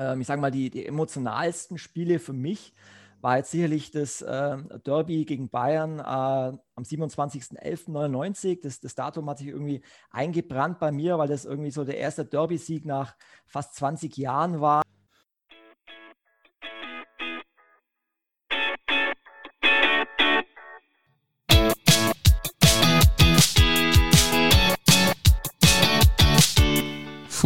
ähm, 0.00 0.20
ich 0.22 0.26
sage 0.26 0.40
mal, 0.40 0.50
die, 0.50 0.70
die 0.70 0.86
emotionalsten 0.86 1.78
Spiele 1.78 2.18
für 2.18 2.32
mich 2.32 2.72
war 3.20 3.36
jetzt 3.36 3.50
sicherlich 3.50 3.90
das 3.90 4.22
äh, 4.22 4.56
Derby 4.84 5.26
gegen 5.26 5.50
Bayern 5.50 5.98
äh, 5.98 6.02
am 6.02 6.58
27.11.99. 6.82 8.62
Das, 8.62 8.80
das 8.80 8.94
Datum 8.94 9.28
hat 9.28 9.38
sich 9.38 9.48
irgendwie 9.48 9.82
eingebrannt 10.10 10.78
bei 10.78 10.90
mir, 10.90 11.18
weil 11.18 11.28
das 11.28 11.44
irgendwie 11.44 11.70
so 11.70 11.84
der 11.84 11.98
erste 11.98 12.24
Derby-Sieg 12.24 12.86
nach 12.86 13.14
fast 13.44 13.74
20 13.74 14.16
Jahren 14.16 14.62
war. 14.62 14.82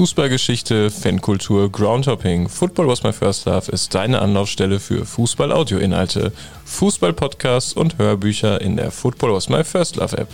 Fußballgeschichte, 0.04 0.90
Fankultur, 0.90 1.72
Groundhopping. 1.72 2.50
Football 2.50 2.88
was 2.88 3.02
my 3.02 3.10
first 3.10 3.46
love 3.46 3.72
ist 3.72 3.94
deine 3.94 4.20
Anlaufstelle 4.20 4.78
für 4.78 5.06
Fußball-Audio-Inhalte, 5.06 6.30
Fußball-Podcasts 6.66 7.72
und 7.72 7.96
Hörbücher 7.96 8.60
in 8.60 8.76
der 8.76 8.90
Football 8.90 9.32
was 9.32 9.48
my 9.48 9.64
first 9.64 9.96
love 9.96 10.14
App. 10.18 10.28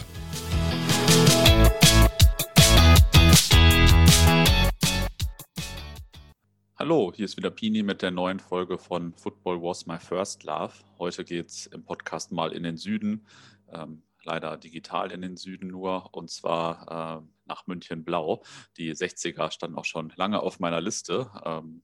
Hallo, 6.76 7.12
hier 7.14 7.26
ist 7.26 7.37
wieder 7.37 7.50
Pini 7.50 7.84
mit 7.84 8.02
der 8.02 8.10
neuen 8.10 8.40
Folge 8.40 8.76
von 8.76 9.12
Football 9.14 9.62
Was 9.62 9.87
My 9.87 9.98
First 10.00 10.42
Love. 10.42 10.73
Heute 10.98 11.23
geht 11.23 11.46
es 11.46 11.66
im 11.66 11.84
Podcast 11.84 12.32
mal 12.32 12.50
in 12.50 12.64
den 12.64 12.76
Süden. 12.76 13.24
Ähm, 13.73 14.02
leider 14.24 14.56
digital 14.56 15.12
in 15.12 15.23
den 15.23 15.37
Süden 15.37 15.68
nur, 15.68 16.12
und 16.12 16.28
zwar 16.28 17.23
äh, 17.23 17.39
nach 17.50 17.66
München 17.66 18.04
Blau. 18.04 18.42
Die 18.77 18.95
60er 18.95 19.50
standen 19.50 19.77
auch 19.77 19.84
schon 19.84 20.12
lange 20.16 20.40
auf 20.40 20.60
meiner 20.60 20.80
Liste. 20.80 21.30
Ähm, 21.45 21.82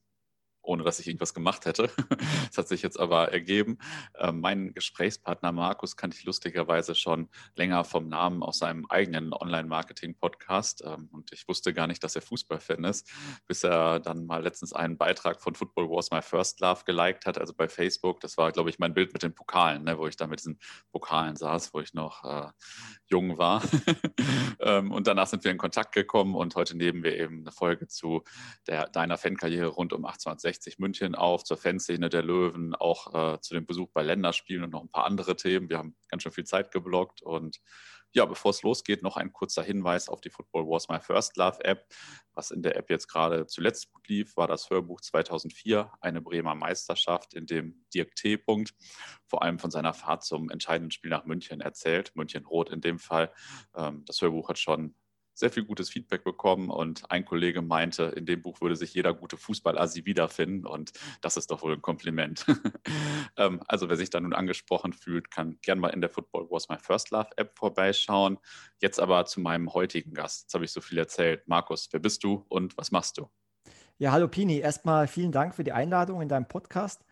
ohne 0.66 0.82
dass 0.82 0.98
ich 0.98 1.06
irgendwas 1.06 1.32
gemacht 1.32 1.64
hätte. 1.64 1.90
das 2.48 2.58
hat 2.58 2.68
sich 2.68 2.82
jetzt 2.82 2.98
aber 2.98 3.32
ergeben. 3.32 3.78
Ähm, 4.18 4.40
mein 4.40 4.74
Gesprächspartner 4.74 5.52
Markus 5.52 5.96
kannte 5.96 6.16
ich 6.18 6.24
lustigerweise 6.24 6.94
schon 6.94 7.28
länger 7.54 7.84
vom 7.84 8.08
Namen 8.08 8.42
aus 8.42 8.58
seinem 8.58 8.84
eigenen 8.86 9.32
Online-Marketing-Podcast. 9.32 10.82
Ähm, 10.84 11.08
und 11.12 11.32
ich 11.32 11.46
wusste 11.48 11.72
gar 11.72 11.86
nicht, 11.86 12.02
dass 12.02 12.16
er 12.16 12.22
Fußballfan 12.22 12.84
ist, 12.84 13.10
bis 13.46 13.64
er 13.64 14.00
dann 14.00 14.26
mal 14.26 14.42
letztens 14.42 14.72
einen 14.72 14.98
Beitrag 14.98 15.40
von 15.40 15.54
Football 15.54 15.88
Wars 15.88 16.10
My 16.10 16.20
First 16.20 16.60
Love 16.60 16.82
geliked 16.84 17.26
hat, 17.26 17.38
also 17.38 17.54
bei 17.54 17.68
Facebook. 17.68 18.20
Das 18.20 18.36
war, 18.36 18.50
glaube 18.52 18.70
ich, 18.70 18.78
mein 18.78 18.94
Bild 18.94 19.12
mit 19.12 19.22
den 19.22 19.34
Pokalen, 19.34 19.84
ne, 19.84 19.98
wo 19.98 20.06
ich 20.06 20.16
da 20.16 20.26
mit 20.26 20.40
diesen 20.40 20.58
Pokalen 20.90 21.36
saß, 21.36 21.72
wo 21.72 21.80
ich 21.80 21.94
noch 21.94 22.24
äh, 22.24 22.50
jung 23.08 23.38
war. 23.38 23.62
ähm, 24.60 24.92
und 24.92 25.06
danach 25.06 25.26
sind 25.26 25.44
wir 25.44 25.50
in 25.50 25.58
Kontakt 25.58 25.94
gekommen 25.94 26.34
und 26.34 26.54
heute 26.54 26.76
nehmen 26.76 27.02
wir 27.02 27.16
eben 27.16 27.40
eine 27.40 27.52
Folge 27.52 27.86
zu 27.86 28.22
der, 28.66 28.88
deiner 28.88 29.16
Fankarriere 29.18 29.68
rund 29.68 29.92
um 29.92 30.04
1860 30.04 30.78
München 30.78 31.14
auf, 31.14 31.44
zur 31.44 31.56
Fanszene 31.56 32.08
der 32.08 32.22
Löwen, 32.22 32.74
auch 32.74 33.34
äh, 33.34 33.40
zu 33.40 33.54
dem 33.54 33.66
Besuch 33.66 33.90
bei 33.92 34.02
Länderspielen 34.02 34.64
und 34.64 34.70
noch 34.70 34.82
ein 34.82 34.90
paar 34.90 35.04
andere 35.04 35.36
Themen. 35.36 35.68
Wir 35.68 35.78
haben 35.78 35.96
ganz 36.08 36.22
schön 36.22 36.32
viel 36.32 36.44
Zeit 36.44 36.70
geblockt 36.70 37.22
und 37.22 37.60
ja, 38.16 38.24
bevor 38.24 38.50
es 38.50 38.62
losgeht, 38.62 39.02
noch 39.02 39.18
ein 39.18 39.30
kurzer 39.30 39.62
Hinweis 39.62 40.08
auf 40.08 40.22
die 40.22 40.30
Football 40.30 40.66
Wars 40.66 40.88
My 40.88 40.98
First 40.98 41.36
Love 41.36 41.62
App. 41.64 41.86
Was 42.32 42.50
in 42.50 42.62
der 42.62 42.74
App 42.76 42.88
jetzt 42.88 43.08
gerade 43.08 43.46
zuletzt 43.46 43.92
gut 43.92 44.08
lief, 44.08 44.36
war 44.38 44.48
das 44.48 44.70
Hörbuch 44.70 45.02
2004, 45.02 45.92
eine 46.00 46.22
Bremer 46.22 46.54
Meisterschaft, 46.54 47.34
in 47.34 47.44
dem 47.44 47.84
Dirk 47.92 48.14
T. 48.16 48.42
vor 49.26 49.42
allem 49.42 49.58
von 49.58 49.70
seiner 49.70 49.92
Fahrt 49.92 50.24
zum 50.24 50.48
entscheidenden 50.48 50.90
Spiel 50.90 51.10
nach 51.10 51.26
München 51.26 51.60
erzählt, 51.60 52.16
München-Rot 52.16 52.70
in 52.70 52.80
dem 52.80 52.98
Fall. 52.98 53.32
Ähm, 53.76 54.02
das 54.06 54.22
Hörbuch 54.22 54.48
hat 54.48 54.58
schon 54.58 54.94
sehr 55.36 55.50
viel 55.50 55.64
gutes 55.64 55.90
Feedback 55.90 56.24
bekommen 56.24 56.70
und 56.70 57.10
ein 57.10 57.26
Kollege 57.26 57.60
meinte, 57.60 58.04
in 58.04 58.24
dem 58.24 58.40
Buch 58.40 58.62
würde 58.62 58.74
sich 58.74 58.94
jeder 58.94 59.12
gute 59.12 59.36
Fußball-Asi 59.36 60.06
wiederfinden 60.06 60.66
und 60.66 60.92
das 61.20 61.36
ist 61.36 61.50
doch 61.50 61.62
wohl 61.62 61.74
ein 61.74 61.82
Kompliment. 61.82 62.44
Ähm, 63.38 63.60
also 63.66 63.90
wer 63.90 63.96
sich 63.96 64.08
da 64.08 64.18
nun 64.18 64.32
angesprochen 64.32 64.94
fühlt, 64.94 65.30
kann 65.30 65.58
gern 65.60 65.78
mal 65.78 65.88
in 65.88 66.00
der 66.00 66.08
Football 66.08 66.46
Was 66.48 66.70
My 66.70 66.76
First 66.78 67.10
Love 67.10 67.28
App 67.36 67.52
vorbeischauen. 67.58 68.38
Jetzt 68.80 68.98
aber 68.98 69.26
zu 69.26 69.40
meinem 69.40 69.74
heutigen 69.74 70.14
Gast. 70.14 70.44
Jetzt 70.44 70.54
habe 70.54 70.64
ich 70.64 70.72
so 70.72 70.80
viel 70.80 70.96
erzählt. 70.96 71.46
Markus, 71.46 71.88
wer 71.90 72.00
bist 72.00 72.24
du 72.24 72.46
und 72.48 72.78
was 72.78 72.92
machst 72.92 73.18
du? 73.18 73.28
Ja, 73.98 74.12
hallo 74.12 74.28
Pini. 74.28 74.58
Erstmal 74.58 75.06
vielen 75.06 75.32
Dank 75.32 75.54
für 75.54 75.64
die 75.64 75.72
Einladung 75.72 76.22
in 76.22 76.28
deinem 76.28 76.48
Podcast. 76.48 77.04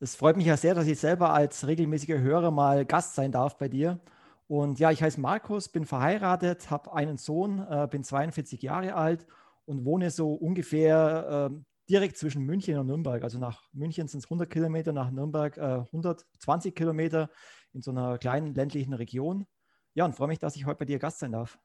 Es 0.00 0.16
freut 0.16 0.36
mich 0.36 0.46
ja 0.46 0.56
sehr, 0.56 0.74
dass 0.74 0.86
ich 0.86 0.98
selber 0.98 1.34
als 1.34 1.66
regelmäßiger 1.66 2.18
Hörer 2.18 2.50
mal 2.50 2.86
Gast 2.86 3.14
sein 3.14 3.32
darf 3.32 3.58
bei 3.58 3.68
dir. 3.68 4.00
Und 4.48 4.78
ja, 4.78 4.90
ich 4.90 5.02
heiße 5.02 5.20
Markus, 5.20 5.68
bin 5.68 5.84
verheiratet, 5.84 6.70
habe 6.70 6.92
einen 6.92 7.16
Sohn, 7.16 7.58
äh, 7.68 7.88
bin 7.90 8.04
42 8.04 8.62
Jahre 8.62 8.94
alt 8.94 9.26
und 9.64 9.84
wohne 9.84 10.10
so 10.10 10.34
ungefähr 10.34 11.50
äh, 11.50 11.56
direkt 11.90 12.16
zwischen 12.16 12.42
München 12.42 12.78
und 12.78 12.86
Nürnberg. 12.86 13.22
Also 13.22 13.38
nach 13.38 13.62
München 13.72 14.06
sind 14.08 14.20
es 14.20 14.26
100 14.26 14.48
Kilometer, 14.48 14.92
nach 14.92 15.10
Nürnberg 15.10 15.56
äh, 15.56 15.80
120 15.86 16.74
Kilometer 16.74 17.30
in 17.72 17.82
so 17.82 17.90
einer 17.90 18.18
kleinen 18.18 18.54
ländlichen 18.54 18.92
Region. 18.92 19.46
Ja, 19.94 20.04
und 20.04 20.14
freue 20.14 20.28
mich, 20.28 20.38
dass 20.38 20.56
ich 20.56 20.66
heute 20.66 20.78
bei 20.78 20.84
dir 20.84 20.98
Gast 20.98 21.18
sein 21.18 21.32
darf. 21.32 21.58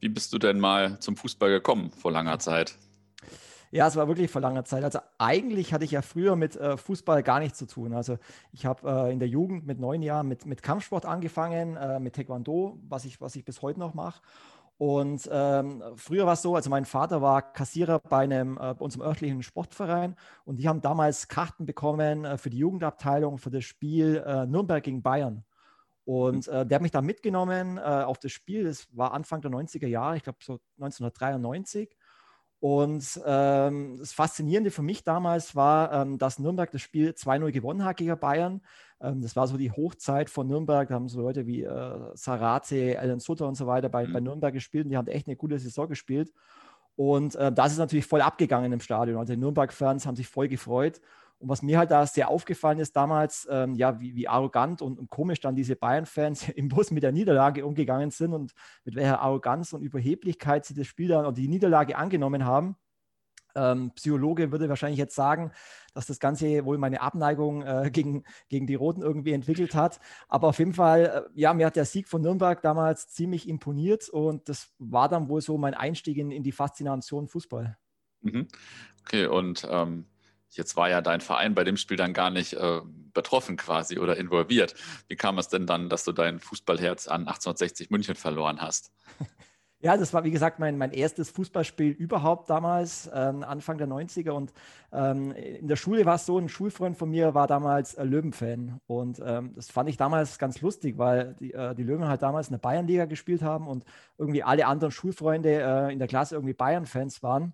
Wie 0.00 0.08
bist 0.08 0.32
du 0.32 0.38
denn 0.38 0.58
mal 0.58 0.98
zum 1.00 1.16
Fußball 1.16 1.50
gekommen 1.50 1.90
vor 1.90 2.10
langer 2.10 2.38
Zeit? 2.38 2.76
Ja, 3.74 3.88
es 3.88 3.96
war 3.96 4.06
wirklich 4.06 4.30
vor 4.30 4.40
langer 4.40 4.64
Zeit. 4.64 4.84
Also 4.84 5.00
eigentlich 5.18 5.74
hatte 5.74 5.84
ich 5.84 5.90
ja 5.90 6.00
früher 6.00 6.36
mit 6.36 6.54
äh, 6.54 6.76
Fußball 6.76 7.24
gar 7.24 7.40
nichts 7.40 7.58
zu 7.58 7.66
tun. 7.66 7.92
Also 7.92 8.18
ich 8.52 8.66
habe 8.66 8.88
äh, 8.88 9.12
in 9.12 9.18
der 9.18 9.26
Jugend 9.26 9.66
mit 9.66 9.80
neun 9.80 10.00
Jahren 10.00 10.28
mit, 10.28 10.46
mit 10.46 10.62
Kampfsport 10.62 11.04
angefangen, 11.04 11.76
äh, 11.76 11.98
mit 11.98 12.14
Taekwondo, 12.14 12.78
was 12.88 13.04
ich, 13.04 13.20
was 13.20 13.34
ich 13.34 13.44
bis 13.44 13.62
heute 13.62 13.80
noch 13.80 13.92
mache. 13.92 14.22
Und 14.78 15.28
ähm, 15.32 15.82
früher 15.96 16.24
war 16.24 16.34
es 16.34 16.42
so, 16.42 16.54
also 16.54 16.70
mein 16.70 16.84
Vater 16.84 17.20
war 17.20 17.42
Kassierer 17.52 17.98
bei, 17.98 18.22
einem, 18.22 18.58
äh, 18.58 18.74
bei 18.74 18.84
unserem 18.84 19.02
örtlichen 19.02 19.42
Sportverein 19.42 20.14
und 20.44 20.60
die 20.60 20.68
haben 20.68 20.80
damals 20.80 21.26
Karten 21.26 21.66
bekommen 21.66 22.24
äh, 22.24 22.38
für 22.38 22.50
die 22.50 22.58
Jugendabteilung 22.58 23.38
für 23.38 23.50
das 23.50 23.64
Spiel 23.64 24.22
äh, 24.24 24.46
Nürnberg 24.46 24.84
gegen 24.84 25.02
Bayern. 25.02 25.42
Und 26.04 26.46
äh, 26.46 26.64
der 26.64 26.76
hat 26.76 26.82
mich 26.82 26.92
da 26.92 27.02
mitgenommen 27.02 27.78
äh, 27.78 27.80
auf 27.80 28.20
das 28.20 28.30
Spiel. 28.30 28.62
Das 28.62 28.86
war 28.96 29.14
Anfang 29.14 29.40
der 29.40 29.50
90er 29.50 29.88
Jahre, 29.88 30.16
ich 30.16 30.22
glaube 30.22 30.38
so 30.42 30.60
1993. 30.78 31.96
Und 32.64 33.20
ähm, 33.26 33.98
das 33.98 34.14
Faszinierende 34.14 34.70
für 34.70 34.80
mich 34.80 35.04
damals 35.04 35.54
war, 35.54 35.92
ähm, 35.92 36.16
dass 36.16 36.38
Nürnberg 36.38 36.70
das 36.70 36.80
Spiel 36.80 37.10
2-0 37.10 37.52
gewonnen 37.52 37.84
hat 37.84 37.98
gegen 37.98 38.18
Bayern. 38.18 38.62
Ähm, 39.02 39.20
das 39.20 39.36
war 39.36 39.46
so 39.46 39.58
die 39.58 39.70
Hochzeit 39.70 40.30
von 40.30 40.46
Nürnberg. 40.46 40.88
Da 40.88 40.94
haben 40.94 41.06
so 41.10 41.20
Leute 41.20 41.46
wie 41.46 41.62
äh, 41.62 42.10
Sarate, 42.14 42.98
Alan 42.98 43.20
Sutter 43.20 43.46
und 43.46 43.54
so 43.54 43.66
weiter 43.66 43.90
bei, 43.90 44.06
mhm. 44.06 44.12
bei 44.14 44.20
Nürnberg 44.20 44.54
gespielt 44.54 44.86
und 44.86 44.92
die 44.92 44.96
haben 44.96 45.08
echt 45.08 45.26
eine 45.26 45.36
gute 45.36 45.58
Saison 45.58 45.90
gespielt. 45.90 46.32
Und 46.96 47.34
äh, 47.34 47.52
das 47.52 47.72
ist 47.72 47.78
natürlich 47.78 48.06
voll 48.06 48.22
abgegangen 48.22 48.72
im 48.72 48.80
Stadion. 48.80 49.18
Also 49.18 49.34
die 49.34 49.40
Nürnberg-Fans 49.40 50.06
haben 50.06 50.16
sich 50.16 50.28
voll 50.28 50.48
gefreut. 50.48 51.02
Und 51.38 51.48
was 51.48 51.62
mir 51.62 51.78
halt 51.78 51.90
da 51.90 52.06
sehr 52.06 52.28
aufgefallen 52.28 52.78
ist 52.78 52.96
damals, 52.96 53.46
ähm, 53.50 53.74
ja, 53.74 54.00
wie, 54.00 54.14
wie, 54.14 54.28
arrogant 54.28 54.82
und, 54.82 54.98
und, 54.98 55.10
komisch 55.10 55.40
dann 55.40 55.56
diese 55.56 55.76
Bayern-Fans 55.76 56.48
im 56.56 56.68
Bus 56.68 56.90
mit 56.90 57.02
der 57.02 57.12
Niederlage 57.12 57.66
umgegangen 57.66 58.10
sind 58.10 58.32
und 58.32 58.52
mit 58.84 58.94
welcher 58.94 59.20
Arroganz 59.20 59.72
und 59.72 59.82
Überheblichkeit 59.82 60.64
sie 60.64 60.74
das 60.74 60.86
Spiel 60.86 61.08
dann 61.08 61.26
oder 61.26 61.34
die 61.34 61.48
Niederlage 61.48 61.96
angenommen 61.96 62.44
haben. 62.44 62.76
Ähm, 63.56 63.92
Psychologe 63.94 64.50
würde 64.50 64.68
wahrscheinlich 64.68 64.98
jetzt 64.98 65.14
sagen, 65.14 65.52
dass 65.92 66.06
das 66.06 66.18
Ganze 66.18 66.64
wohl 66.64 66.76
meine 66.78 67.00
Abneigung 67.00 67.62
äh, 67.62 67.90
gegen, 67.92 68.24
gegen 68.48 68.66
die 68.66 68.74
Roten 68.74 69.02
irgendwie 69.02 69.32
entwickelt 69.32 69.74
hat. 69.74 70.00
Aber 70.28 70.48
auf 70.48 70.58
jeden 70.58 70.74
Fall, 70.74 71.28
äh, 71.34 71.40
ja, 71.40 71.54
mir 71.54 71.66
hat 71.66 71.76
der 71.76 71.84
Sieg 71.84 72.08
von 72.08 72.22
Nürnberg 72.22 72.60
damals 72.62 73.08
ziemlich 73.08 73.48
imponiert 73.48 74.08
und 74.08 74.48
das 74.48 74.72
war 74.78 75.08
dann 75.08 75.28
wohl 75.28 75.40
so 75.40 75.56
mein 75.56 75.74
Einstieg 75.74 76.16
in, 76.16 76.30
in 76.30 76.42
die 76.42 76.52
Faszination 76.52 77.28
Fußball. 77.28 77.76
Mhm. 78.22 78.48
Okay, 79.02 79.26
und 79.26 79.68
ähm, 79.70 80.06
Jetzt 80.56 80.76
war 80.76 80.88
ja 80.88 81.00
dein 81.00 81.20
Verein 81.20 81.54
bei 81.54 81.64
dem 81.64 81.76
Spiel 81.76 81.96
dann 81.96 82.12
gar 82.12 82.30
nicht 82.30 82.54
äh, 82.54 82.80
betroffen 83.12 83.56
quasi 83.56 83.98
oder 83.98 84.16
involviert. 84.16 84.74
Wie 85.08 85.16
kam 85.16 85.38
es 85.38 85.48
denn 85.48 85.66
dann, 85.66 85.88
dass 85.88 86.04
du 86.04 86.12
dein 86.12 86.40
Fußballherz 86.40 87.08
an 87.08 87.22
1860 87.22 87.90
München 87.90 88.14
verloren 88.14 88.60
hast? 88.60 88.92
Ja, 89.84 89.98
das 89.98 90.14
war 90.14 90.24
wie 90.24 90.30
gesagt 90.30 90.60
mein, 90.60 90.78
mein 90.78 90.92
erstes 90.92 91.28
Fußballspiel 91.28 91.90
überhaupt 91.90 92.48
damals, 92.48 93.10
ähm, 93.12 93.42
Anfang 93.42 93.76
der 93.76 93.86
90er. 93.86 94.30
Und 94.30 94.54
ähm, 94.92 95.32
in 95.32 95.68
der 95.68 95.76
Schule 95.76 96.06
war 96.06 96.14
es 96.14 96.24
so, 96.24 96.38
ein 96.38 96.48
Schulfreund 96.48 96.96
von 96.96 97.10
mir 97.10 97.34
war 97.34 97.46
damals 97.46 97.92
äh, 97.92 98.02
Löwenfan. 98.02 98.80
Und 98.86 99.20
ähm, 99.22 99.52
das 99.54 99.70
fand 99.70 99.90
ich 99.90 99.98
damals 99.98 100.38
ganz 100.38 100.62
lustig, 100.62 100.96
weil 100.96 101.34
die, 101.34 101.52
äh, 101.52 101.74
die 101.74 101.82
Löwen 101.82 102.08
halt 102.08 102.22
damals 102.22 102.48
in 102.48 102.52
der 102.52 102.60
Bayernliga 102.60 103.04
gespielt 103.04 103.42
haben 103.42 103.68
und 103.68 103.84
irgendwie 104.16 104.42
alle 104.42 104.66
anderen 104.66 104.90
Schulfreunde 104.90 105.60
äh, 105.60 105.92
in 105.92 105.98
der 105.98 106.08
Klasse 106.08 106.36
irgendwie 106.36 106.54
Bayern-Fans 106.54 107.22
waren. 107.22 107.52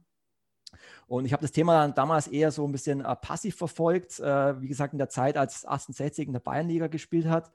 Und 1.07 1.25
ich 1.25 1.33
habe 1.33 1.43
das 1.43 1.53
Thema 1.53 1.81
dann 1.81 1.95
damals 1.95 2.27
eher 2.27 2.51
so 2.51 2.65
ein 2.67 2.73
bisschen 2.73 3.05
äh, 3.05 3.17
passiv 3.17 3.57
verfolgt, 3.57 4.21
äh, 4.21 4.61
wie 4.61 4.69
gesagt, 4.69 4.93
in 4.93 4.99
der 4.99 5.09
Zeit, 5.09 5.37
als 5.37 5.65
1860 5.65 6.27
in 6.27 6.33
der 6.33 6.41
Bayernliga 6.41 6.87
gespielt 6.87 7.27
hat. 7.27 7.53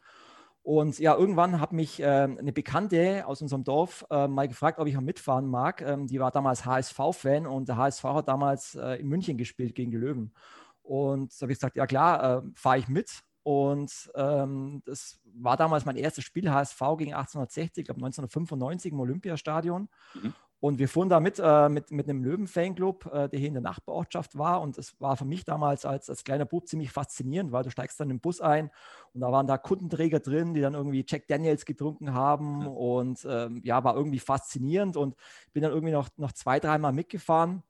Und 0.66 0.98
ja, 0.98 1.16
irgendwann 1.16 1.60
hat 1.60 1.74
mich 1.74 2.00
äh, 2.00 2.06
eine 2.06 2.52
Bekannte 2.52 3.28
aus 3.28 3.40
unserem 3.40 3.64
Dorf 3.64 4.04
äh, 4.10 4.28
mal 4.28 4.48
gefragt, 4.48 4.80
ob 4.80 4.88
ich 4.88 4.96
mal 4.96 5.02
mitfahren 5.02 5.48
mag. 5.48 5.82
Ähm, 5.82 6.08
die 6.08 6.20
war 6.20 6.32
damals 6.32 6.66
HSV-Fan 6.66 7.46
und 7.46 7.70
der 7.70 7.78
HSV 7.78 8.04
hat 8.04 8.28
damals 8.28 8.74
äh, 8.74 8.96
in 9.00 9.08
München 9.08 9.38
gespielt 9.38 9.76
gegen 9.76 9.92
die 9.92 9.98
Löwen. 9.98 10.34
Und 10.82 11.34
da 11.40 11.44
habe 11.44 11.52
ich 11.52 11.60
gesagt, 11.60 11.76
ja 11.76 11.86
klar, 11.86 12.40
äh, 12.40 12.42
fahre 12.56 12.80
ich 12.80 12.88
mit. 12.88 13.22
Und 13.44 14.10
ähm, 14.16 14.82
das 14.86 15.20
war 15.36 15.56
damals 15.56 15.86
mein 15.86 15.98
erstes 15.98 16.24
Spiel 16.24 16.50
HSV 16.50 16.80
gegen 16.98 17.14
1860, 17.14 17.82
ich 17.82 17.86
glaube 17.86 18.00
1995 18.00 18.92
im 18.92 19.00
Olympiastadion. 19.00 19.88
Mhm. 20.16 20.34
Und 20.66 20.80
wir 20.80 20.90
fuhren 20.90 21.10
da 21.10 21.20
mit, 21.20 21.40
äh, 21.40 21.70
mit, 21.70 21.92
mit 21.92 22.10
einem 22.10 22.24
Löwen-Fanclub, 22.24 23.06
äh, 23.14 23.30
der 23.30 23.38
hier 23.38 23.50
in 23.50 23.54
der 23.54 23.62
Nachbarortschaft 23.62 24.36
war. 24.36 24.62
Und 24.62 24.80
es 24.80 25.00
war 25.00 25.16
für 25.16 25.24
mich 25.24 25.46
damals 25.46 25.86
als, 25.86 26.10
als 26.10 26.24
kleiner 26.24 26.46
Bub 26.46 26.68
ziemlich 26.68 26.92
faszinierend, 26.92 27.52
weil 27.52 27.64
du 27.64 27.70
steigst 27.70 28.00
dann 28.00 28.10
im 28.10 28.20
Bus 28.20 28.42
ein 28.42 28.72
und 29.14 29.22
da 29.22 29.32
waren 29.32 29.46
da 29.46 29.60
Kundenträger 29.60 30.20
drin, 30.20 30.56
die 30.56 30.62
dann 30.62 30.74
irgendwie 30.74 31.06
Jack 31.08 31.28
Daniels 31.28 31.66
getrunken 31.66 32.16
haben. 32.16 32.62
Ja. 32.62 32.68
Und 32.70 33.28
ähm, 33.30 33.62
ja, 33.64 33.84
war 33.84 33.96
irgendwie 33.96 34.18
faszinierend. 34.18 34.98
Und 34.98 35.16
bin 35.54 35.62
dann 35.62 35.72
irgendwie 35.72 35.94
noch, 35.94 36.10
noch 36.18 36.32
zwei, 36.32 36.60
dreimal 36.60 36.94
mitgefahren 36.94 37.62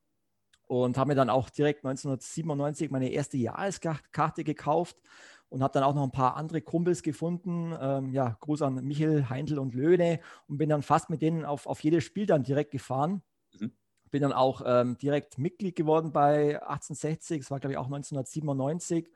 und 0.67 0.97
habe 0.97 1.09
mir 1.09 1.15
dann 1.15 1.29
auch 1.29 1.49
direkt 1.49 1.83
1997 1.83 2.91
meine 2.91 3.09
erste 3.09 3.35
Jahreskarte 3.35 4.45
gekauft 4.45 4.95
und 5.55 5.63
habe 5.63 5.71
dann 5.71 5.83
auch 5.83 5.95
noch 5.95 6.03
ein 6.03 6.11
paar 6.11 6.35
andere 6.35 6.59
Kumpels 6.59 7.01
gefunden. 7.01 7.73
Ähm, 7.79 8.11
ja, 8.11 8.35
Gruß 8.41 8.61
an 8.61 8.75
Michel, 8.83 9.29
Heindl 9.29 9.57
und 9.57 9.73
Löhne 9.73 10.19
und 10.49 10.57
bin 10.57 10.67
dann 10.67 10.81
fast 10.81 11.09
mit 11.09 11.21
denen 11.21 11.45
auf, 11.45 11.65
auf 11.65 11.79
jedes 11.79 12.03
Spiel 12.03 12.25
dann 12.25 12.43
direkt 12.43 12.71
gefahren. 12.71 13.21
Mhm. 13.57 13.71
Bin 14.11 14.21
dann 14.21 14.33
auch 14.33 14.63
ähm, 14.65 14.97
direkt 14.97 15.37
Mitglied 15.37 15.77
geworden 15.77 16.11
bei 16.11 16.61
1860, 16.61 17.39
das 17.39 17.51
war 17.51 17.61
glaube 17.61 17.71
ich 17.71 17.77
auch 17.77 17.85
1997. 17.85 19.09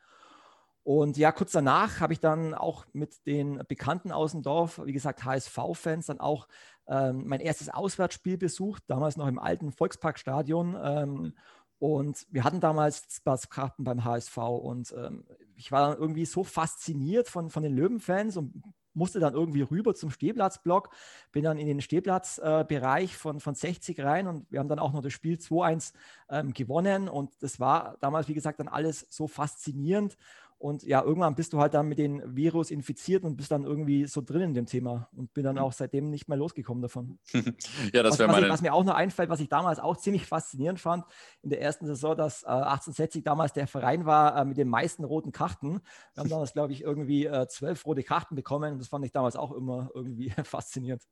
Und 0.83 1.17
ja, 1.17 1.33
kurz 1.33 1.51
danach 1.51 1.99
habe 1.99 2.13
ich 2.13 2.21
dann 2.21 2.53
auch 2.53 2.85
mit 2.93 3.25
den 3.25 3.61
Bekannten 3.67 4.13
aus 4.13 4.31
dem 4.31 4.41
Dorf, 4.41 4.79
wie 4.85 4.93
gesagt, 4.93 5.25
HSV-Fans, 5.25 6.05
dann 6.05 6.21
auch 6.21 6.47
ähm, 6.87 7.23
mein 7.27 7.41
erstes 7.41 7.67
Auswärtsspiel 7.67 8.37
besucht, 8.37 8.83
damals 8.87 9.17
noch 9.17 9.27
im 9.27 9.39
alten 9.39 9.73
Volksparkstadion. 9.73 10.77
Ähm, 10.81 11.33
und 11.79 12.27
wir 12.29 12.43
hatten 12.43 12.59
damals 12.59 13.07
Spaßkarten 13.09 13.83
beim 13.85 14.03
HSV 14.03 14.37
und 14.37 14.93
ähm, 14.97 15.25
ich 15.55 15.71
war 15.71 15.89
dann 15.89 15.97
irgendwie 15.97 16.25
so 16.25 16.43
fasziniert 16.43 17.27
von, 17.27 17.49
von 17.49 17.63
den 17.63 17.75
Löwenfans 17.75 18.37
und 18.37 18.61
musste 18.93 19.19
dann 19.19 19.33
irgendwie 19.33 19.61
rüber 19.61 19.95
zum 19.95 20.11
Stehplatzblock, 20.11 20.89
bin 21.31 21.43
dann 21.43 21.57
in 21.57 21.67
den 21.67 21.81
Stehplatzbereich 21.81 23.13
äh, 23.13 23.15
von, 23.15 23.39
von 23.39 23.55
60 23.55 23.99
rein 24.01 24.27
und 24.27 24.45
wir 24.51 24.59
haben 24.59 24.67
dann 24.67 24.79
auch 24.79 24.93
noch 24.93 25.01
das 25.01 25.13
Spiel 25.13 25.37
2-1 25.37 25.93
ähm, 26.29 26.53
gewonnen. 26.53 27.07
Und 27.07 27.31
das 27.41 27.59
war 27.59 27.97
damals, 28.01 28.27
wie 28.27 28.33
gesagt, 28.33 28.59
dann 28.59 28.67
alles 28.67 29.07
so 29.09 29.27
faszinierend 29.27 30.17
und 30.59 30.83
ja, 30.83 31.01
irgendwann 31.01 31.35
bist 31.35 31.53
du 31.53 31.59
halt 31.59 31.73
dann 31.73 31.87
mit 31.87 31.97
dem 31.99 32.21
Virus 32.35 32.69
infiziert 32.69 33.23
und 33.23 33.37
bist 33.37 33.49
dann 33.49 33.63
irgendwie 33.63 34.05
so 34.07 34.21
drin 34.21 34.41
in 34.41 34.53
dem 34.53 34.65
Thema 34.65 35.07
und 35.15 35.33
bin 35.33 35.45
dann 35.45 35.55
mhm. 35.55 35.61
auch 35.61 35.71
seitdem 35.71 36.09
nicht 36.09 36.27
mehr 36.27 36.37
losgekommen 36.37 36.81
davon. 36.81 37.17
ja, 37.93 38.03
das 38.03 38.19
wäre 38.19 38.29
meine. 38.29 38.47
Ich, 38.47 38.51
was 38.51 38.61
mir 38.61 38.73
auch 38.73 38.83
noch 38.83 38.93
einfällt, 38.93 39.29
was 39.29 39.39
ich 39.39 39.47
damals 39.47 39.79
auch 39.79 39.95
ziemlich 39.95 40.25
faszinierend 40.25 40.81
fand 40.81 41.05
in 41.43 41.49
der 41.49 41.61
ersten 41.61 41.85
Saison, 41.87 42.15
dass 42.15 42.43
äh, 42.43 42.47
1860 42.47 43.23
damals 43.23 43.53
der 43.53 43.67
Verein 43.67 44.05
war 44.05 44.35
äh, 44.35 44.43
mit 44.43 44.57
den 44.57 44.67
meisten 44.67 45.05
roten 45.05 45.31
Karten. 45.31 45.79
Wir 46.13 46.23
haben 46.23 46.29
damals, 46.29 46.51
glaube 46.51 46.73
ich, 46.73 46.81
irgendwie 46.81 47.25
äh, 47.25 47.47
zwölf 47.47 47.85
rote 47.85 48.03
Karten 48.03 48.35
bekommen 48.35 48.73
und 48.73 48.79
das 48.79 48.89
fand 48.89 49.05
ich 49.05 49.13
damals 49.13 49.37
auch 49.37 49.53
immer 49.53 49.89
irgendwie 49.93 50.29
faszinierend. 50.43 51.03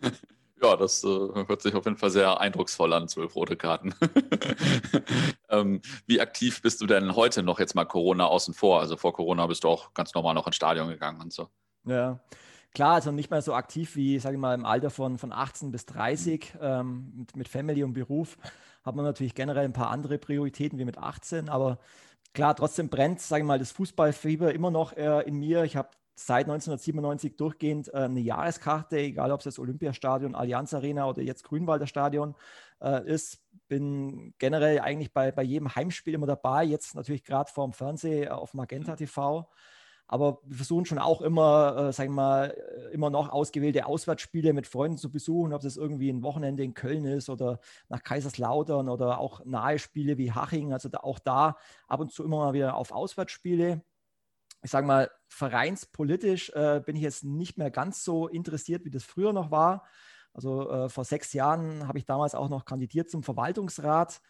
Ja, 0.62 0.76
das 0.76 1.02
äh, 1.02 1.08
hört 1.08 1.60
sich 1.60 1.74
auf 1.74 1.84
jeden 1.84 1.96
Fall 1.96 2.10
sehr 2.10 2.40
eindrucksvoll 2.40 2.92
an, 2.92 3.08
zwölf 3.08 3.34
rote 3.34 3.56
Karten. 3.56 3.94
ähm, 5.48 5.80
wie 6.06 6.20
aktiv 6.20 6.62
bist 6.62 6.80
du 6.80 6.86
denn 6.86 7.16
heute 7.16 7.42
noch 7.42 7.58
jetzt 7.58 7.74
mal 7.74 7.84
Corona 7.84 8.26
außen 8.26 8.54
vor? 8.54 8.78
Also 8.80 8.96
vor 8.96 9.12
Corona 9.12 9.46
bist 9.48 9.64
du 9.64 9.68
auch 9.68 9.92
ganz 9.92 10.14
normal 10.14 10.34
noch 10.34 10.46
ins 10.46 10.56
Stadion 10.56 10.88
gegangen 10.88 11.20
und 11.20 11.32
so. 11.32 11.48
Ja, 11.84 12.20
klar, 12.74 12.94
also 12.94 13.10
nicht 13.10 13.30
mehr 13.30 13.42
so 13.42 13.54
aktiv 13.54 13.96
wie, 13.96 14.20
sage 14.20 14.36
ich 14.36 14.40
mal, 14.40 14.54
im 14.54 14.64
Alter 14.64 14.90
von, 14.90 15.18
von 15.18 15.32
18 15.32 15.72
bis 15.72 15.84
30 15.86 16.54
ähm, 16.60 17.12
mit, 17.16 17.36
mit 17.36 17.48
Family 17.48 17.82
und 17.82 17.92
Beruf 17.94 18.38
hat 18.84 18.94
man 18.94 19.04
natürlich 19.04 19.34
generell 19.34 19.64
ein 19.64 19.72
paar 19.72 19.90
andere 19.90 20.18
Prioritäten 20.18 20.78
wie 20.78 20.84
mit 20.84 20.98
18, 20.98 21.48
aber 21.48 21.78
klar, 22.34 22.54
trotzdem 22.54 22.88
brennt, 22.88 23.20
sage 23.20 23.42
ich 23.42 23.46
mal, 23.46 23.58
das 23.58 23.72
Fußballfieber 23.72 24.52
immer 24.52 24.70
noch 24.70 24.92
äh, 24.96 25.22
in 25.22 25.36
mir. 25.36 25.64
Ich 25.64 25.76
habe 25.76 25.90
seit 26.14 26.46
1997 26.46 27.36
durchgehend 27.36 27.88
äh, 27.88 27.98
eine 27.98 28.20
Jahreskarte, 28.20 28.98
egal 28.98 29.32
ob 29.32 29.40
es 29.40 29.44
das 29.44 29.58
Olympiastadion, 29.58 30.34
Allianz 30.34 30.74
Arena 30.74 31.08
oder 31.08 31.22
jetzt 31.22 31.44
Grünwalder 31.44 31.86
Stadion 31.86 32.34
äh, 32.80 33.06
ist. 33.06 33.42
Bin 33.68 34.34
generell 34.38 34.80
eigentlich 34.80 35.12
bei, 35.12 35.32
bei 35.32 35.42
jedem 35.42 35.74
Heimspiel 35.74 36.14
immer 36.14 36.26
dabei, 36.26 36.64
jetzt 36.64 36.94
natürlich 36.94 37.24
gerade 37.24 37.50
vorm 37.50 37.72
Fernsehen 37.72 38.24
äh, 38.24 38.28
auf 38.28 38.54
Magenta 38.54 38.96
TV. 38.96 39.48
Aber 40.06 40.40
wir 40.44 40.56
versuchen 40.56 40.84
schon 40.84 40.98
auch 40.98 41.22
immer, 41.22 41.88
äh, 41.88 41.92
sagen 41.92 42.10
wir 42.10 42.16
mal, 42.16 42.56
immer 42.92 43.08
noch 43.08 43.30
ausgewählte 43.30 43.86
Auswärtsspiele 43.86 44.52
mit 44.52 44.66
Freunden 44.66 44.98
zu 44.98 45.10
besuchen, 45.10 45.54
ob 45.54 45.62
das 45.62 45.78
irgendwie 45.78 46.10
ein 46.10 46.22
Wochenende 46.22 46.62
in 46.62 46.74
Köln 46.74 47.06
ist 47.06 47.30
oder 47.30 47.60
nach 47.88 48.02
Kaiserslautern 48.02 48.90
oder 48.90 49.18
auch 49.18 49.42
nahe 49.46 49.78
Spiele 49.78 50.18
wie 50.18 50.30
Haching. 50.30 50.74
Also 50.74 50.90
da, 50.90 50.98
auch 50.98 51.18
da 51.18 51.56
ab 51.88 52.00
und 52.00 52.12
zu 52.12 52.24
immer 52.24 52.38
mal 52.38 52.52
wieder 52.52 52.76
auf 52.76 52.92
Auswärtsspiele 52.92 53.82
ich 54.62 54.70
sage 54.70 54.86
mal, 54.86 55.10
vereinspolitisch 55.28 56.50
äh, 56.50 56.80
bin 56.84 56.96
ich 56.96 57.02
jetzt 57.02 57.24
nicht 57.24 57.58
mehr 57.58 57.70
ganz 57.70 58.04
so 58.04 58.28
interessiert, 58.28 58.84
wie 58.84 58.90
das 58.90 59.04
früher 59.04 59.32
noch 59.32 59.50
war. 59.50 59.84
Also 60.32 60.70
äh, 60.70 60.88
vor 60.88 61.04
sechs 61.04 61.32
Jahren 61.32 61.86
habe 61.88 61.98
ich 61.98 62.06
damals 62.06 62.34
auch 62.34 62.48
noch 62.48 62.64
kandidiert 62.64 63.10
zum 63.10 63.22
Verwaltungsrat. 63.22 64.20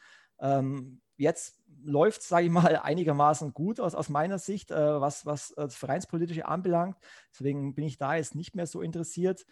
Ähm, 0.40 1.00
jetzt 1.16 1.60
läuft 1.84 2.22
es, 2.22 2.28
sage 2.28 2.46
ich 2.46 2.52
mal, 2.52 2.76
einigermaßen 2.82 3.52
gut 3.52 3.78
aus, 3.80 3.94
aus 3.94 4.08
meiner 4.08 4.38
Sicht, 4.38 4.70
äh, 4.70 5.00
was, 5.00 5.26
was 5.26 5.52
äh, 5.52 5.62
das 5.62 5.76
Vereinspolitische 5.76 6.46
anbelangt. 6.46 6.96
Deswegen 7.32 7.74
bin 7.74 7.84
ich 7.84 7.98
da 7.98 8.16
jetzt 8.16 8.34
nicht 8.34 8.54
mehr 8.54 8.66
so 8.66 8.80
interessiert. 8.80 9.46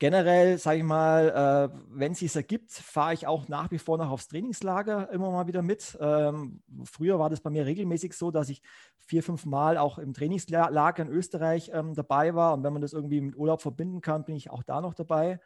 Generell, 0.00 0.58
sage 0.58 0.78
ich 0.78 0.84
mal, 0.84 1.70
äh, 1.74 1.78
wenn 1.90 2.12
es 2.12 2.20
sich 2.20 2.34
ergibt, 2.36 2.70
fahre 2.70 3.14
ich 3.14 3.26
auch 3.26 3.48
nach 3.48 3.72
wie 3.72 3.78
vor 3.78 3.98
noch 3.98 4.10
aufs 4.10 4.28
Trainingslager 4.28 5.10
immer 5.10 5.32
mal 5.32 5.48
wieder 5.48 5.60
mit. 5.60 5.98
Ähm, 6.00 6.62
früher 6.84 7.18
war 7.18 7.30
das 7.30 7.40
bei 7.40 7.50
mir 7.50 7.66
regelmäßig 7.66 8.12
so, 8.12 8.30
dass 8.30 8.48
ich 8.48 8.62
vier, 8.96 9.24
fünf 9.24 9.44
Mal 9.44 9.76
auch 9.76 9.98
im 9.98 10.14
Trainingslager 10.14 11.02
in 11.02 11.08
Österreich 11.08 11.72
ähm, 11.74 11.94
dabei 11.94 12.36
war. 12.36 12.54
Und 12.54 12.62
wenn 12.62 12.72
man 12.72 12.82
das 12.82 12.92
irgendwie 12.92 13.20
mit 13.20 13.36
Urlaub 13.36 13.60
verbinden 13.60 14.00
kann, 14.00 14.24
bin 14.24 14.36
ich 14.36 14.50
auch 14.50 14.62
da 14.62 14.80
noch 14.80 14.94
dabei. 14.94 15.40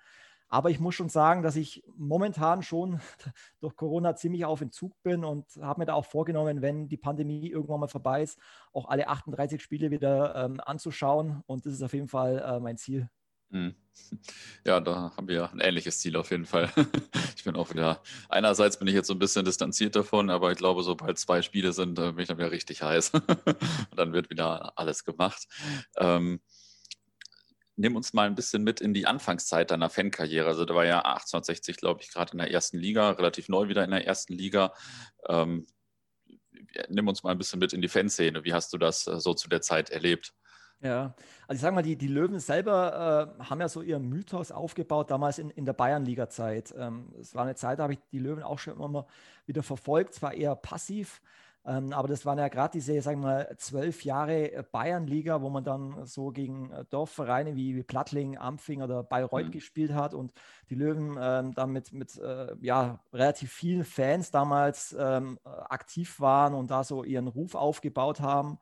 Aber 0.48 0.68
ich 0.68 0.80
muss 0.80 0.94
schon 0.94 1.08
sagen, 1.08 1.42
dass 1.42 1.56
ich 1.56 1.82
momentan 1.96 2.62
schon 2.62 3.00
durch 3.60 3.74
Corona 3.74 4.16
ziemlich 4.16 4.44
auf 4.44 4.60
Entzug 4.60 5.02
bin 5.02 5.24
und 5.24 5.46
habe 5.62 5.80
mir 5.80 5.86
da 5.86 5.94
auch 5.94 6.04
vorgenommen, 6.04 6.60
wenn 6.60 6.88
die 6.88 6.98
Pandemie 6.98 7.48
irgendwann 7.48 7.80
mal 7.80 7.88
vorbei 7.88 8.22
ist, 8.22 8.38
auch 8.74 8.86
alle 8.90 9.08
38 9.08 9.62
Spiele 9.62 9.90
wieder 9.90 10.34
ähm, 10.36 10.60
anzuschauen. 10.60 11.42
Und 11.46 11.64
das 11.64 11.72
ist 11.72 11.82
auf 11.82 11.94
jeden 11.94 12.08
Fall 12.08 12.38
äh, 12.38 12.60
mein 12.60 12.76
Ziel. 12.76 13.08
Hm. 13.52 13.74
Ja, 14.64 14.80
da 14.80 15.12
haben 15.16 15.28
wir 15.28 15.50
ein 15.52 15.60
ähnliches 15.60 16.00
Ziel 16.00 16.16
auf 16.16 16.30
jeden 16.30 16.46
Fall. 16.46 16.70
Ich 17.36 17.44
bin 17.44 17.56
auch 17.56 17.70
wieder, 17.70 18.00
einerseits 18.28 18.78
bin 18.78 18.86
ich 18.86 18.94
jetzt 18.94 19.08
so 19.08 19.14
ein 19.14 19.18
bisschen 19.18 19.44
distanziert 19.44 19.96
davon, 19.96 20.30
aber 20.30 20.52
ich 20.52 20.58
glaube, 20.58 20.84
sobald 20.84 21.18
zwei 21.18 21.42
Spiele 21.42 21.72
sind, 21.72 21.96
bin 21.96 22.16
ich 22.20 22.28
dann 22.28 22.38
wieder 22.38 22.52
richtig 22.52 22.82
heiß. 22.82 23.10
Und 23.14 23.96
dann 23.96 24.12
wird 24.12 24.30
wieder 24.30 24.78
alles 24.78 25.04
gemacht. 25.04 25.48
Ähm, 25.96 26.40
nimm 27.74 27.96
uns 27.96 28.12
mal 28.12 28.28
ein 28.28 28.36
bisschen 28.36 28.62
mit 28.62 28.80
in 28.80 28.94
die 28.94 29.06
Anfangszeit 29.06 29.72
deiner 29.72 29.90
Fankarriere. 29.90 30.46
Also 30.46 30.64
da 30.64 30.74
war 30.76 30.84
ja 30.84 31.00
1860, 31.00 31.78
glaube 31.78 32.00
ich, 32.02 32.12
gerade 32.12 32.30
in 32.32 32.38
der 32.38 32.52
ersten 32.52 32.78
Liga, 32.78 33.10
relativ 33.10 33.48
neu 33.48 33.68
wieder 33.68 33.82
in 33.82 33.90
der 33.90 34.06
ersten 34.06 34.34
Liga. 34.34 34.72
Ähm, 35.28 35.66
nimm 36.88 37.08
uns 37.08 37.24
mal 37.24 37.32
ein 37.32 37.38
bisschen 37.38 37.58
mit 37.58 37.72
in 37.72 37.82
die 37.82 37.88
Fanszene. 37.88 38.44
Wie 38.44 38.52
hast 38.52 38.72
du 38.72 38.78
das 38.78 39.08
äh, 39.08 39.18
so 39.18 39.34
zu 39.34 39.48
der 39.48 39.62
Zeit 39.62 39.90
erlebt? 39.90 40.32
Ja, 40.82 41.14
also 41.46 41.58
ich 41.58 41.60
sage 41.60 41.74
mal, 41.74 41.82
die, 41.82 41.96
die 41.96 42.08
Löwen 42.08 42.40
selber 42.40 43.36
äh, 43.38 43.44
haben 43.44 43.60
ja 43.60 43.68
so 43.68 43.82
ihren 43.82 44.08
Mythos 44.08 44.50
aufgebaut, 44.50 45.12
damals 45.12 45.38
in, 45.38 45.50
in 45.50 45.64
der 45.64 45.74
Bayernliga-Zeit. 45.74 46.74
Ähm, 46.76 47.12
es 47.20 47.36
war 47.36 47.44
eine 47.44 47.54
Zeit, 47.54 47.78
da 47.78 47.84
habe 47.84 47.92
ich 47.92 48.00
die 48.10 48.18
Löwen 48.18 48.42
auch 48.42 48.58
schon 48.58 48.80
immer 48.80 49.06
wieder 49.46 49.62
verfolgt, 49.62 50.14
zwar 50.14 50.34
eher 50.34 50.56
passiv, 50.56 51.20
ähm, 51.64 51.92
aber 51.92 52.08
das 52.08 52.26
waren 52.26 52.38
ja 52.38 52.48
gerade 52.48 52.72
diese, 52.72 53.00
sagen 53.00 53.20
wir 53.20 53.26
mal, 53.26 53.56
zwölf 53.56 54.02
Jahre 54.02 54.66
Bayernliga, 54.72 55.40
wo 55.42 55.50
man 55.50 55.62
dann 55.62 56.04
so 56.06 56.30
gegen 56.32 56.72
äh, 56.72 56.84
Dorfvereine 56.90 57.54
wie, 57.54 57.76
wie 57.76 57.84
Plattling, 57.84 58.36
Ampfing 58.36 58.82
oder 58.82 59.04
Bayreuth 59.04 59.46
mhm. 59.46 59.52
gespielt 59.52 59.94
hat 59.94 60.14
und 60.14 60.32
die 60.70 60.74
Löwen 60.74 61.16
ähm, 61.20 61.54
dann 61.54 61.70
mit, 61.70 61.92
mit 61.92 62.18
äh, 62.18 62.56
ja, 62.60 62.98
relativ 63.12 63.52
vielen 63.52 63.84
Fans 63.84 64.32
damals 64.32 64.96
ähm, 64.98 65.38
aktiv 65.44 66.18
waren 66.18 66.54
und 66.54 66.72
da 66.72 66.82
so 66.82 67.04
ihren 67.04 67.28
Ruf 67.28 67.54
aufgebaut 67.54 68.20
haben. 68.20 68.58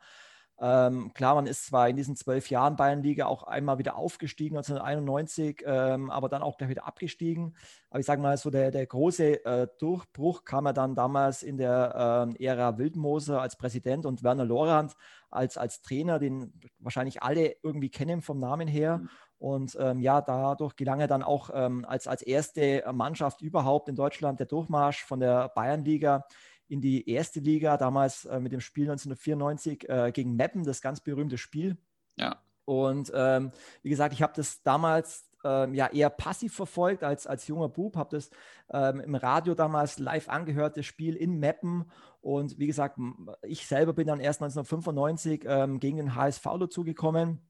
Ähm, 0.62 1.14
klar, 1.14 1.36
man 1.36 1.46
ist 1.46 1.66
zwar 1.66 1.88
in 1.88 1.96
diesen 1.96 2.16
zwölf 2.16 2.50
Jahren 2.50 2.76
Bayernliga 2.76 3.24
auch 3.24 3.44
einmal 3.44 3.78
wieder 3.78 3.96
aufgestiegen, 3.96 4.58
1991, 4.58 5.62
ähm, 5.64 6.10
aber 6.10 6.28
dann 6.28 6.42
auch 6.42 6.58
gleich 6.58 6.68
wieder 6.68 6.86
abgestiegen. 6.86 7.56
Aber 7.88 8.00
ich 8.00 8.06
sage 8.06 8.20
mal, 8.20 8.36
so 8.36 8.50
der, 8.50 8.70
der 8.70 8.86
große 8.86 9.44
äh, 9.44 9.68
Durchbruch 9.78 10.44
kam 10.44 10.66
ja 10.66 10.74
dann 10.74 10.94
damals 10.94 11.42
in 11.42 11.56
der 11.56 12.34
äh, 12.38 12.44
Ära 12.44 12.76
Wildmoser 12.76 13.40
als 13.40 13.56
Präsident 13.56 14.04
und 14.04 14.22
Werner 14.22 14.44
Lorand 14.44 14.94
als, 15.30 15.56
als 15.56 15.80
Trainer, 15.80 16.18
den 16.18 16.52
wahrscheinlich 16.78 17.22
alle 17.22 17.56
irgendwie 17.62 17.90
kennen 17.90 18.20
vom 18.20 18.38
Namen 18.38 18.68
her. 18.68 18.98
Mhm. 18.98 19.08
Und 19.38 19.78
ähm, 19.80 20.00
ja, 20.00 20.20
dadurch 20.20 20.76
gelang 20.76 21.00
er 21.00 21.06
dann 21.06 21.22
auch 21.22 21.48
ähm, 21.54 21.86
als, 21.86 22.06
als 22.06 22.20
erste 22.20 22.84
Mannschaft 22.92 23.40
überhaupt 23.40 23.88
in 23.88 23.96
Deutschland 23.96 24.38
der 24.38 24.46
Durchmarsch 24.46 25.02
von 25.02 25.20
der 25.20 25.48
Bayernliga 25.48 26.26
in 26.70 26.80
die 26.80 27.08
erste 27.08 27.40
Liga, 27.40 27.76
damals 27.76 28.24
äh, 28.24 28.38
mit 28.40 28.52
dem 28.52 28.60
Spiel 28.60 28.84
1994 28.84 29.88
äh, 29.88 30.12
gegen 30.12 30.36
Meppen, 30.36 30.64
das 30.64 30.80
ganz 30.80 31.00
berühmte 31.00 31.36
Spiel. 31.36 31.76
Ja. 32.16 32.40
Und 32.64 33.10
ähm, 33.14 33.50
wie 33.82 33.90
gesagt, 33.90 34.14
ich 34.14 34.22
habe 34.22 34.32
das 34.36 34.62
damals 34.62 35.28
ähm, 35.42 35.74
ja 35.74 35.88
eher 35.88 36.10
passiv 36.10 36.54
verfolgt 36.54 37.02
als, 37.02 37.26
als 37.26 37.48
junger 37.48 37.68
Bub, 37.68 37.96
habe 37.96 38.16
das 38.16 38.30
ähm, 38.72 39.00
im 39.00 39.14
Radio 39.14 39.54
damals 39.54 39.98
live 39.98 40.28
angehört, 40.28 40.76
das 40.76 40.86
Spiel 40.86 41.16
in 41.16 41.40
Meppen. 41.40 41.90
Und 42.20 42.58
wie 42.58 42.66
gesagt, 42.66 42.98
ich 43.42 43.66
selber 43.66 43.92
bin 43.92 44.06
dann 44.06 44.20
erst 44.20 44.40
1995 44.42 45.44
ähm, 45.46 45.80
gegen 45.80 45.96
den 45.96 46.14
HSV 46.14 46.44
dazugekommen 46.60 47.40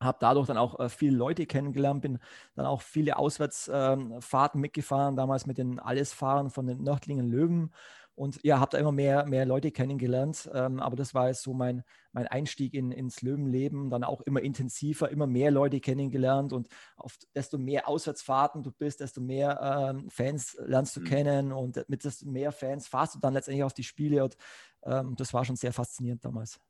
habe 0.00 0.18
dadurch 0.20 0.46
dann 0.46 0.58
auch 0.58 0.78
äh, 0.78 0.88
viele 0.88 1.16
Leute 1.16 1.46
kennengelernt, 1.46 2.02
bin 2.02 2.18
dann 2.54 2.66
auch 2.66 2.82
viele 2.82 3.16
Auswärtsfahrten 3.16 4.58
ähm, 4.58 4.60
mitgefahren, 4.60 5.16
damals 5.16 5.46
mit 5.46 5.58
den 5.58 5.78
Allesfahrern 5.78 6.50
von 6.50 6.66
den 6.66 6.82
Nördlingen 6.82 7.28
Löwen 7.28 7.72
und 8.16 8.38
ja, 8.44 8.60
habe 8.60 8.70
da 8.70 8.78
immer 8.78 8.92
mehr, 8.92 9.26
mehr 9.26 9.44
Leute 9.44 9.72
kennengelernt. 9.72 10.48
Ähm, 10.54 10.78
aber 10.78 10.94
das 10.94 11.14
war 11.14 11.28
jetzt 11.28 11.42
so 11.42 11.52
mein, 11.52 11.82
mein 12.12 12.28
Einstieg 12.28 12.72
in, 12.72 12.92
ins 12.92 13.22
Löwenleben. 13.22 13.90
Dann 13.90 14.04
auch 14.04 14.20
immer 14.20 14.40
intensiver, 14.40 15.10
immer 15.10 15.26
mehr 15.26 15.50
Leute 15.50 15.80
kennengelernt. 15.80 16.52
Und 16.52 16.68
auf 16.96 17.18
desto 17.34 17.58
mehr 17.58 17.88
Auswärtsfahrten 17.88 18.62
du 18.62 18.70
bist, 18.70 19.00
desto 19.00 19.20
mehr 19.20 19.90
ähm, 19.90 20.08
Fans 20.10 20.56
lernst 20.64 20.94
du 20.94 21.00
mhm. 21.00 21.04
kennen. 21.04 21.52
Und 21.52 21.84
mit 21.88 22.04
desto 22.04 22.26
mehr 22.26 22.52
Fans 22.52 22.86
fahrst 22.86 23.16
du 23.16 23.18
dann 23.18 23.34
letztendlich 23.34 23.64
auf 23.64 23.74
die 23.74 23.82
Spiele. 23.82 24.22
Und 24.22 24.36
ähm, 24.84 25.16
das 25.16 25.34
war 25.34 25.44
schon 25.44 25.56
sehr 25.56 25.72
faszinierend 25.72 26.24
damals. 26.24 26.60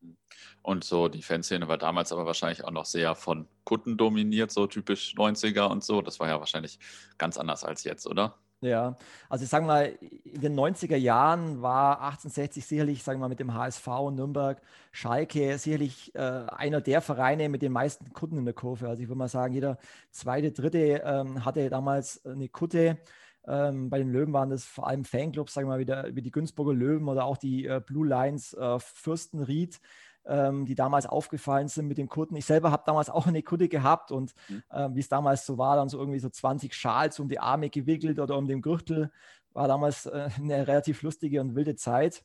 Und 0.63 0.83
so 0.83 1.09
die 1.09 1.23
Fanszene 1.23 1.69
war 1.69 1.77
damals 1.77 2.11
aber 2.11 2.25
wahrscheinlich 2.25 2.65
auch 2.65 2.71
noch 2.71 2.87
sehr 2.87 3.15
von 3.15 3.49
Kutten 3.65 3.99
dominiert, 3.99 4.51
so 4.51 4.67
typisch 4.67 5.15
90er 5.15 5.67
und 5.67 5.85
so. 5.85 6.01
Das 6.01 6.21
war 6.21 6.29
ja 6.29 6.41
wahrscheinlich 6.41 6.79
ganz 7.19 7.37
anders 7.37 7.65
als 7.65 7.85
jetzt, 7.85 8.07
oder? 8.07 8.39
Ja, 8.61 8.97
also 9.29 9.45
ich 9.45 9.51
sage 9.51 9.67
mal, 9.67 9.99
in 10.25 10.41
den 10.41 10.55
90er 10.59 10.97
Jahren 10.97 11.61
war 11.61 12.01
1860 12.01 12.65
sicherlich, 12.65 13.03
sagen 13.03 13.19
wir 13.19 13.25
mal, 13.25 13.29
mit 13.29 13.41
dem 13.41 13.53
HSV 13.53 13.87
Nürnberg, 14.11 14.63
Schalke 14.91 15.59
sicherlich 15.59 16.15
äh, 16.15 16.19
einer 16.19 16.81
der 16.81 17.03
Vereine 17.03 17.51
mit 17.51 17.61
den 17.61 17.73
meisten 17.73 18.15
Kutten 18.15 18.39
in 18.39 18.47
der 18.47 18.55
Kurve. 18.55 18.89
Also 18.89 19.03
ich 19.03 19.09
würde 19.09 19.19
mal 19.19 19.29
sagen, 19.29 19.53
jeder 19.53 19.77
zweite, 20.11 20.51
dritte 20.51 21.03
ähm, 21.05 21.45
hatte 21.45 21.69
damals 21.69 22.25
eine 22.25 22.49
Kutte. 22.49 22.99
Ähm, 23.47 23.91
bei 23.91 23.99
den 23.99 24.11
Löwen 24.11 24.33
waren 24.33 24.49
das 24.49 24.65
vor 24.65 24.87
allem 24.87 25.05
Fanclubs, 25.05 25.53
sagen 25.53 25.67
wir 25.69 25.73
mal, 25.75 25.81
wie, 25.81 25.85
der, 25.85 26.17
wie 26.17 26.23
die 26.23 26.31
Günzburger 26.31 26.73
Löwen 26.73 27.09
oder 27.09 27.27
auch 27.27 27.37
die 27.37 27.67
äh, 27.67 27.83
Blue 27.85 28.07
Lions 28.07 28.55
äh, 28.55 28.79
Fürstenried 28.79 29.79
ähm, 30.27 30.67
die 30.67 30.75
damals 30.75 31.07
aufgefallen 31.07 31.69
sind 31.69 31.87
mit 31.87 31.99
den 31.99 32.09
Kutten. 32.09 32.37
Ich 32.37 32.47
selber 32.47 32.71
habe 32.71 32.85
damals 32.87 33.11
auch 33.11 33.27
eine 33.27 33.43
Kutte 33.43 33.69
gehabt 33.69 34.11
und 34.11 34.35
äh, 34.71 34.89
wie 34.93 35.01
es 35.01 35.09
damals 35.09 35.47
so 35.47 35.59
war, 35.59 35.77
dann 35.77 35.89
so 35.89 35.99
irgendwie 35.99 36.19
so 36.19 36.29
20 36.29 36.75
Schals 36.75 37.21
um 37.21 37.29
die 37.29 37.39
Arme 37.41 37.71
gewickelt 37.71 38.19
oder 38.19 38.37
um 38.37 38.47
den 38.47 38.63
Gürtel. 38.63 39.11
War 39.53 39.69
damals 39.69 40.07
äh, 40.07 40.29
eine 40.37 40.67
relativ 40.67 41.03
lustige 41.03 41.41
und 41.41 41.55
wilde 41.55 41.77
Zeit. 41.77 42.25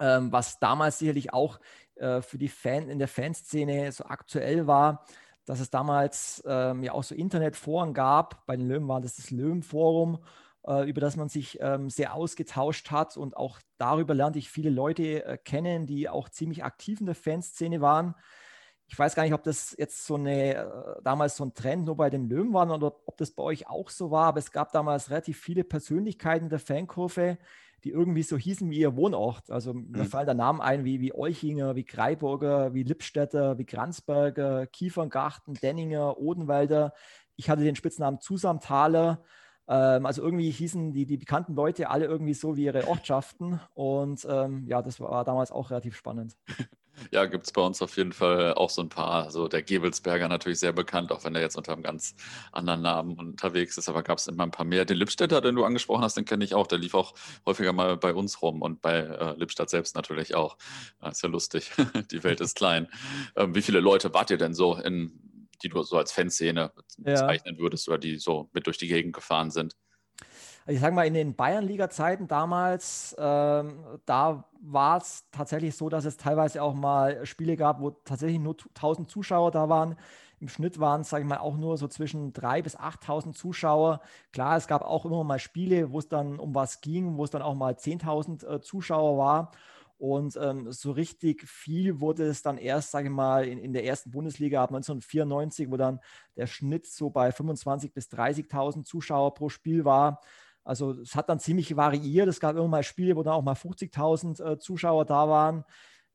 Ähm, 0.00 0.32
was 0.32 0.58
damals 0.58 0.98
sicherlich 0.98 1.32
auch 1.32 1.60
äh, 1.96 2.22
für 2.22 2.38
die 2.38 2.48
Fan 2.48 2.88
in 2.88 2.98
der 2.98 3.08
Fanszene 3.08 3.92
so 3.92 4.04
aktuell 4.04 4.66
war, 4.66 5.04
dass 5.44 5.60
es 5.60 5.70
damals 5.70 6.42
ähm, 6.46 6.82
ja 6.82 6.92
auch 6.92 7.04
so 7.04 7.14
Internetforen 7.14 7.94
gab. 7.94 8.46
Bei 8.46 8.56
den 8.56 8.68
Löwen 8.68 8.88
war 8.88 9.00
das 9.00 9.16
das 9.16 9.30
Löwenforum 9.30 10.18
über 10.64 11.00
das 11.00 11.16
man 11.16 11.28
sich 11.28 11.58
ähm, 11.60 11.90
sehr 11.90 12.14
ausgetauscht 12.14 12.90
hat. 12.90 13.16
Und 13.16 13.36
auch 13.36 13.58
darüber 13.78 14.14
lernte 14.14 14.38
ich 14.38 14.50
viele 14.50 14.70
Leute 14.70 15.24
äh, 15.24 15.38
kennen, 15.38 15.86
die 15.86 16.08
auch 16.08 16.28
ziemlich 16.28 16.64
aktiv 16.64 17.00
in 17.00 17.06
der 17.06 17.14
Fanszene 17.14 17.80
waren. 17.80 18.14
Ich 18.86 18.98
weiß 18.98 19.14
gar 19.14 19.22
nicht, 19.22 19.32
ob 19.32 19.42
das 19.42 19.74
jetzt 19.78 20.06
so 20.06 20.16
eine, 20.16 20.54
äh, 20.54 20.66
damals 21.02 21.36
so 21.36 21.44
ein 21.44 21.54
Trend 21.54 21.86
nur 21.86 21.96
bei 21.96 22.10
den 22.10 22.28
Löwen 22.28 22.52
war 22.52 22.70
oder 22.70 22.94
ob 23.06 23.16
das 23.16 23.30
bei 23.30 23.42
euch 23.42 23.68
auch 23.68 23.90
so 23.90 24.10
war, 24.10 24.26
aber 24.26 24.38
es 24.38 24.52
gab 24.52 24.70
damals 24.72 25.10
relativ 25.10 25.40
viele 25.40 25.64
Persönlichkeiten 25.64 26.44
in 26.44 26.50
der 26.50 26.58
Fankurve, 26.58 27.38
die 27.84 27.90
irgendwie 27.90 28.22
so 28.22 28.36
hießen 28.36 28.70
wie 28.70 28.78
ihr 28.78 28.94
Wohnort. 28.94 29.50
Also 29.50 29.74
mhm. 29.74 29.90
mir 29.90 30.04
fallen 30.04 30.26
da 30.26 30.34
Namen 30.34 30.60
ein 30.60 30.84
wie, 30.84 31.00
wie 31.00 31.14
Olchinger, 31.14 31.74
wie 31.74 31.84
Greiburger, 31.84 32.74
wie 32.74 32.82
Lippstädter, 32.82 33.58
wie 33.58 33.64
Kranzberger, 33.64 34.66
Kieferngarten, 34.66 35.54
Denninger, 35.54 36.18
Odenwälder. 36.18 36.92
Ich 37.36 37.50
hatte 37.50 37.64
den 37.64 37.76
Spitznamen 37.76 38.20
Zusamtaler 38.20 39.24
ähm, 39.72 40.04
also 40.04 40.22
irgendwie 40.22 40.50
hießen 40.50 40.92
die, 40.92 41.06
die 41.06 41.16
bekannten 41.16 41.54
Leute 41.54 41.88
alle 41.88 42.04
irgendwie 42.04 42.34
so 42.34 42.56
wie 42.56 42.64
ihre 42.64 42.86
Ortschaften. 42.88 43.58
Und 43.74 44.26
ähm, 44.28 44.66
ja, 44.66 44.82
das 44.82 45.00
war 45.00 45.24
damals 45.24 45.50
auch 45.50 45.70
relativ 45.70 45.96
spannend. 45.96 46.36
Ja, 47.10 47.24
gibt 47.24 47.46
es 47.46 47.52
bei 47.52 47.62
uns 47.62 47.80
auf 47.80 47.96
jeden 47.96 48.12
Fall 48.12 48.52
auch 48.52 48.68
so 48.68 48.82
ein 48.82 48.90
paar. 48.90 49.24
Also 49.24 49.48
der 49.48 49.62
Gebelsberger 49.62 50.28
natürlich 50.28 50.58
sehr 50.58 50.74
bekannt, 50.74 51.10
auch 51.10 51.24
wenn 51.24 51.34
er 51.34 51.40
jetzt 51.40 51.56
unter 51.56 51.72
einem 51.72 51.82
ganz 51.82 52.14
anderen 52.52 52.82
Namen 52.82 53.18
unterwegs 53.18 53.78
ist. 53.78 53.88
Aber 53.88 54.02
gab 54.02 54.18
es 54.18 54.26
immer 54.28 54.42
ein 54.42 54.50
paar 54.50 54.66
mehr. 54.66 54.84
Den 54.84 54.98
Lippstädter, 54.98 55.40
den 55.40 55.54
du 55.54 55.64
angesprochen 55.64 56.02
hast, 56.02 56.18
den 56.18 56.26
kenne 56.26 56.44
ich 56.44 56.54
auch. 56.54 56.66
Der 56.66 56.78
lief 56.78 56.94
auch 56.94 57.14
häufiger 57.46 57.72
mal 57.72 57.96
bei 57.96 58.12
uns 58.12 58.42
rum 58.42 58.60
und 58.60 58.82
bei 58.82 58.98
äh, 58.98 59.34
Lippstadt 59.38 59.70
selbst 59.70 59.96
natürlich 59.96 60.34
auch. 60.34 60.58
Das 61.00 61.16
ist 61.16 61.22
ja 61.22 61.30
lustig. 61.30 61.70
Die 62.10 62.22
Welt 62.24 62.42
ist 62.42 62.56
klein. 62.56 62.88
Ähm, 63.36 63.54
wie 63.54 63.62
viele 63.62 63.80
Leute 63.80 64.12
wart 64.12 64.30
ihr 64.30 64.38
denn 64.38 64.52
so 64.52 64.76
in 64.76 65.31
die 65.62 65.68
du 65.68 65.82
so 65.82 65.96
als 65.96 66.12
Fanszene 66.12 66.72
bezeichnen 66.98 67.56
ja. 67.56 67.60
würdest 67.60 67.88
oder 67.88 67.98
die 67.98 68.18
so 68.18 68.50
mit 68.52 68.66
durch 68.66 68.78
die 68.78 68.88
Gegend 68.88 69.14
gefahren 69.14 69.50
sind? 69.50 69.76
Also 70.64 70.76
ich 70.76 70.80
sage 70.80 70.94
mal, 70.94 71.06
in 71.06 71.14
den 71.14 71.34
Bayernliga-Zeiten 71.34 72.28
damals, 72.28 73.16
ähm, 73.18 73.84
da 74.06 74.48
war 74.60 74.98
es 74.98 75.24
tatsächlich 75.32 75.76
so, 75.76 75.88
dass 75.88 76.04
es 76.04 76.16
teilweise 76.16 76.62
auch 76.62 76.74
mal 76.74 77.26
Spiele 77.26 77.56
gab, 77.56 77.80
wo 77.80 77.90
tatsächlich 77.90 78.38
nur 78.38 78.56
1000 78.74 79.10
Zuschauer 79.10 79.50
da 79.50 79.68
waren. 79.68 79.96
Im 80.38 80.48
Schnitt 80.48 80.78
waren 80.78 81.02
es, 81.02 81.10
sage 81.10 81.22
ich 81.22 81.28
mal, 81.28 81.38
auch 81.38 81.56
nur 81.56 81.76
so 81.78 81.88
zwischen 81.88 82.32
3.000 82.32 82.62
bis 82.62 82.76
8.000 82.76 83.32
Zuschauer. 83.32 84.00
Klar, 84.32 84.56
es 84.56 84.66
gab 84.66 84.82
auch 84.82 85.04
immer 85.04 85.24
mal 85.24 85.38
Spiele, 85.38 85.92
wo 85.92 85.98
es 85.98 86.08
dann 86.08 86.38
um 86.38 86.54
was 86.54 86.80
ging, 86.80 87.16
wo 87.16 87.24
es 87.24 87.30
dann 87.30 87.42
auch 87.42 87.54
mal 87.54 87.74
10.000 87.74 88.46
äh, 88.46 88.60
Zuschauer 88.60 89.18
war. 89.18 89.52
Und 90.02 90.36
ähm, 90.36 90.72
so 90.72 90.90
richtig 90.90 91.48
viel 91.48 92.00
wurde 92.00 92.24
es 92.24 92.42
dann 92.42 92.58
erst, 92.58 92.90
sage 92.90 93.06
ich 93.06 93.14
mal, 93.14 93.46
in, 93.46 93.60
in 93.60 93.72
der 93.72 93.84
ersten 93.84 94.10
Bundesliga 94.10 94.60
ab 94.60 94.70
1994, 94.70 95.70
wo 95.70 95.76
dann 95.76 96.00
der 96.34 96.48
Schnitt 96.48 96.88
so 96.88 97.08
bei 97.08 97.28
25.000 97.28 97.92
bis 97.92 98.08
30.000 98.08 98.82
Zuschauer 98.82 99.32
pro 99.34 99.48
Spiel 99.48 99.84
war. 99.84 100.20
Also 100.64 100.90
es 100.90 101.14
hat 101.14 101.28
dann 101.28 101.38
ziemlich 101.38 101.76
variiert. 101.76 102.26
Es 102.26 102.40
gab 102.40 102.56
immer 102.56 102.66
mal 102.66 102.82
Spiele, 102.82 103.14
wo 103.14 103.22
dann 103.22 103.34
auch 103.34 103.44
mal 103.44 103.54
50.000 103.54 104.44
äh, 104.44 104.58
Zuschauer 104.58 105.04
da 105.04 105.28
waren. 105.28 105.64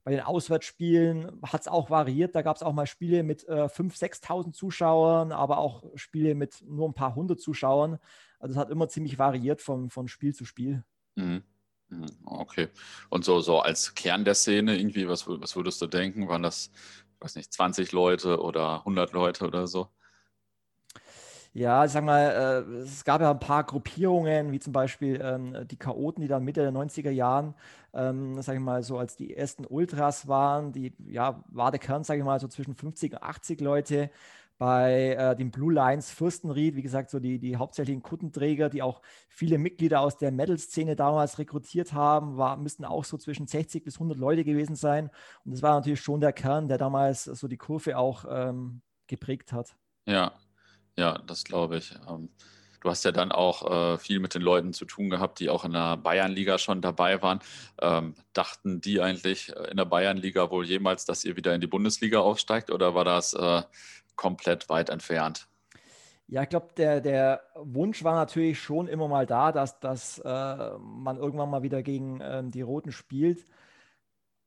Bei 0.04 0.12
den 0.12 0.20
Auswärtsspielen 0.20 1.40
hat 1.44 1.62
es 1.62 1.70
auch 1.70 1.90
variiert. 1.90 2.36
Da 2.36 2.42
gab 2.42 2.58
es 2.58 2.64
auch 2.64 2.74
mal 2.74 2.88
Spiele 2.88 3.24
mit 3.24 3.48
äh, 3.48 3.68
5.000, 3.68 4.22
6.000 4.22 4.52
Zuschauern, 4.52 5.32
aber 5.32 5.60
auch 5.60 5.86
Spiele 5.96 6.36
mit 6.36 6.62
nur 6.68 6.90
ein 6.90 6.94
paar 6.94 7.16
hundert 7.16 7.40
Zuschauern. 7.40 8.00
Also 8.38 8.52
es 8.52 8.58
hat 8.58 8.70
immer 8.70 8.90
ziemlich 8.90 9.18
variiert 9.18 9.62
von, 9.62 9.90
von 9.90 10.10
Spiel 10.10 10.36
zu 10.36 10.44
Spiel. 10.44 10.84
Mhm. 11.16 11.44
Hm, 11.90 12.06
okay. 12.26 12.70
Und 13.10 13.24
so, 13.26 13.40
so 13.42 13.60
als 13.60 13.94
Kern 13.96 14.26
der 14.26 14.36
Szene 14.36 14.78
irgendwie, 14.78 15.08
was, 15.08 15.28
was 15.28 15.56
würdest 15.56 15.82
du 15.82 15.88
denken? 15.88 16.28
Waren 16.28 16.44
das, 16.44 16.72
weiß 17.20 17.36
nicht, 17.36 17.54
20 17.54 17.92
Leute 17.92 18.42
oder 18.42 18.84
100 18.86 19.14
Leute 19.14 19.46
oder 19.46 19.68
so? 19.68 19.90
Ja, 21.54 21.86
ich 21.86 21.92
sag 21.92 22.04
mal, 22.04 22.66
äh, 22.70 22.72
es 22.84 23.04
gab 23.04 23.22
ja 23.22 23.32
ein 23.32 23.40
paar 23.40 23.64
Gruppierungen, 23.64 24.52
wie 24.52 24.60
zum 24.60 24.74
Beispiel 24.74 25.20
ähm, 25.24 25.68
die 25.68 25.78
Chaoten, 25.78 26.22
die 26.22 26.28
dann 26.28 26.44
Mitte 26.44 26.62
der 26.62 26.72
90er 26.72 27.10
Jahren, 27.10 27.56
ähm, 27.94 28.40
sag 28.42 28.56
ich 28.56 28.62
mal, 28.62 28.84
so 28.84 28.98
als 29.00 29.16
die 29.16 29.36
ersten 29.36 29.66
Ultras 29.66 30.28
waren, 30.28 30.72
die, 30.72 30.94
ja, 31.08 31.44
war 31.48 31.72
der 31.72 31.80
Kern, 31.80 32.04
sag 32.04 32.18
ich 32.18 32.24
mal, 32.24 32.40
so 32.40 32.48
zwischen 32.48 32.76
50 32.76 33.14
und 33.14 33.24
80 33.24 33.62
Leute 33.62 34.12
bei 34.58 35.16
äh, 35.18 35.36
den 35.36 35.52
Blue 35.52 35.74
Lions 35.74 36.12
Fürstenried, 36.12 36.76
wie 36.76 36.82
gesagt, 36.82 37.10
so 37.10 37.20
die, 37.20 37.40
die 37.40 37.58
hauptsächlichen 37.58 38.02
Kuttenträger, 38.02 38.70
die 38.70 38.82
auch 38.82 39.02
viele 39.30 39.58
Mitglieder 39.58 40.02
aus 40.02 40.18
der 40.18 40.32
Metal-Szene 40.32 40.96
damals 40.96 41.38
rekrutiert 41.38 41.94
haben, 41.94 42.38
war, 42.38 42.58
müssten 42.58 42.86
auch 42.86 43.06
so 43.06 43.18
zwischen 43.18 43.48
60 43.48 43.84
bis 43.84 43.96
100 43.96 44.18
Leute 44.18 44.44
gewesen 44.44 44.76
sein. 44.76 45.10
Und 45.46 45.52
das 45.52 45.62
war 45.62 45.76
natürlich 45.76 46.02
schon 46.02 46.22
der 46.22 46.34
Kern, 46.34 46.68
der 46.68 46.78
damals 46.78 47.26
so 47.26 47.48
die 47.48 47.58
Kurve 47.58 47.98
auch 47.98 48.26
ähm, 48.30 48.82
geprägt 49.06 49.54
hat. 49.54 49.76
Ja, 50.06 50.34
ja, 50.98 51.20
das 51.28 51.44
glaube 51.44 51.78
ich. 51.78 51.94
Ähm, 52.10 52.30
du 52.82 52.90
hast 52.90 53.06
ja 53.06 53.12
dann 53.12 53.32
auch 53.32 53.94
äh, 53.94 53.98
viel 54.00 54.20
mit 54.20 54.34
den 54.34 54.42
Leuten 54.42 54.74
zu 54.74 54.86
tun 54.86 55.10
gehabt, 55.10 55.40
die 55.40 55.50
auch 55.50 55.66
in 55.66 55.74
der 55.74 55.98
Bayernliga 55.98 56.58
schon 56.58 56.82
dabei 56.82 57.22
waren. 57.22 57.40
Ähm, 57.80 58.16
dachten 58.34 58.82
die 58.82 59.02
eigentlich 59.02 59.56
äh, 59.56 59.70
in 59.70 59.78
der 59.78 59.86
Bayernliga 59.86 60.50
wohl 60.50 60.66
jemals, 60.66 61.06
dass 61.06 61.26
ihr 61.26 61.36
wieder 61.36 61.54
in 61.54 61.62
die 61.62 61.68
Bundesliga 61.68 62.20
aufsteigt 62.20 62.72
oder 62.72 62.96
war 62.96 63.06
das 63.06 63.34
äh, 63.34 63.62
komplett 64.18 64.68
weit 64.68 64.90
entfernt. 64.90 65.48
Ja, 66.30 66.44
ich 66.44 66.50
glaube, 66.50 66.68
der, 66.76 67.00
der 67.00 67.42
Wunsch 67.56 68.04
war 68.04 68.16
natürlich 68.16 68.60
schon 68.60 68.88
immer 68.88 69.08
mal 69.08 69.26
da, 69.26 69.54
dass, 69.54 69.80
dass 69.80 70.20
äh, 70.20 70.78
man 70.78 71.16
irgendwann 71.18 71.50
mal 71.50 71.64
wieder 71.64 71.82
gegen 71.82 72.20
äh, 72.20 72.44
die 72.44 72.62
Roten 72.62 72.92
spielt. 72.92 73.46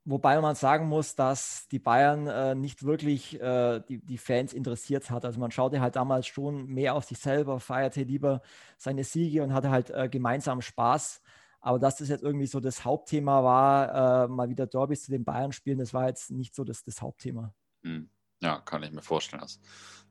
Wobei 0.04 0.40
man 0.40 0.54
sagen 0.54 0.88
muss, 0.88 1.14
dass 1.14 1.68
die 1.68 1.78
Bayern 1.78 2.26
äh, 2.26 2.54
nicht 2.54 2.84
wirklich 2.84 3.40
äh, 3.40 3.80
die, 3.88 3.98
die 3.98 4.18
Fans 4.18 4.52
interessiert 4.52 5.10
hat. 5.10 5.24
Also 5.24 5.40
man 5.40 5.50
schaute 5.50 5.80
halt 5.80 5.96
damals 5.96 6.26
schon 6.26 6.66
mehr 6.66 6.94
auf 6.94 7.04
sich 7.04 7.18
selber, 7.18 7.60
feierte 7.60 8.02
lieber 8.02 8.42
seine 8.76 9.04
Siege 9.04 9.42
und 9.42 9.54
hatte 9.54 9.70
halt 9.70 9.90
äh, 9.90 10.08
gemeinsam 10.08 10.60
Spaß. 10.60 11.22
Aber 11.60 11.78
dass 11.78 11.96
das 11.96 12.08
jetzt 12.08 12.22
irgendwie 12.22 12.46
so 12.46 12.60
das 12.60 12.84
Hauptthema 12.84 13.44
war, 13.44 14.24
äh, 14.24 14.28
mal 14.28 14.48
wieder 14.48 14.66
Derbys 14.66 15.04
zu 15.04 15.10
den 15.12 15.24
Bayern 15.24 15.52
spielen, 15.52 15.78
das 15.78 15.94
war 15.94 16.08
jetzt 16.08 16.30
nicht 16.30 16.54
so 16.54 16.64
das, 16.64 16.82
das 16.82 17.00
Hauptthema. 17.02 17.54
Hm. 17.82 18.10
Ja, 18.40 18.58
kann 18.60 18.82
ich 18.82 18.92
mir 18.92 19.02
vorstellen. 19.02 19.42
Das 19.42 19.60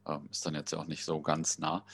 ähm, 0.07 0.27
ist 0.31 0.45
dann 0.45 0.55
jetzt 0.55 0.71
ja 0.71 0.79
auch 0.79 0.85
nicht 0.87 1.05
so 1.05 1.21
ganz 1.21 1.59
nah. 1.59 1.85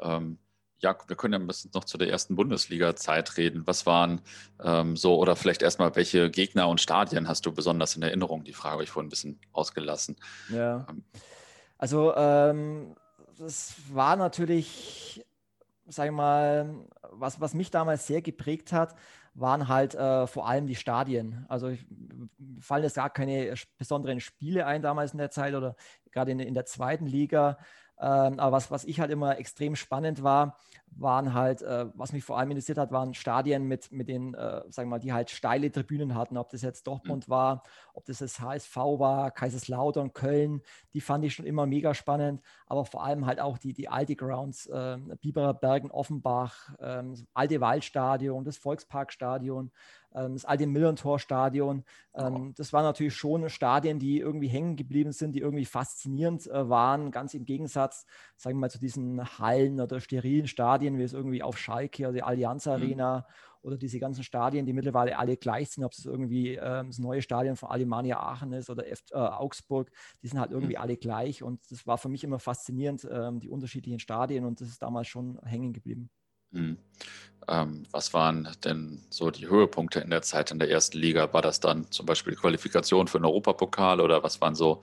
Ähm, 0.00 0.38
ja, 0.78 0.96
wir 1.06 1.16
können 1.16 1.32
ja 1.32 1.38
ein 1.38 1.46
bisschen 1.46 1.70
noch 1.74 1.84
zu 1.84 1.96
der 1.96 2.10
ersten 2.10 2.36
Bundesliga-Zeit 2.36 3.36
reden. 3.36 3.66
Was 3.66 3.86
waren 3.86 4.20
ähm, 4.62 4.96
so, 4.96 5.18
oder 5.18 5.34
vielleicht 5.34 5.62
erstmal, 5.62 5.96
welche 5.96 6.30
Gegner 6.30 6.68
und 6.68 6.80
Stadien 6.80 7.26
hast 7.26 7.46
du 7.46 7.52
besonders 7.52 7.96
in 7.96 8.02
Erinnerung? 8.02 8.44
Die 8.44 8.52
Frage 8.52 8.74
habe 8.74 8.82
ich 8.84 8.90
vorhin 8.90 9.06
ein 9.06 9.10
bisschen 9.10 9.40
ausgelassen. 9.52 10.16
Ja. 10.50 10.86
Ähm, 10.88 11.04
also, 11.78 12.14
ähm, 12.16 12.96
das 13.38 13.74
war 13.92 14.16
natürlich, 14.16 15.24
sag 15.86 16.06
ich 16.06 16.12
mal, 16.12 16.74
was, 17.10 17.40
was 17.40 17.54
mich 17.54 17.70
damals 17.70 18.06
sehr 18.06 18.22
geprägt 18.22 18.72
hat, 18.72 18.94
waren 19.34 19.68
halt 19.68 19.94
äh, 19.94 20.26
vor 20.26 20.48
allem 20.48 20.66
die 20.66 20.76
Stadien. 20.76 21.44
Also 21.48 21.68
ich, 21.68 21.84
fallen 22.60 22.84
jetzt 22.84 22.94
gar 22.94 23.10
keine 23.10 23.54
besonderen 23.78 24.20
Spiele 24.20 24.66
ein 24.66 24.82
damals 24.82 25.12
in 25.12 25.18
der 25.18 25.30
Zeit 25.30 25.54
oder 25.54 25.76
gerade 26.12 26.30
in, 26.30 26.40
in 26.40 26.54
der 26.54 26.66
zweiten 26.66 27.06
Liga. 27.06 27.58
Ähm, 27.98 28.38
aber 28.38 28.52
was, 28.52 28.70
was 28.70 28.84
ich 28.84 29.00
halt 29.00 29.10
immer 29.10 29.38
extrem 29.38 29.76
spannend 29.76 30.22
war, 30.22 30.56
waren 30.96 31.34
halt, 31.34 31.62
äh, 31.62 31.86
was 31.94 32.12
mich 32.12 32.24
vor 32.24 32.38
allem 32.38 32.50
interessiert 32.50 32.78
hat, 32.78 32.92
waren 32.92 33.14
Stadien 33.14 33.64
mit, 33.64 33.90
mit 33.92 34.08
den, 34.08 34.34
äh, 34.34 34.62
sagen 34.68 34.88
wir 34.88 34.96
mal, 34.96 34.98
die 34.98 35.12
halt 35.12 35.30
steile 35.30 35.70
Tribünen 35.70 36.14
hatten, 36.14 36.36
ob 36.36 36.50
das 36.50 36.62
jetzt 36.62 36.86
Dortmund 36.86 37.28
mhm. 37.28 37.32
war, 37.32 37.62
ob 37.94 38.04
das 38.04 38.18
das 38.18 38.40
HSV 38.40 38.76
war, 38.76 39.30
Kaiserslautern, 39.30 40.12
Köln, 40.12 40.62
die 40.92 41.00
fand 41.00 41.24
ich 41.24 41.34
schon 41.34 41.46
immer 41.46 41.66
mega 41.66 41.94
spannend, 41.94 42.40
aber 42.66 42.84
vor 42.84 43.04
allem 43.04 43.26
halt 43.26 43.40
auch 43.40 43.58
die, 43.58 43.72
die 43.72 43.88
alte 43.88 44.16
Grounds, 44.16 44.66
äh, 44.66 44.98
Biberer 45.20 45.54
Bergen, 45.54 45.90
Offenbach, 45.90 46.74
äh, 46.78 47.02
alte 47.32 47.60
Waldstadion, 47.60 48.44
das 48.44 48.56
Volksparkstadion, 48.56 49.70
ähm, 50.14 50.34
das 50.34 50.44
alte 50.44 50.66
Millern-Tor-Stadion. 50.66 51.84
Ähm, 52.14 52.54
das 52.56 52.72
waren 52.72 52.84
natürlich 52.84 53.14
schon 53.14 53.50
Stadien, 53.50 53.98
die 53.98 54.20
irgendwie 54.20 54.46
hängen 54.46 54.76
geblieben 54.76 55.12
sind, 55.12 55.32
die 55.32 55.40
irgendwie 55.40 55.64
faszinierend 55.64 56.46
äh, 56.46 56.68
waren, 56.68 57.10
ganz 57.10 57.34
im 57.34 57.44
Gegensatz, 57.44 58.06
sagen 58.36 58.56
wir 58.56 58.60
mal, 58.60 58.70
zu 58.70 58.78
diesen 58.78 59.38
Hallen 59.38 59.80
oder 59.80 60.00
sterilen 60.00 60.46
Stadien, 60.46 60.83
wie 60.98 61.02
es 61.02 61.12
irgendwie 61.12 61.42
auf 61.42 61.58
Schalke 61.58 62.04
oder 62.04 62.12
die 62.12 62.22
Allianz 62.22 62.66
mhm. 62.66 62.72
Arena 62.72 63.18
mhm. 63.18 63.24
oder 63.62 63.76
diese 63.76 63.98
ganzen 63.98 64.22
Stadien, 64.22 64.66
die 64.66 64.72
mittlerweile 64.72 65.18
alle 65.18 65.36
gleich 65.36 65.70
sind, 65.70 65.84
ob 65.84 65.92
es 65.92 66.04
irgendwie 66.04 66.56
äh, 66.56 66.84
das 66.84 66.98
neue 66.98 67.22
Stadion 67.22 67.56
von 67.56 67.70
Alemannia 67.70 68.20
Aachen 68.20 68.52
ist 68.52 68.70
oder 68.70 68.86
F 68.86 69.02
äh, 69.10 69.16
Augsburg, 69.16 69.90
die 70.22 70.28
sind 70.28 70.38
halt 70.38 70.50
mhm. 70.50 70.56
irgendwie 70.56 70.76
mhm. 70.76 70.82
alle 70.82 70.96
gleich 70.96 71.42
und 71.42 71.60
das 71.70 71.86
war 71.86 71.98
für 71.98 72.08
mich 72.08 72.24
immer 72.24 72.38
faszinierend, 72.38 73.04
äh, 73.04 73.30
die 73.34 73.48
unterschiedlichen 73.48 73.98
Stadien 73.98 74.44
und 74.44 74.60
das 74.60 74.68
ist 74.68 74.82
damals 74.82 75.08
schon 75.08 75.38
hängen 75.44 75.72
geblieben. 75.72 76.10
Mhm. 76.54 76.78
Ähm, 77.48 77.82
was 77.90 78.14
waren 78.14 78.48
denn 78.64 79.02
so 79.10 79.30
die 79.30 79.48
Höhepunkte 79.48 80.00
in 80.00 80.10
der 80.10 80.22
Zeit 80.22 80.50
in 80.50 80.58
der 80.58 80.70
ersten 80.70 80.96
Liga? 80.96 81.32
War 81.32 81.42
das 81.42 81.60
dann 81.60 81.90
zum 81.90 82.06
Beispiel 82.06 82.34
die 82.34 82.40
Qualifikation 82.40 83.08
für 83.08 83.18
den 83.18 83.26
Europapokal 83.26 84.00
oder 84.00 84.22
was 84.22 84.40
waren 84.40 84.54
so 84.54 84.80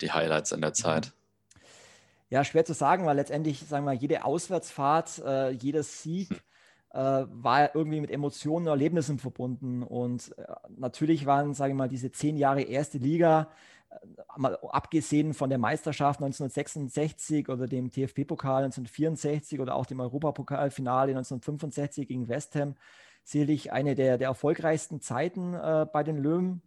die 0.00 0.12
Highlights 0.12 0.52
in 0.52 0.60
der 0.60 0.70
mhm. 0.70 0.74
Zeit? 0.74 1.12
Ja, 2.34 2.42
schwer 2.42 2.64
zu 2.64 2.72
sagen, 2.72 3.06
weil 3.06 3.14
letztendlich, 3.14 3.60
sagen 3.60 3.84
wir 3.84 3.92
mal, 3.92 4.00
jede 4.00 4.24
Auswärtsfahrt, 4.24 5.22
äh, 5.24 5.50
jeder 5.50 5.84
Sieg 5.84 6.30
hm. 6.30 6.36
äh, 6.90 7.26
war 7.30 7.76
irgendwie 7.76 8.00
mit 8.00 8.10
Emotionen 8.10 8.66
und 8.66 8.72
Erlebnissen 8.72 9.20
verbunden. 9.20 9.84
Und 9.84 10.36
äh, 10.36 10.42
natürlich 10.76 11.26
waren, 11.26 11.54
sage 11.54 11.70
ich 11.70 11.76
mal, 11.76 11.88
diese 11.88 12.10
zehn 12.10 12.36
Jahre 12.36 12.62
erste 12.62 12.98
Liga 12.98 13.50
mal 14.36 14.58
abgesehen 14.72 15.32
von 15.32 15.48
der 15.48 15.58
Meisterschaft 15.58 16.18
1966 16.18 17.48
oder 17.48 17.68
dem 17.68 17.92
TFP-Pokal 17.92 18.64
1964 18.64 19.60
oder 19.60 19.76
auch 19.76 19.86
dem 19.86 20.00
Europapokalfinale 20.00 21.12
1965 21.12 22.08
gegen 22.08 22.26
West 22.26 22.56
Ham, 22.56 22.74
sicherlich 23.22 23.70
eine 23.70 23.94
der, 23.94 24.18
der 24.18 24.26
erfolgreichsten 24.26 25.00
Zeiten 25.00 25.54
äh, 25.54 25.86
bei 25.92 26.02
den 26.02 26.18
Löwen. 26.18 26.62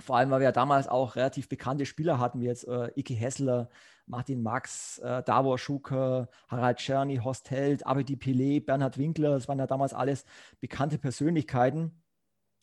Vor 0.00 0.16
allem, 0.16 0.30
weil 0.30 0.40
wir 0.40 0.44
ja 0.46 0.52
damals 0.52 0.88
auch 0.88 1.16
relativ 1.16 1.48
bekannte 1.48 1.86
Spieler 1.86 2.18
hatten, 2.18 2.40
wie 2.40 2.46
jetzt 2.46 2.68
äh, 2.68 2.90
Ike 2.96 3.14
Hessler, 3.14 3.70
Martin 4.06 4.42
Max, 4.42 4.98
äh, 4.98 5.22
Davor 5.22 5.58
Schuker, 5.58 6.28
Harald 6.48 6.78
Czerny, 6.78 7.16
Horst 7.16 7.50
Held, 7.50 7.86
Abedi 7.86 8.14
Pelé, 8.16 8.64
Bernhard 8.64 8.98
Winkler. 8.98 9.30
Das 9.30 9.48
waren 9.48 9.58
ja 9.58 9.66
damals 9.66 9.94
alles 9.94 10.24
bekannte 10.60 10.98
Persönlichkeiten. 10.98 12.02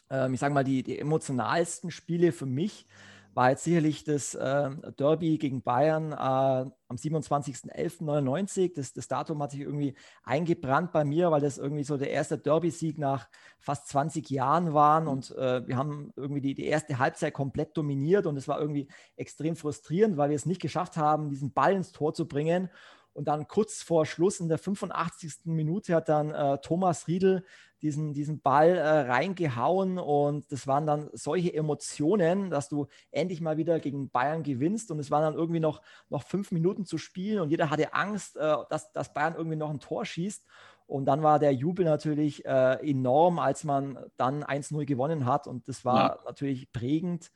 Ähm, 0.09 0.33
ich 0.33 0.39
sage 0.39 0.53
mal, 0.53 0.63
die, 0.63 0.83
die 0.83 0.99
emotionalsten 0.99 1.91
Spiele 1.91 2.31
für 2.31 2.45
mich 2.45 2.85
war 3.35 3.49
jetzt 3.49 3.63
sicherlich 3.63 4.03
das 4.03 4.35
äh, 4.35 4.69
Derby 4.97 5.37
gegen 5.37 5.63
Bayern 5.63 6.11
äh, 6.11 6.15
am 6.15 6.95
27.11.99. 6.95 8.73
Das, 8.75 8.93
das 8.93 9.07
Datum 9.07 9.41
hat 9.41 9.51
sich 9.51 9.61
irgendwie 9.61 9.95
eingebrannt 10.23 10.91
bei 10.91 11.03
mir, 11.03 11.31
weil 11.31 11.41
das 11.41 11.57
irgendwie 11.57 11.83
so 11.83 11.97
der 11.97 12.11
erste 12.11 12.37
Derby-Sieg 12.37 12.97
nach 12.97 13.27
fast 13.59 13.87
20 13.87 14.29
Jahren 14.29 14.73
war. 14.73 15.01
Mhm. 15.01 15.07
Und 15.07 15.31
äh, 15.31 15.67
wir 15.67 15.77
haben 15.77 16.13
irgendwie 16.15 16.41
die, 16.41 16.53
die 16.53 16.65
erste 16.65 16.99
Halbzeit 16.99 17.33
komplett 17.33 17.75
dominiert 17.75 18.25
und 18.25 18.37
es 18.37 18.47
war 18.47 18.59
irgendwie 18.59 18.87
extrem 19.15 19.55
frustrierend, 19.55 20.17
weil 20.17 20.29
wir 20.29 20.35
es 20.35 20.45
nicht 20.45 20.61
geschafft 20.61 20.97
haben, 20.97 21.29
diesen 21.29 21.53
Ball 21.53 21.73
ins 21.73 21.91
Tor 21.91 22.13
zu 22.13 22.27
bringen. 22.27 22.69
Und 23.13 23.27
dann 23.27 23.47
kurz 23.47 23.83
vor 23.83 24.05
Schluss 24.05 24.39
in 24.39 24.49
der 24.49 24.57
85. 24.57 25.45
Minute 25.45 25.95
hat 25.95 26.09
dann 26.09 26.31
äh, 26.31 26.57
Thomas 26.59 27.07
Riedel 27.07 27.45
diesen, 27.83 28.13
diesen 28.13 28.39
Ball 28.39 28.77
äh, 28.77 29.01
reingehauen 29.11 29.99
und 29.99 30.49
das 30.51 30.65
waren 30.67 30.87
dann 30.87 31.09
solche 31.11 31.53
Emotionen, 31.53 32.49
dass 32.49 32.69
du 32.69 32.87
endlich 33.11 33.41
mal 33.41 33.57
wieder 33.57 33.79
gegen 33.81 34.09
Bayern 34.09 34.41
gewinnst 34.41 34.89
und 34.89 34.99
es 34.99 35.11
waren 35.11 35.22
dann 35.22 35.35
irgendwie 35.35 35.59
noch, 35.59 35.81
noch 36.09 36.24
fünf 36.24 36.51
Minuten 36.51 36.85
zu 36.85 36.98
spielen 36.98 37.41
und 37.41 37.50
jeder 37.50 37.69
hatte 37.69 37.93
Angst, 37.93 38.37
äh, 38.37 38.55
dass, 38.69 38.91
dass 38.93 39.13
Bayern 39.13 39.35
irgendwie 39.35 39.57
noch 39.57 39.69
ein 39.69 39.79
Tor 39.79 40.05
schießt. 40.05 40.46
Und 40.85 41.05
dann 41.05 41.24
war 41.24 41.39
der 41.39 41.53
Jubel 41.53 41.85
natürlich 41.85 42.46
äh, 42.46 42.89
enorm, 42.89 43.39
als 43.39 43.63
man 43.63 43.98
dann 44.17 44.43
1-0 44.43 44.85
gewonnen 44.85 45.25
hat 45.25 45.48
und 45.48 45.67
das 45.67 45.85
war 45.85 45.98
ja. 45.98 46.19
natürlich 46.25 46.72
prägend. 46.72 47.31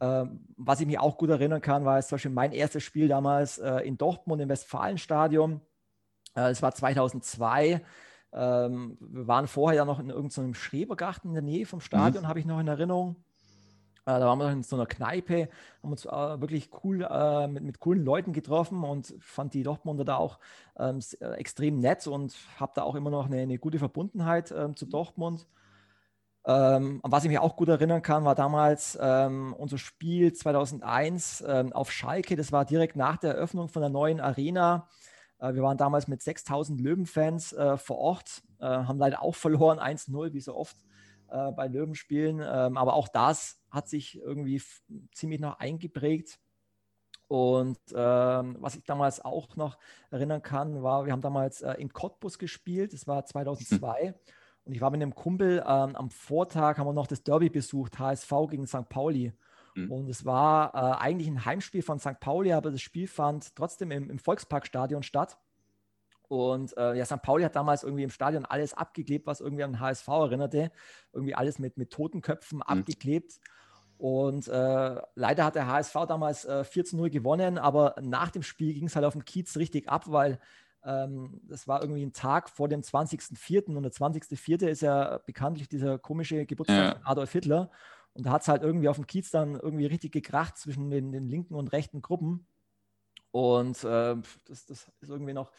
Ähm, 0.00 0.46
was 0.56 0.80
ich 0.80 0.86
mich 0.86 0.98
auch 0.98 1.16
gut 1.16 1.30
erinnern 1.30 1.60
kann, 1.60 1.84
war 1.84 2.00
zum 2.02 2.16
Beispiel 2.16 2.30
mein 2.30 2.52
erstes 2.52 2.82
Spiel 2.82 3.08
damals 3.08 3.58
äh, 3.58 3.78
in 3.80 3.96
Dortmund 3.98 4.42
im 4.42 4.48
Westfalenstadion. 4.48 5.60
Äh, 6.34 6.50
es 6.50 6.62
war 6.62 6.74
2002. 6.74 7.82
Ähm, 8.32 8.96
wir 9.00 9.26
waren 9.26 9.46
vorher 9.46 9.78
ja 9.78 9.84
noch 9.84 9.98
in 9.98 10.10
irgendeinem 10.10 10.54
Schrebergarten 10.54 11.30
in 11.30 11.34
der 11.34 11.42
Nähe 11.42 11.66
vom 11.66 11.80
Stadion, 11.80 12.24
mhm. 12.24 12.28
habe 12.28 12.40
ich 12.40 12.46
noch 12.46 12.60
in 12.60 12.68
Erinnerung. 12.68 13.16
Äh, 14.06 14.20
da 14.20 14.26
waren 14.26 14.38
wir 14.38 14.44
noch 14.44 14.52
in 14.52 14.62
so 14.62 14.76
einer 14.76 14.86
Kneipe, 14.86 15.48
haben 15.82 15.90
uns 15.90 16.04
äh, 16.04 16.40
wirklich 16.40 16.70
cool 16.84 17.02
äh, 17.02 17.48
mit, 17.48 17.64
mit 17.64 17.80
coolen 17.80 18.04
Leuten 18.04 18.32
getroffen 18.32 18.84
und 18.84 19.14
fand 19.18 19.52
die 19.54 19.64
Dortmunder 19.64 20.04
da 20.04 20.16
auch 20.16 20.38
ähm, 20.78 21.00
äh, 21.20 21.32
extrem 21.34 21.80
nett 21.80 22.06
und 22.06 22.36
habe 22.60 22.72
da 22.74 22.82
auch 22.82 22.94
immer 22.94 23.10
noch 23.10 23.26
eine, 23.26 23.38
eine 23.38 23.58
gute 23.58 23.78
Verbundenheit 23.80 24.52
ähm, 24.56 24.76
zu 24.76 24.86
Dortmund. 24.86 25.46
Ähm, 26.46 27.00
an 27.02 27.10
was 27.10 27.24
ich 27.24 27.28
mich 27.28 27.40
auch 27.40 27.56
gut 27.56 27.68
erinnern 27.68 28.02
kann, 28.02 28.24
war 28.24 28.36
damals 28.36 28.96
ähm, 29.00 29.52
unser 29.58 29.78
Spiel 29.78 30.32
2001 30.32 31.44
ähm, 31.46 31.72
auf 31.72 31.90
Schalke. 31.90 32.36
Das 32.36 32.52
war 32.52 32.64
direkt 32.64 32.94
nach 32.94 33.16
der 33.16 33.34
Eröffnung 33.34 33.68
von 33.68 33.82
der 33.82 33.90
neuen 33.90 34.20
Arena. 34.20 34.88
Äh, 35.46 35.54
wir 35.54 35.62
waren 35.62 35.76
damals 35.76 36.08
mit 36.08 36.22
6000 36.22 36.80
Löwenfans 36.80 37.52
äh, 37.52 37.76
vor 37.76 37.98
Ort, 37.98 38.42
äh, 38.60 38.64
haben 38.66 38.98
leider 38.98 39.22
auch 39.22 39.34
verloren, 39.34 39.78
1-0, 39.78 40.32
wie 40.32 40.40
so 40.40 40.54
oft 40.56 40.76
äh, 41.28 41.52
bei 41.52 41.68
Löwenspielen. 41.68 42.40
Ähm, 42.40 42.76
aber 42.76 42.94
auch 42.94 43.08
das 43.08 43.60
hat 43.70 43.88
sich 43.88 44.20
irgendwie 44.20 44.62
ziemlich 45.12 45.40
noch 45.40 45.58
eingeprägt. 45.58 46.38
Und 47.28 47.78
ähm, 47.92 48.56
was 48.60 48.76
ich 48.76 48.84
damals 48.84 49.24
auch 49.24 49.56
noch 49.56 49.78
erinnern 50.10 50.42
kann, 50.42 50.82
war, 50.84 51.06
wir 51.06 51.12
haben 51.12 51.22
damals 51.22 51.60
äh, 51.60 51.72
in 51.74 51.92
Cottbus 51.92 52.38
gespielt, 52.38 52.92
das 52.92 53.08
war 53.08 53.24
2002. 53.24 54.08
Hm. 54.08 54.14
Und 54.64 54.72
ich 54.72 54.80
war 54.80 54.90
mit 54.90 55.02
einem 55.02 55.14
Kumpel 55.14 55.58
ähm, 55.58 55.96
am 55.96 56.10
Vortag, 56.10 56.78
haben 56.78 56.86
wir 56.86 56.92
noch 56.92 57.06
das 57.06 57.22
Derby 57.22 57.50
besucht, 57.50 57.98
HSV 57.98 58.32
gegen 58.50 58.66
St. 58.66 58.88
Pauli. 58.88 59.32
Mhm. 59.76 59.92
Und 59.92 60.08
es 60.08 60.24
war 60.24 60.74
äh, 60.74 61.00
eigentlich 61.00 61.28
ein 61.28 61.44
Heimspiel 61.44 61.82
von 61.82 61.98
St. 61.98 62.18
Pauli, 62.20 62.52
aber 62.52 62.70
das 62.70 62.80
Spiel 62.80 63.06
fand 63.06 63.54
trotzdem 63.54 63.90
im, 63.90 64.10
im 64.10 64.18
Volksparkstadion 64.18 65.02
statt. 65.02 65.38
Und 66.28 66.76
äh, 66.76 66.94
ja, 66.94 67.04
St. 67.04 67.22
Pauli 67.22 67.44
hat 67.44 67.54
damals 67.54 67.84
irgendwie 67.84 68.02
im 68.02 68.10
Stadion 68.10 68.44
alles 68.44 68.74
abgeklebt, 68.74 69.26
was 69.26 69.40
irgendwie 69.40 69.62
an 69.62 69.72
den 69.72 69.80
HSV 69.80 70.08
erinnerte. 70.08 70.72
Irgendwie 71.12 71.34
alles 71.34 71.58
mit, 71.58 71.76
mit 71.76 71.90
Totenköpfen 71.92 72.58
mhm. 72.58 72.62
abgeklebt. 72.62 73.38
Und 73.98 74.48
äh, 74.48 75.00
leider 75.14 75.44
hat 75.44 75.54
der 75.54 75.68
HSV 75.68 75.94
damals 76.08 76.44
äh, 76.44 76.64
4 76.64 76.84
zu 76.84 76.96
0 76.96 77.10
gewonnen, 77.10 77.58
aber 77.58 77.94
nach 78.02 78.30
dem 78.30 78.42
Spiel 78.42 78.74
ging 78.74 78.86
es 78.86 78.96
halt 78.96 79.06
auf 79.06 79.14
dem 79.14 79.24
Kiez 79.24 79.56
richtig 79.56 79.88
ab, 79.88 80.04
weil 80.08 80.38
ähm, 80.84 81.40
das 81.44 81.66
war 81.66 81.80
irgendwie 81.80 82.04
ein 82.04 82.12
Tag 82.12 82.50
vor 82.50 82.68
dem 82.68 82.82
20.04. 82.82 83.74
und 83.74 83.82
der 83.82 83.92
20.04. 83.92 84.66
ist 84.66 84.82
ja 84.82 85.18
bekanntlich 85.24 85.68
dieser 85.68 85.98
komische 85.98 86.44
Geburtstag 86.44 86.76
ja. 86.76 86.92
von 86.92 87.06
Adolf 87.06 87.32
Hitler. 87.32 87.70
Und 88.16 88.26
da 88.26 88.30
hat 88.30 88.42
es 88.42 88.48
halt 88.48 88.62
irgendwie 88.62 88.88
auf 88.88 88.96
dem 88.96 89.06
Kiez 89.06 89.30
dann 89.30 89.54
irgendwie 89.54 89.86
richtig 89.86 90.12
gekracht 90.12 90.56
zwischen 90.56 90.90
den, 90.90 91.12
den 91.12 91.28
linken 91.28 91.54
und 91.54 91.72
rechten 91.72 92.02
Gruppen. 92.02 92.46
Und 93.30 93.84
äh, 93.84 94.16
das, 94.46 94.66
das 94.66 94.90
ist 95.00 95.10
irgendwie 95.10 95.34
noch 95.34 95.50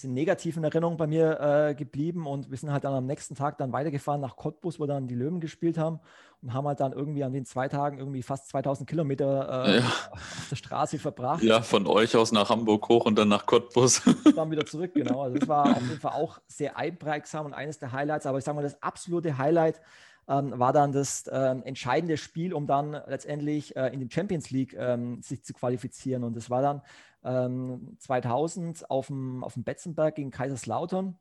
bisschen 0.00 0.14
negativ 0.14 0.56
in 0.56 0.64
Erinnerung 0.64 0.96
bei 0.96 1.06
mir 1.06 1.40
äh, 1.40 1.74
geblieben 1.74 2.26
und 2.26 2.50
wir 2.50 2.56
sind 2.56 2.72
halt 2.72 2.84
dann 2.84 2.94
am 2.94 3.06
nächsten 3.06 3.34
Tag 3.34 3.58
dann 3.58 3.72
weitergefahren 3.72 4.20
nach 4.20 4.36
Cottbus, 4.36 4.78
wo 4.78 4.86
dann 4.86 5.08
die 5.08 5.14
Löwen 5.14 5.40
gespielt 5.40 5.78
haben 5.78 6.00
und 6.42 6.54
haben 6.54 6.66
halt 6.66 6.80
dann 6.80 6.92
irgendwie 6.92 7.24
an 7.24 7.32
den 7.32 7.44
zwei 7.44 7.68
Tagen 7.68 7.98
irgendwie 7.98 8.22
fast 8.22 8.48
2000 8.48 8.88
Kilometer 8.88 9.66
äh, 9.66 9.78
ja. 9.80 9.92
auf 10.10 10.46
der 10.48 10.56
Straße 10.56 10.98
verbracht. 10.98 11.42
Ja, 11.42 11.60
von 11.60 11.86
euch 11.86 12.16
aus 12.16 12.32
nach 12.32 12.50
Hamburg 12.50 12.88
hoch 12.88 13.04
und 13.04 13.18
dann 13.18 13.28
nach 13.28 13.44
Cottbus. 13.46 14.02
Dann 14.34 14.50
wieder 14.50 14.64
zurück, 14.66 14.92
genau. 14.94 15.22
Also 15.22 15.38
das 15.38 15.48
war 15.48 15.76
auf 15.76 15.82
jeden 15.82 16.00
Fall 16.00 16.12
auch 16.12 16.40
sehr 16.46 16.76
einprägsam 16.76 17.46
und 17.46 17.54
eines 17.54 17.78
der 17.78 17.92
Highlights, 17.92 18.26
aber 18.26 18.38
ich 18.38 18.44
sage 18.44 18.56
mal, 18.56 18.62
das 18.62 18.80
absolute 18.82 19.36
Highlight 19.36 19.80
ähm, 20.28 20.58
war 20.58 20.72
dann 20.72 20.92
das 20.92 21.26
äh, 21.26 21.36
entscheidende 21.36 22.16
Spiel, 22.16 22.54
um 22.54 22.66
dann 22.66 22.92
letztendlich 22.92 23.76
äh, 23.76 23.88
in 23.88 24.00
die 24.00 24.12
Champions 24.12 24.50
League 24.50 24.74
ähm, 24.78 25.22
sich 25.22 25.42
zu 25.44 25.52
qualifizieren. 25.52 26.24
Und 26.24 26.36
das 26.36 26.50
war 26.50 26.62
dann 26.62 26.82
ähm, 27.24 27.96
2000 27.98 28.90
auf 28.90 29.08
dem, 29.08 29.44
auf 29.44 29.54
dem 29.54 29.64
Betzenberg 29.64 30.14
gegen 30.14 30.30
Kaiserslautern. 30.30 31.16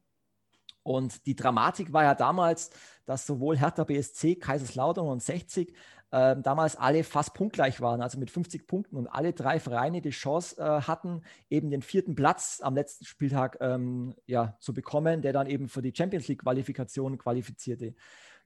Und 0.84 1.26
die 1.26 1.36
Dramatik 1.36 1.94
war 1.94 2.04
ja 2.04 2.16
damals, 2.16 2.72
dass 3.06 3.26
sowohl 3.26 3.58
Hertha 3.58 3.84
BSC, 3.84 4.36
Kaiserslautern 4.36 5.08
und 5.08 5.22
60 5.22 5.74
äh, 6.12 6.36
damals 6.38 6.76
alle 6.76 7.04
fast 7.04 7.34
punktgleich 7.34 7.82
waren, 7.82 8.02
also 8.02 8.18
mit 8.18 8.32
50 8.32 8.66
Punkten 8.66 8.98
und 8.98 9.08
alle 9.08 9.34
drei 9.34 9.60
Vereine 9.60 10.02
die 10.02 10.10
Chance 10.10 10.60
äh, 10.60 10.82
hatten, 10.82 11.22
eben 11.50 11.70
den 11.70 11.82
vierten 11.82 12.16
Platz 12.16 12.62
am 12.64 12.76
letzten 12.76 13.06
Spieltag 13.06 13.58
ähm, 13.62 14.16
ja, 14.26 14.58
zu 14.60 14.74
bekommen, 14.74 15.22
der 15.22 15.34
dann 15.34 15.48
eben 15.48 15.68
für 15.68 15.82
die 15.82 15.94
Champions 15.96 16.28
League-Qualifikation 16.28 17.18
qualifizierte. 17.18 17.94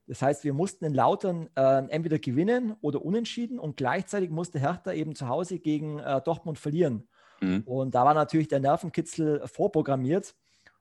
Das 0.07 0.21
heißt, 0.21 0.43
wir 0.43 0.53
mussten 0.53 0.85
in 0.85 0.93
Lautern 0.93 1.49
äh, 1.55 1.87
entweder 1.87 2.19
gewinnen 2.19 2.75
oder 2.81 3.03
unentschieden 3.03 3.57
und 3.59 3.77
gleichzeitig 3.77 4.29
musste 4.29 4.59
Hertha 4.59 4.91
eben 4.91 5.15
zu 5.15 5.27
Hause 5.27 5.59
gegen 5.59 5.99
äh, 5.99 6.21
Dortmund 6.21 6.59
verlieren. 6.59 7.07
Mhm. 7.41 7.63
Und 7.65 7.95
da 7.95 8.03
war 8.05 8.13
natürlich 8.13 8.47
der 8.47 8.59
Nervenkitzel 8.59 9.47
vorprogrammiert. 9.47 10.35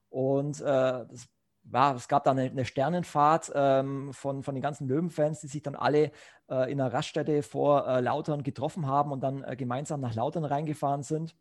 Und 0.09 0.61
äh, 0.61 0.65
das 0.65 1.29
war, 1.65 1.95
es 1.95 2.09
gab 2.09 2.25
da 2.25 2.33
eine, 2.33 2.43
eine 2.43 2.65
Sternenfahrt 2.65 3.53
ähm, 3.55 4.13
von, 4.13 4.43
von 4.43 4.55
den 4.55 4.63
ganzen 4.63 4.89
Löwenfans, 4.89 5.41
die 5.41 5.47
sich 5.47 5.63
dann 5.63 5.77
alle 5.77 6.11
äh, 6.51 6.71
in 6.71 6.81
einer 6.81 6.93
Raststätte 6.93 7.43
vor 7.43 7.87
äh, 7.87 8.01
Lautern 8.01 8.43
getroffen 8.43 8.87
haben 8.87 9.13
und 9.13 9.21
dann 9.21 9.45
äh, 9.45 9.57
gemeinsam 9.57 10.01
nach 10.01 10.15
Lautern 10.15 10.45
reingefahren 10.45 11.03
sind. 11.03 11.37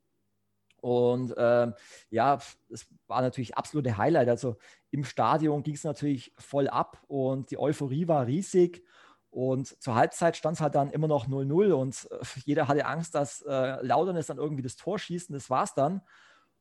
Und 0.82 1.34
ähm, 1.38 1.74
ja, 2.10 2.40
es 2.70 2.88
war 3.08 3.22
natürlich 3.22 3.56
absolute 3.56 3.98
Highlight. 3.98 4.28
Also 4.30 4.58
im 4.90 5.04
Stadion 5.04 5.64
ging 5.64 5.76
es 5.76 5.84
natürlich 5.84 6.34
voll 6.38 6.68
ab 6.68 7.02
und 7.08 7.52
die 7.52 7.60
Euphorie 7.60 8.08
war 8.08 8.26
riesig. 8.26 8.84
Und 9.30 9.82
zur 9.82 9.96
Halbzeit 9.96 10.36
stand 10.36 10.56
es 10.56 10.62
halt 10.62 10.76
dann 10.76 10.90
immer 10.90 11.08
noch 11.08 11.28
0-0 11.28 11.72
und 11.72 12.08
äh, 12.12 12.18
jeder 12.46 12.68
hatte 12.68 12.86
Angst, 12.86 13.16
dass 13.16 13.42
äh, 13.44 13.86
Lautern 13.86 14.18
es 14.18 14.28
dann 14.28 14.38
irgendwie 14.38 14.64
das 14.64 14.76
Tor 14.76 15.00
schießen. 15.00 15.34
Das 15.34 15.50
war 15.50 15.64
es 15.64 15.74
dann. 15.74 16.02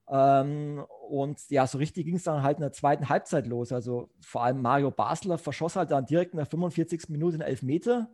Ähm, 0.08 0.84
und 1.08 1.38
ja, 1.50 1.66
so 1.66 1.78
richtig 1.78 2.04
ging 2.04 2.16
es 2.16 2.24
dann 2.24 2.42
halt 2.42 2.58
in 2.58 2.62
der 2.62 2.72
zweiten 2.72 3.08
Halbzeit 3.08 3.46
los. 3.46 3.72
Also 3.72 4.10
vor 4.20 4.44
allem 4.44 4.60
Mario 4.60 4.90
Basler 4.90 5.38
verschoss 5.38 5.76
halt 5.76 5.90
dann 5.90 6.06
direkt 6.06 6.32
in 6.32 6.38
der 6.38 6.46
45. 6.46 7.08
Minute 7.08 7.34
einen 7.34 7.48
Elfmeter. 7.48 8.10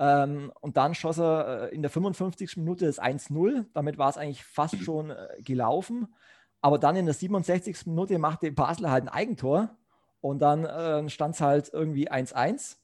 Ähm, 0.00 0.50
und 0.62 0.78
dann 0.78 0.94
schoss 0.94 1.18
er 1.18 1.70
äh, 1.70 1.74
in 1.74 1.82
der 1.82 1.90
55. 1.90 2.56
Minute 2.56 2.86
das 2.86 3.00
1-0. 3.00 3.66
Damit 3.74 3.98
war 3.98 4.08
es 4.08 4.16
eigentlich 4.16 4.44
fast 4.44 4.74
mhm. 4.74 4.82
schon 4.82 5.10
äh, 5.10 5.28
gelaufen. 5.42 6.08
Aber 6.62 6.78
dann 6.78 6.96
in 6.96 7.04
der 7.04 7.14
67. 7.14 7.86
Minute 7.86 8.18
machte 8.18 8.50
Basler 8.50 8.90
halt 8.90 9.04
ein 9.04 9.08
Eigentor. 9.08 9.76
Und 10.22 10.40
dann 10.40 10.64
äh, 10.64 11.08
stand 11.10 11.34
es 11.34 11.42
halt 11.42 11.70
irgendwie 11.72 12.10
1-1. 12.10 12.78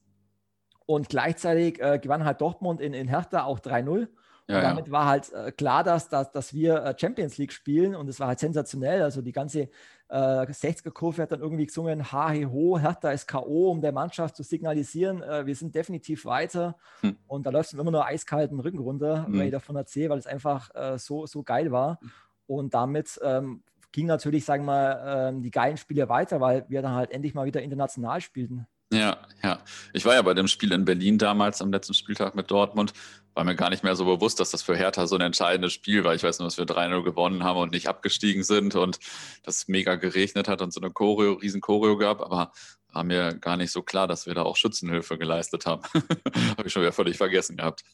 Und 0.85 1.09
gleichzeitig 1.09 1.81
äh, 1.81 1.99
gewann 1.99 2.27
halt 2.27 2.43
Dortmund 2.43 2.83
in, 2.83 2.93
in 2.93 3.09
Hertha 3.09 3.45
auch 3.45 3.61
3-0. 3.61 4.09
Ja, 4.49 4.61
damit 4.61 4.87
ja. 4.87 4.93
war 4.93 5.07
halt 5.07 5.33
äh, 5.33 5.51
klar, 5.51 5.83
dass, 5.83 6.09
dass, 6.09 6.31
dass 6.31 6.55
wir 6.55 6.77
äh, 6.77 6.95
Champions 6.97 7.37
League 7.37 7.53
spielen 7.53 7.97
und 7.97 8.09
es 8.09 8.21
war 8.21 8.29
halt 8.29 8.39
sensationell. 8.39 9.03
Also 9.03 9.21
die 9.21 9.33
ganze 9.33 9.69
äh, 10.09 10.15
60er-Kurve 10.15 11.23
hat 11.23 11.33
dann 11.33 11.41
irgendwie 11.41 11.67
gesungen, 11.67 12.13
ha, 12.13 12.31
he, 12.31 12.47
ho, 12.47 12.79
Hertha 12.79 13.11
ist 13.11 13.27
K.O., 13.27 13.73
um 13.73 13.81
der 13.81 13.91
Mannschaft 13.91 14.37
zu 14.37 14.45
signalisieren, 14.45 15.21
äh, 15.23 15.47
wir 15.47 15.57
sind 15.57 15.75
definitiv 15.75 16.25
weiter. 16.27 16.77
Hm. 17.01 17.17
Und 17.27 17.45
da 17.45 17.51
läuft 17.51 17.73
es 17.73 17.79
immer 17.79 17.91
nur 17.91 18.07
eiskalten 18.07 18.61
Rücken 18.61 18.79
runter, 18.79 19.27
hm. 19.27 19.33
wenn 19.33 19.47
ich 19.47 19.53
davon 19.53 19.75
erzähle, 19.75 20.11
weil 20.11 20.19
es 20.19 20.29
einfach 20.29 20.73
äh, 20.77 20.97
so, 20.97 21.27
so 21.27 21.43
geil 21.43 21.73
war. 21.73 21.99
Und 22.47 22.73
damit 22.73 23.19
ähm, 23.25 23.65
ging 23.91 24.07
natürlich, 24.07 24.45
sagen 24.45 24.65
wir 24.65 24.73
mal, 24.73 25.29
ähm, 25.29 25.43
die 25.43 25.51
geilen 25.51 25.77
Spiele 25.77 26.09
weiter, 26.09 26.41
weil 26.41 26.67
wir 26.69 26.83
dann 26.83 26.95
halt 26.95 27.11
endlich 27.11 27.35
mal 27.35 27.47
wieder 27.47 27.63
international 27.63 28.21
spielten. 28.21 28.67
Ja, 28.93 29.17
ja. 29.43 29.59
Ich 29.93 30.05
war 30.05 30.15
ja 30.15 30.23
bei 30.23 30.35
dem 30.35 30.47
Spiel 30.47 30.71
in 30.71 30.85
Berlin 30.85 31.19
damals 31.19 31.61
am 31.61 31.73
letzten 31.73 31.95
Spieltag 31.95 32.37
mit 32.37 32.51
Dortmund. 32.51 32.93
War 33.37 33.45
mir 33.45 33.55
gar 33.55 33.69
nicht 33.69 33.85
mehr 33.85 33.95
so 33.95 34.07
bewusst, 34.07 34.41
dass 34.41 34.51
das 34.51 34.63
für 34.63 34.75
Hertha 34.75 35.07
so 35.07 35.15
ein 35.15 35.21
entscheidendes 35.21 35.75
Spiel 35.75 36.05
war. 36.05 36.15
Ich 36.15 36.23
weiß 36.23 36.39
nur, 36.39 36.47
dass 36.47 36.57
wir 36.57 36.65
3-0 36.65 37.03
gewonnen 37.03 37.45
haben 37.45 37.61
und 37.61 37.71
nicht 37.71 37.87
abgestiegen 37.87 38.43
sind 38.43 38.75
und 38.75 38.99
das 39.43 39.69
mega 39.69 39.97
geregnet 39.97 40.49
hat 40.49 40.63
und 40.63 40.73
so 40.73 40.81
eine 40.81 40.91
Choreo, 40.91 41.35
riesen 41.35 41.61
Choreo 41.61 41.99
gab. 41.99 42.23
Aber 42.23 42.53
war 42.95 43.05
mir 43.05 43.35
gar 43.35 43.59
nicht 43.59 43.73
so 43.73 43.83
klar, 43.83 44.09
dass 44.09 44.27
wir 44.27 44.33
da 44.33 44.43
auch 44.43 44.57
Schützenhilfe 44.57 45.19
geleistet 45.19 45.67
haben. 45.67 45.83
Habe 46.57 46.67
ich 46.67 46.73
schon 46.73 46.81
wieder 46.81 46.93
völlig 46.93 47.19
vergessen 47.19 47.59
gehabt. 47.59 47.85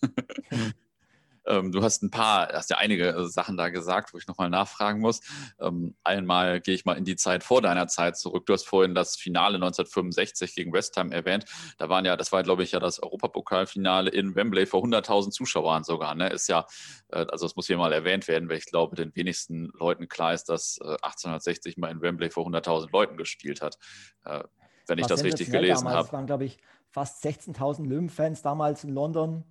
Ähm, 1.46 1.72
du 1.72 1.82
hast 1.82 2.02
ein 2.02 2.10
paar, 2.10 2.48
hast 2.52 2.70
ja 2.70 2.78
einige 2.78 3.08
äh, 3.08 3.24
Sachen 3.24 3.56
da 3.56 3.68
gesagt, 3.68 4.12
wo 4.12 4.18
ich 4.18 4.26
nochmal 4.26 4.50
nachfragen 4.50 5.00
muss. 5.00 5.20
Ähm, 5.60 5.94
einmal 6.04 6.60
gehe 6.60 6.74
ich 6.74 6.84
mal 6.84 6.94
in 6.94 7.04
die 7.04 7.16
Zeit 7.16 7.44
vor 7.44 7.62
deiner 7.62 7.88
Zeit 7.88 8.16
zurück. 8.16 8.46
Du 8.46 8.52
hast 8.52 8.66
vorhin 8.66 8.94
das 8.94 9.16
Finale 9.16 9.56
1965 9.56 10.54
gegen 10.54 10.72
West 10.72 10.96
Ham 10.96 11.12
erwähnt. 11.12 11.44
Da 11.78 11.88
waren 11.88 12.04
ja, 12.04 12.16
das 12.16 12.32
war, 12.32 12.42
glaube 12.42 12.62
ich, 12.62 12.72
ja 12.72 12.80
das 12.80 13.02
Europapokalfinale 13.02 14.10
in 14.10 14.34
Wembley 14.34 14.66
vor 14.66 14.82
100.000 14.84 15.30
Zuschauern 15.30 15.84
sogar. 15.84 16.14
Ne? 16.14 16.28
Ist 16.28 16.48
ja, 16.48 16.66
äh, 17.08 17.26
also 17.30 17.46
das 17.46 17.56
muss 17.56 17.66
hier 17.66 17.78
mal 17.78 17.92
erwähnt 17.92 18.28
werden, 18.28 18.48
weil 18.48 18.58
ich 18.58 18.66
glaube, 18.66 18.96
den 18.96 19.14
wenigsten 19.14 19.72
Leuten 19.78 20.08
klar 20.08 20.34
ist, 20.34 20.48
dass 20.48 20.78
äh, 20.78 20.96
1860 21.02 21.76
mal 21.76 21.90
in 21.90 22.00
Wembley 22.00 22.30
vor 22.30 22.46
100.000 22.46 22.90
Leuten 22.92 23.16
gespielt 23.16 23.62
hat. 23.62 23.78
Äh, 24.24 24.44
wenn 24.86 24.98
ich 24.98 25.06
das 25.06 25.24
richtig 25.24 25.50
gelesen 25.50 25.88
habe. 25.88 26.06
Es 26.06 26.12
waren, 26.12 26.26
glaube 26.26 26.44
ich, 26.44 26.58
fast 26.90 27.24
16.000 27.24 27.86
Löwenfans 27.86 28.42
damals 28.42 28.84
in 28.84 28.90
London. 28.90 29.44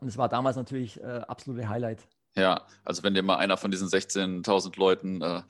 Und 0.00 0.08
es 0.08 0.18
war 0.18 0.28
damals 0.28 0.56
natürlich 0.56 1.00
äh, 1.00 1.22
absolute 1.26 1.68
Highlight. 1.68 2.06
Ja, 2.38 2.66
also 2.84 3.02
wenn 3.02 3.14
dir 3.14 3.22
mal 3.22 3.36
einer 3.36 3.56
von 3.56 3.70
diesen 3.70 3.88
16.000 3.88 4.78
Leuten 4.78 5.22
äh, 5.22 5.40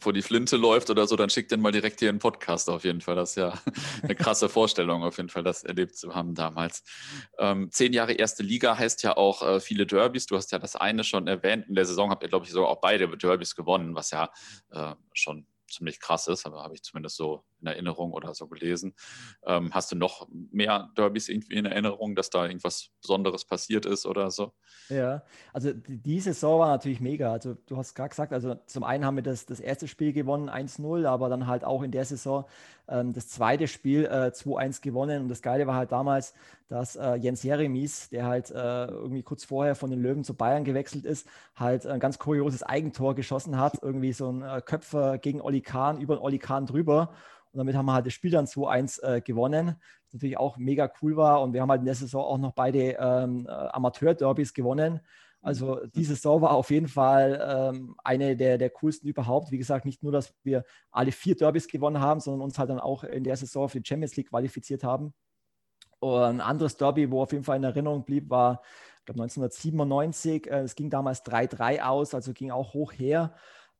vor 0.00 0.12
die 0.12 0.22
Flinte 0.22 0.56
läuft 0.56 0.90
oder 0.90 1.06
so, 1.06 1.14
dann 1.14 1.30
schickt 1.30 1.52
den 1.52 1.60
mal 1.60 1.70
direkt 1.70 2.00
hier 2.00 2.08
einen 2.08 2.18
Podcast 2.18 2.68
auf 2.68 2.82
jeden 2.82 3.00
Fall. 3.00 3.14
Das 3.14 3.30
ist 3.30 3.36
ja 3.36 3.54
eine 4.02 4.16
krasse 4.16 4.48
Vorstellung, 4.48 5.04
auf 5.04 5.16
jeden 5.18 5.28
Fall 5.28 5.44
das 5.44 5.62
erlebt 5.62 5.94
zu 5.94 6.12
haben 6.12 6.34
damals. 6.34 6.82
Ähm, 7.38 7.70
zehn 7.70 7.92
Jahre 7.92 8.14
erste 8.14 8.42
Liga 8.42 8.76
heißt 8.76 9.04
ja 9.04 9.16
auch 9.16 9.42
äh, 9.42 9.60
viele 9.60 9.86
Derbys. 9.86 10.26
Du 10.26 10.36
hast 10.36 10.50
ja 10.50 10.58
das 10.58 10.74
eine 10.74 11.04
schon 11.04 11.28
erwähnt. 11.28 11.68
In 11.68 11.76
der 11.76 11.84
Saison 11.84 12.10
habt 12.10 12.24
ihr, 12.24 12.28
glaube 12.28 12.46
ich, 12.46 12.50
sogar 12.50 12.68
auch 12.68 12.80
beide 12.80 13.06
Derbys 13.16 13.54
gewonnen, 13.54 13.94
was 13.94 14.10
ja 14.10 14.28
äh, 14.70 14.96
schon 15.12 15.46
ziemlich 15.70 16.00
krass 16.00 16.26
ist, 16.26 16.46
aber 16.46 16.64
habe 16.64 16.74
ich 16.74 16.82
zumindest 16.82 17.16
so 17.16 17.44
in 17.62 17.68
Erinnerung 17.68 18.12
oder 18.12 18.34
so 18.34 18.46
gelesen. 18.46 18.94
Ähm, 19.46 19.70
hast 19.72 19.90
du 19.92 19.96
noch 19.96 20.28
mehr 20.50 20.90
Derbys 20.96 21.28
irgendwie 21.28 21.54
in 21.54 21.64
Erinnerung, 21.64 22.14
dass 22.14 22.30
da 22.30 22.46
irgendwas 22.46 22.90
Besonderes 23.00 23.44
passiert 23.44 23.86
ist 23.86 24.04
oder 24.04 24.30
so? 24.30 24.52
Ja, 24.88 25.22
also 25.52 25.72
die 25.72 26.20
Saison 26.20 26.60
war 26.60 26.68
natürlich 26.68 27.00
mega. 27.00 27.32
Also 27.32 27.54
du 27.66 27.76
hast 27.76 27.94
gerade 27.94 28.10
gesagt, 28.10 28.32
also 28.32 28.56
zum 28.66 28.84
einen 28.84 29.04
haben 29.04 29.16
wir 29.16 29.22
das, 29.22 29.46
das 29.46 29.60
erste 29.60 29.88
Spiel 29.88 30.12
gewonnen, 30.12 30.50
1-0, 30.50 31.06
aber 31.06 31.28
dann 31.28 31.46
halt 31.46 31.64
auch 31.64 31.82
in 31.82 31.92
der 31.92 32.04
Saison 32.04 32.44
ähm, 32.88 33.12
das 33.12 33.28
zweite 33.28 33.68
Spiel 33.68 34.04
äh, 34.04 34.32
2-1 34.34 34.82
gewonnen. 34.82 35.22
Und 35.22 35.28
das 35.28 35.42
Geile 35.42 35.66
war 35.66 35.76
halt 35.76 35.92
damals, 35.92 36.34
dass 36.68 36.96
äh, 36.96 37.14
Jens 37.14 37.42
Jeremies, 37.42 38.08
der 38.10 38.26
halt 38.26 38.50
äh, 38.50 38.86
irgendwie 38.86 39.22
kurz 39.22 39.44
vorher 39.44 39.74
von 39.74 39.90
den 39.90 40.00
Löwen 40.00 40.24
zu 40.24 40.34
Bayern 40.34 40.64
gewechselt 40.64 41.04
ist, 41.04 41.28
halt 41.54 41.86
ein 41.86 42.00
ganz 42.00 42.18
kurioses 42.18 42.62
Eigentor 42.62 43.14
geschossen 43.14 43.58
hat. 43.58 43.78
Irgendwie 43.82 44.12
so 44.12 44.30
ein 44.30 44.42
äh, 44.42 44.62
Köpfer 44.64 45.18
gegen 45.18 45.40
Oli 45.40 45.60
Kahn, 45.60 46.00
über 46.00 46.16
den 46.16 46.22
Oli 46.22 46.38
Kahn 46.38 46.66
drüber. 46.66 47.12
Und 47.52 47.58
damit 47.58 47.76
haben 47.76 47.86
wir 47.86 47.92
halt 47.92 48.06
das 48.06 48.14
Spiel 48.14 48.30
dann 48.30 48.46
2-1 48.46 49.02
äh, 49.02 49.20
gewonnen. 49.20 49.76
Was 50.06 50.14
natürlich 50.14 50.38
auch 50.38 50.56
mega 50.56 50.90
cool 51.02 51.16
war. 51.16 51.42
Und 51.42 51.52
wir 51.52 51.60
haben 51.60 51.70
halt 51.70 51.80
in 51.80 51.86
der 51.86 51.94
Saison 51.94 52.24
auch 52.24 52.38
noch 52.38 52.52
beide 52.52 52.96
ähm, 52.98 53.46
äh, 53.46 53.50
Amateur-Derbys 53.50 54.54
gewonnen. 54.54 55.00
Also 55.42 55.76
mhm. 55.76 55.90
diese 55.94 56.14
Saison 56.14 56.40
war 56.40 56.52
auf 56.52 56.70
jeden 56.70 56.88
Fall 56.88 57.72
ähm, 57.74 57.96
eine 58.02 58.36
der, 58.36 58.56
der 58.58 58.70
coolsten 58.70 59.08
überhaupt. 59.08 59.50
Wie 59.50 59.58
gesagt, 59.58 59.84
nicht 59.84 60.02
nur, 60.02 60.12
dass 60.12 60.32
wir 60.44 60.64
alle 60.90 61.12
vier 61.12 61.36
Derbys 61.36 61.68
gewonnen 61.68 62.00
haben, 62.00 62.20
sondern 62.20 62.42
uns 62.42 62.58
halt 62.58 62.70
dann 62.70 62.80
auch 62.80 63.04
in 63.04 63.24
der 63.24 63.36
Saison 63.36 63.68
für 63.68 63.80
die 63.80 63.88
Champions 63.88 64.16
League 64.16 64.30
qualifiziert 64.30 64.84
haben. 64.84 65.12
Und 65.98 66.22
ein 66.22 66.40
anderes 66.40 66.76
Derby, 66.76 67.10
wo 67.10 67.22
auf 67.22 67.32
jeden 67.32 67.44
Fall 67.44 67.56
in 67.56 67.64
Erinnerung 67.64 68.04
blieb, 68.04 68.30
war 68.30 68.62
ich 69.00 69.06
glaube 69.06 69.22
1997. 69.22 70.48
Äh, 70.48 70.60
es 70.60 70.74
ging 70.76 70.90
damals 70.90 71.24
3-3 71.24 71.82
aus, 71.82 72.14
also 72.14 72.32
ging 72.32 72.50
auch 72.50 72.72
hoch 72.72 72.92
her. 72.92 73.34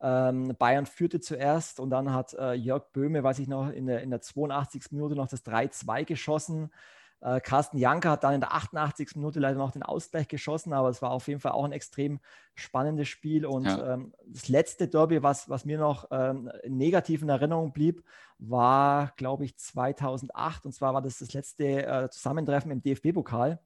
Ähm, 0.05 0.55
Bayern 0.59 0.87
führte 0.87 1.21
zuerst 1.21 1.79
und 1.79 1.91
dann 1.91 2.13
hat 2.13 2.35
äh, 2.35 2.55
Jörg 2.55 2.91
Böhme, 2.93 3.23
weiß 3.23 3.39
ich 3.39 3.47
noch, 3.47 3.71
in 3.71 3.87
der, 3.87 4.03
in 4.03 4.11
der 4.11 4.21
82. 4.21 4.91
Minute 4.91 5.15
noch 5.15 5.29
das 5.29 5.47
3-2 5.47 6.05
geschossen. 6.05 6.71
Äh, 7.21 7.41
Carsten 7.41 7.79
Janker 7.79 8.11
hat 8.11 8.25
dann 8.25 8.35
in 8.35 8.41
der 8.41 8.53
88. 8.53 9.15
Minute 9.15 9.39
leider 9.39 9.57
noch 9.57 9.71
den 9.71 9.85
Ausgleich 9.85 10.27
geschossen, 10.27 10.73
aber 10.73 10.89
es 10.89 11.03
war 11.03 11.13
auf 11.13 11.29
jeden 11.29 11.39
Fall 11.39 11.53
auch 11.53 11.65
ein 11.65 11.71
extrem 11.71 12.19
spannendes 12.57 13.09
Spiel. 13.09 13.47
Und 13.47 13.67
ja. 13.67 13.95
ähm, 13.95 14.13
das 14.27 14.49
letzte 14.49 14.89
Derby, 14.89 15.23
was, 15.23 15.49
was 15.49 15.65
mir 15.65 15.79
noch 15.79 16.09
ähm, 16.11 16.51
negativ 16.67 17.23
in 17.23 17.29
Erinnerung 17.29 17.73
blieb, 17.73 18.03
war, 18.39 19.13
glaube 19.17 19.45
ich, 19.45 19.57
2008. 19.57 20.67
Und 20.67 20.73
zwar 20.73 20.95
war 20.95 21.03
das 21.03 21.21
das 21.21 21.33
letzte 21.33 21.87
äh, 21.87 22.11
Zusammentreffen 22.11 22.73
im 22.73 22.83
DFB-Pokal. 22.83 23.61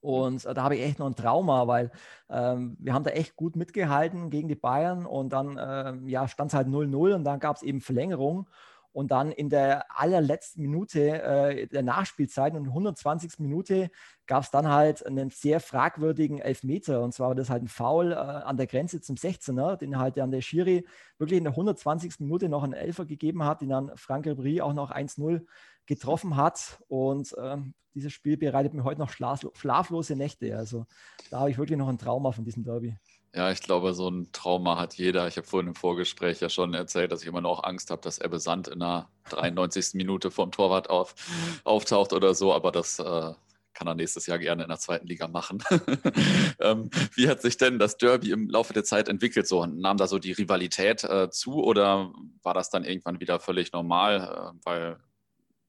Und 0.00 0.44
äh, 0.44 0.54
da 0.54 0.62
habe 0.62 0.76
ich 0.76 0.82
echt 0.82 0.98
noch 0.98 1.06
ein 1.06 1.16
Trauma, 1.16 1.66
weil 1.66 1.90
ähm, 2.30 2.76
wir 2.78 2.94
haben 2.94 3.04
da 3.04 3.10
echt 3.10 3.36
gut 3.36 3.56
mitgehalten 3.56 4.30
gegen 4.30 4.48
die 4.48 4.54
Bayern 4.54 5.06
und 5.06 5.32
dann 5.32 5.58
ähm, 5.60 6.08
ja, 6.08 6.28
stand 6.28 6.50
es 6.50 6.54
halt 6.54 6.68
0-0 6.68 7.14
und 7.14 7.24
dann 7.24 7.40
gab 7.40 7.56
es 7.56 7.62
eben 7.62 7.80
Verlängerung. 7.80 8.48
Und 8.96 9.10
dann 9.10 9.30
in 9.30 9.50
der 9.50 9.84
allerletzten 10.00 10.62
Minute 10.62 11.22
äh, 11.22 11.66
der 11.66 11.82
Nachspielzeit 11.82 12.54
und 12.54 12.68
120. 12.68 13.40
Minute 13.40 13.90
gab 14.26 14.42
es 14.42 14.50
dann 14.50 14.68
halt 14.68 15.04
einen 15.04 15.28
sehr 15.28 15.60
fragwürdigen 15.60 16.38
Elfmeter. 16.38 17.02
Und 17.02 17.12
zwar 17.12 17.28
war 17.28 17.34
das 17.34 17.50
halt 17.50 17.62
ein 17.62 17.68
Foul 17.68 18.12
äh, 18.12 18.14
an 18.14 18.56
der 18.56 18.66
Grenze 18.66 19.02
zum 19.02 19.16
16er, 19.16 19.76
den 19.76 19.98
halt 19.98 20.16
dann 20.16 20.30
der 20.30 20.40
Schiri 20.40 20.86
wirklich 21.18 21.36
in 21.36 21.44
der 21.44 21.52
120. 21.52 22.20
Minute 22.20 22.48
noch 22.48 22.62
einen 22.62 22.72
Elfer 22.72 23.04
gegeben 23.04 23.44
hat, 23.44 23.60
den 23.60 23.68
dann 23.68 23.92
Frank 23.96 24.24
Ribéry 24.24 24.62
auch 24.62 24.72
noch 24.72 24.90
1-0 24.90 25.44
getroffen 25.84 26.36
hat. 26.36 26.82
Und 26.88 27.36
ähm, 27.38 27.74
dieses 27.94 28.14
Spiel 28.14 28.38
bereitet 28.38 28.72
mir 28.72 28.84
heute 28.84 29.00
noch 29.00 29.10
schlaflose 29.10 30.16
Nächte. 30.16 30.56
Also 30.56 30.86
da 31.30 31.40
habe 31.40 31.50
ich 31.50 31.58
wirklich 31.58 31.76
noch 31.76 31.88
ein 31.88 31.98
Trauma 31.98 32.32
von 32.32 32.46
diesem 32.46 32.64
Derby. 32.64 32.96
Ja, 33.36 33.50
ich 33.50 33.60
glaube, 33.60 33.92
so 33.92 34.08
ein 34.08 34.32
Trauma 34.32 34.78
hat 34.78 34.94
jeder. 34.94 35.28
Ich 35.28 35.36
habe 35.36 35.46
vorhin 35.46 35.68
im 35.68 35.74
Vorgespräch 35.74 36.40
ja 36.40 36.48
schon 36.48 36.72
erzählt, 36.72 37.12
dass 37.12 37.20
ich 37.20 37.28
immer 37.28 37.42
noch 37.42 37.64
Angst 37.64 37.90
habe, 37.90 38.00
dass 38.00 38.18
Ebbe 38.18 38.38
Sand 38.38 38.66
in 38.66 38.80
der 38.80 39.10
93. 39.28 39.92
Minute 39.92 40.30
vom 40.30 40.50
Torwart 40.50 40.88
auf, 40.88 41.14
auftaucht 41.62 42.14
oder 42.14 42.32
so. 42.32 42.54
Aber 42.54 42.72
das 42.72 42.98
äh, 42.98 43.34
kann 43.74 43.86
er 43.88 43.94
nächstes 43.94 44.26
Jahr 44.26 44.38
gerne 44.38 44.62
in 44.62 44.70
der 44.70 44.78
zweiten 44.78 45.06
Liga 45.06 45.28
machen. 45.28 45.62
ähm, 46.60 46.88
wie 47.14 47.28
hat 47.28 47.42
sich 47.42 47.58
denn 47.58 47.78
das 47.78 47.98
Derby 47.98 48.30
im 48.30 48.48
Laufe 48.48 48.72
der 48.72 48.84
Zeit 48.84 49.06
entwickelt? 49.06 49.46
So 49.46 49.66
nahm 49.66 49.98
da 49.98 50.06
so 50.06 50.18
die 50.18 50.32
Rivalität 50.32 51.04
äh, 51.04 51.28
zu 51.28 51.62
oder 51.62 52.14
war 52.42 52.54
das 52.54 52.70
dann 52.70 52.84
irgendwann 52.84 53.20
wieder 53.20 53.38
völlig 53.38 53.70
normal? 53.70 54.54
Äh, 54.54 54.58
weil 54.64 54.96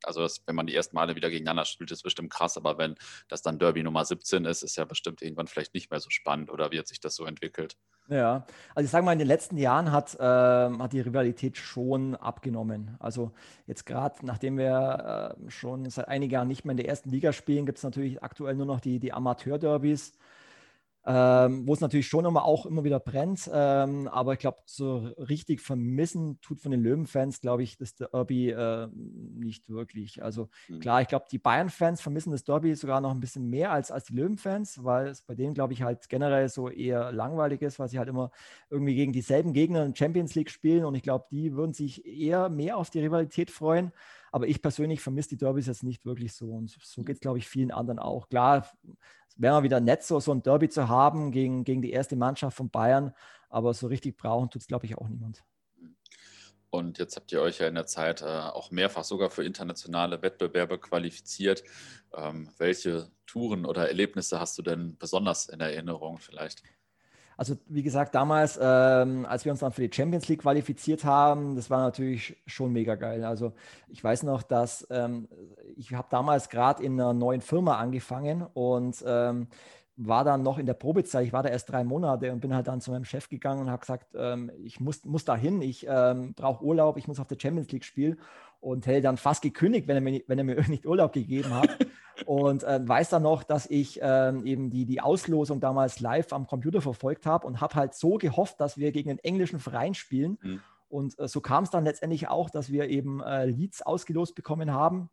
also 0.03 0.21
das, 0.21 0.41
wenn 0.45 0.55
man 0.55 0.67
die 0.67 0.75
ersten 0.75 0.95
Male 0.95 1.15
wieder 1.15 1.29
gegeneinander 1.29 1.65
spielt, 1.65 1.91
ist 1.91 2.03
bestimmt 2.03 2.31
krass, 2.31 2.57
aber 2.57 2.77
wenn 2.77 2.95
das 3.27 3.41
dann 3.41 3.59
Derby 3.59 3.83
Nummer 3.83 4.05
17 4.05 4.45
ist, 4.45 4.63
ist 4.63 4.77
ja 4.77 4.85
bestimmt 4.85 5.21
irgendwann 5.21 5.47
vielleicht 5.47 5.73
nicht 5.73 5.91
mehr 5.91 5.99
so 5.99 6.09
spannend 6.09 6.51
oder 6.51 6.71
wie 6.71 6.79
hat 6.79 6.87
sich 6.87 6.99
das 6.99 7.15
so 7.15 7.25
entwickelt? 7.25 7.77
Ja, 8.09 8.45
also 8.73 8.85
ich 8.85 8.91
sage 8.91 9.03
mal, 9.03 9.11
in 9.11 9.19
den 9.19 9.27
letzten 9.27 9.57
Jahren 9.57 9.91
hat, 9.91 10.15
äh, 10.15 10.23
hat 10.23 10.93
die 10.93 11.01
Rivalität 11.01 11.57
schon 11.57 12.15
abgenommen. 12.15 12.95
Also 12.99 13.31
jetzt 13.65 13.85
gerade, 13.85 14.25
nachdem 14.25 14.57
wir 14.57 15.35
äh, 15.37 15.51
schon 15.51 15.89
seit 15.89 16.07
einigen 16.07 16.31
Jahren 16.31 16.47
nicht 16.47 16.63
mehr 16.63 16.71
in 16.71 16.77
der 16.77 16.87
ersten 16.87 17.09
Liga 17.09 17.33
spielen, 17.33 17.65
gibt 17.65 17.79
es 17.79 17.83
natürlich 17.83 18.23
aktuell 18.23 18.55
nur 18.55 18.65
noch 18.65 18.79
die, 18.79 18.99
die 18.99 19.11
Amateur-Derbys 19.11 20.13
ähm, 21.09 21.65
wo 21.65 21.73
es 21.73 21.79
natürlich 21.79 22.07
schon 22.07 22.25
immer 22.25 22.43
auch 22.43 22.65
immer 22.65 22.83
wieder 22.83 22.99
brennt. 22.99 23.49
Ähm, 23.53 24.09
aber 24.09 24.33
ich 24.33 24.39
glaube, 24.39 24.57
so 24.65 24.97
richtig 25.17 25.61
vermissen 25.61 26.41
tut 26.41 26.59
von 26.59 26.71
den 26.71 26.83
Löwen-Fans, 26.83 27.39
glaube 27.39 27.63
ich, 27.63 27.77
das 27.77 27.95
Derby 27.95 28.49
äh, 28.49 28.89
nicht 28.93 29.69
wirklich. 29.69 30.21
Also 30.21 30.49
mhm. 30.67 30.81
klar, 30.81 31.01
ich 31.01 31.07
glaube, 31.07 31.25
die 31.31 31.37
Bayern-Fans 31.37 32.01
vermissen 32.01 32.31
das 32.31 32.43
Derby 32.43 32.75
sogar 32.75 32.99
noch 32.99 33.11
ein 33.11 33.21
bisschen 33.21 33.49
mehr 33.49 33.71
als, 33.71 33.89
als 33.89 34.05
die 34.05 34.15
Löwen-Fans, 34.15 34.83
weil 34.83 35.07
es 35.07 35.21
bei 35.21 35.33
denen, 35.33 35.53
glaube 35.53 35.71
ich, 35.71 35.81
halt 35.81 36.09
generell 36.09 36.49
so 36.49 36.69
eher 36.69 37.13
langweilig 37.13 37.61
ist, 37.61 37.79
weil 37.79 37.87
sie 37.87 37.99
halt 37.99 38.09
immer 38.09 38.31
irgendwie 38.69 38.95
gegen 38.95 39.13
dieselben 39.13 39.53
Gegner 39.53 39.85
in 39.85 39.95
Champions 39.95 40.35
League 40.35 40.49
spielen. 40.49 40.83
Und 40.83 40.95
ich 40.95 41.03
glaube, 41.03 41.25
die 41.31 41.55
würden 41.55 41.73
sich 41.73 42.05
eher 42.05 42.49
mehr 42.49 42.75
auf 42.75 42.89
die 42.89 42.99
Rivalität 42.99 43.49
freuen. 43.49 43.93
Aber 44.31 44.47
ich 44.47 44.61
persönlich 44.61 45.01
vermisse 45.01 45.29
die 45.29 45.37
Derbys 45.37 45.67
jetzt 45.67 45.83
nicht 45.83 46.05
wirklich 46.05 46.33
so. 46.33 46.51
Und 46.51 46.77
so 46.81 47.03
geht 47.03 47.15
es, 47.15 47.21
glaube 47.21 47.37
ich, 47.37 47.47
vielen 47.47 47.71
anderen 47.71 47.99
auch. 47.99 48.29
Klar, 48.29 48.69
wäre 49.35 49.55
mal 49.55 49.63
wieder 49.63 49.79
nett, 49.79 50.03
so, 50.03 50.19
so 50.19 50.31
ein 50.31 50.43
Derby 50.43 50.69
zu 50.69 50.87
haben 50.89 51.31
gegen, 51.31 51.63
gegen 51.63 51.81
die 51.81 51.91
erste 51.91 52.15
Mannschaft 52.15 52.57
von 52.57 52.69
Bayern. 52.69 53.13
Aber 53.49 53.73
so 53.73 53.87
richtig 53.87 54.17
brauchen 54.17 54.49
tut 54.49 54.61
es, 54.61 54.67
glaube 54.67 54.85
ich, 54.85 54.97
auch 54.97 55.07
niemand. 55.07 55.43
Und 56.69 56.97
jetzt 56.99 57.15
habt 57.15 57.31
ihr 57.31 57.41
euch 57.41 57.59
ja 57.59 57.67
in 57.67 57.75
der 57.75 57.85
Zeit 57.85 58.21
äh, 58.21 58.25
auch 58.25 58.71
mehrfach 58.71 59.05
sogar 59.05 59.29
für 59.29 59.43
internationale 59.43 60.21
Wettbewerbe 60.21 60.77
qualifiziert. 60.79 61.63
Ähm, 62.13 62.49
welche 62.57 63.09
Touren 63.25 63.65
oder 63.65 63.87
Erlebnisse 63.87 64.39
hast 64.39 64.57
du 64.57 64.61
denn 64.61 64.97
besonders 64.97 65.47
in 65.47 65.61
Erinnerung 65.61 66.17
vielleicht? 66.17 66.63
Also 67.37 67.55
wie 67.67 67.83
gesagt, 67.83 68.15
damals, 68.15 68.59
ähm, 68.61 69.25
als 69.29 69.45
wir 69.45 69.51
uns 69.51 69.61
dann 69.61 69.71
für 69.71 69.87
die 69.87 69.95
Champions 69.95 70.27
League 70.27 70.41
qualifiziert 70.41 71.05
haben, 71.05 71.55
das 71.55 71.69
war 71.69 71.83
natürlich 71.83 72.35
schon 72.47 72.73
mega 72.73 72.95
geil. 72.95 73.23
Also 73.23 73.53
ich 73.89 74.03
weiß 74.03 74.23
noch, 74.23 74.41
dass 74.41 74.87
ähm, 74.89 75.27
ich 75.75 75.93
habe 75.93 76.07
damals 76.09 76.49
gerade 76.49 76.83
in 76.83 76.93
einer 76.99 77.13
neuen 77.13 77.41
Firma 77.41 77.77
angefangen 77.77 78.41
und 78.53 79.03
ähm, 79.05 79.47
war 79.97 80.23
dann 80.23 80.43
noch 80.43 80.59
in 80.59 80.67
der 80.67 80.75
Probezeit, 80.75 81.25
ich 81.25 81.33
war 81.33 81.41
da 81.41 81.49
erst 81.49 81.71
drei 81.71 81.83
Monate 81.83 82.31
und 82.31 82.39
bin 82.39 82.53
halt 82.53 82.67
dann 82.67 82.81
zu 82.81 82.91
meinem 82.91 83.05
Chef 83.05 83.29
gegangen 83.29 83.61
und 83.61 83.71
habe 83.71 83.81
gesagt, 83.81 84.13
ähm, 84.15 84.51
ich 84.63 84.79
muss, 84.79 85.03
muss 85.05 85.25
da 85.25 85.35
hin, 85.35 85.61
ich 85.61 85.87
ähm, 85.89 86.33
brauche 86.35 86.63
Urlaub, 86.63 86.97
ich 86.97 87.07
muss 87.07 87.19
auf 87.19 87.27
der 87.27 87.37
Champions 87.39 87.71
League 87.71 87.83
spielen 87.83 88.19
und 88.59 88.87
hätte 88.87 89.01
dann 89.01 89.17
fast 89.17 89.41
gekündigt, 89.41 89.87
wenn 89.87 89.97
er 89.97 90.01
mir, 90.01 90.21
wenn 90.27 90.37
er 90.37 90.43
mir 90.43 90.55
nicht 90.69 90.85
Urlaub 90.85 91.13
gegeben 91.13 91.53
hat. 91.53 91.77
und 92.25 92.63
äh, 92.63 92.79
weiß 92.83 93.09
dann 93.09 93.23
noch, 93.23 93.43
dass 93.43 93.67
ich 93.67 94.01
äh, 94.01 94.29
eben 94.43 94.69
die, 94.69 94.85
die 94.85 95.01
Auslosung 95.01 95.59
damals 95.59 95.99
live 95.99 96.33
am 96.33 96.47
Computer 96.47 96.81
verfolgt 96.81 97.25
habe 97.25 97.45
und 97.45 97.61
habe 97.61 97.75
halt 97.75 97.93
so 97.93 98.17
gehofft, 98.17 98.59
dass 98.59 98.77
wir 98.77 98.91
gegen 98.91 99.09
einen 99.09 99.19
englischen 99.19 99.59
Verein 99.59 99.93
spielen. 99.93 100.37
Mhm. 100.41 100.61
Und 100.89 101.19
äh, 101.19 101.27
so 101.27 101.41
kam 101.41 101.63
es 101.63 101.69
dann 101.69 101.83
letztendlich 101.83 102.27
auch, 102.27 102.49
dass 102.49 102.71
wir 102.71 102.89
eben 102.89 103.21
äh, 103.21 103.45
Leads 103.45 103.81
ausgelost 103.81 104.35
bekommen 104.35 104.71
haben. 104.71 105.09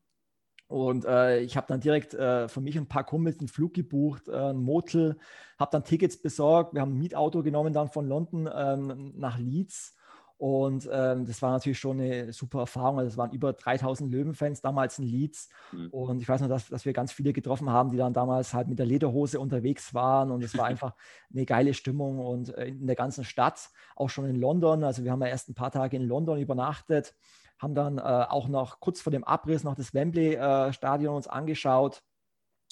Und 0.67 1.05
äh, 1.05 1.41
ich 1.41 1.57
habe 1.57 1.67
dann 1.69 1.81
direkt 1.81 2.15
äh, 2.15 2.49
für 2.49 2.61
mich 2.61 2.77
ein 2.77 2.89
paar 2.89 3.05
Kumpels 3.05 3.39
einen 3.39 3.49
Flug 3.49 3.75
gebucht, 3.75 4.31
ein 4.31 4.57
Motel, 4.57 5.19
habe 5.59 5.71
dann 5.73 5.85
Tickets 5.85 6.21
besorgt. 6.21 6.75
Wir 6.75 6.81
haben 6.81 6.95
ein 6.95 6.99
Mietauto 6.99 7.43
genommen 7.43 7.75
dann 7.75 7.89
von 7.89 8.09
London 8.09 8.49
ähm, 8.53 9.13
nach 9.17 9.39
Leeds 9.39 9.95
und 10.37 10.89
ähm, 10.93 11.25
das 11.27 11.41
war 11.43 11.53
natürlich 11.53 11.79
schon 11.79 12.01
eine 12.01 12.33
super 12.33 12.61
Erfahrung. 12.61 12.99
Also 12.99 13.09
es 13.09 13.17
waren 13.17 13.31
über 13.33 13.53
3000 13.53 14.11
Löwenfans 14.11 14.61
damals 14.61 14.99
in 14.99 15.07
Leeds. 15.07 15.49
Mhm. 15.73 15.89
Und 15.91 16.21
ich 16.21 16.29
weiß 16.29 16.41
noch, 16.41 16.49
dass, 16.49 16.69
dass 16.69 16.85
wir 16.85 16.93
ganz 16.93 17.13
viele 17.13 17.33
getroffen 17.33 17.71
haben, 17.71 17.91
die 17.91 17.97
dann 17.97 18.13
damals 18.13 18.53
halt 18.53 18.69
mit 18.69 18.79
der 18.79 18.87
Lederhose 18.87 19.39
unterwegs 19.39 19.95
waren. 19.95 20.31
Und 20.31 20.43
es 20.43 20.57
war 20.59 20.67
einfach 20.67 20.95
eine 21.33 21.47
geile 21.47 21.73
Stimmung 21.73 22.19
und 22.19 22.55
äh, 22.57 22.67
in 22.67 22.87
der 22.87 22.97
ganzen 22.97 23.25
Stadt, 23.25 23.71
auch 23.95 24.11
schon 24.11 24.25
in 24.27 24.37
London. 24.37 24.83
Also 24.83 25.05
wir 25.05 25.13
haben 25.13 25.23
ja 25.23 25.29
erst 25.29 25.49
ein 25.49 25.55
paar 25.55 25.71
Tage 25.71 25.97
in 25.97 26.03
London 26.03 26.39
übernachtet, 26.39 27.15
haben 27.59 27.75
dann 27.75 27.99
äh, 27.99 28.03
auch 28.03 28.49
noch 28.49 28.81
kurz 28.81 29.01
vor 29.01 29.13
dem 29.13 29.25
Abriss 29.25 29.63
noch 29.63 29.77
das 29.77 29.95
Wembley-Stadion 29.95 31.13
äh, 31.13 31.17
uns 31.17 31.29
angeschaut 31.29 32.03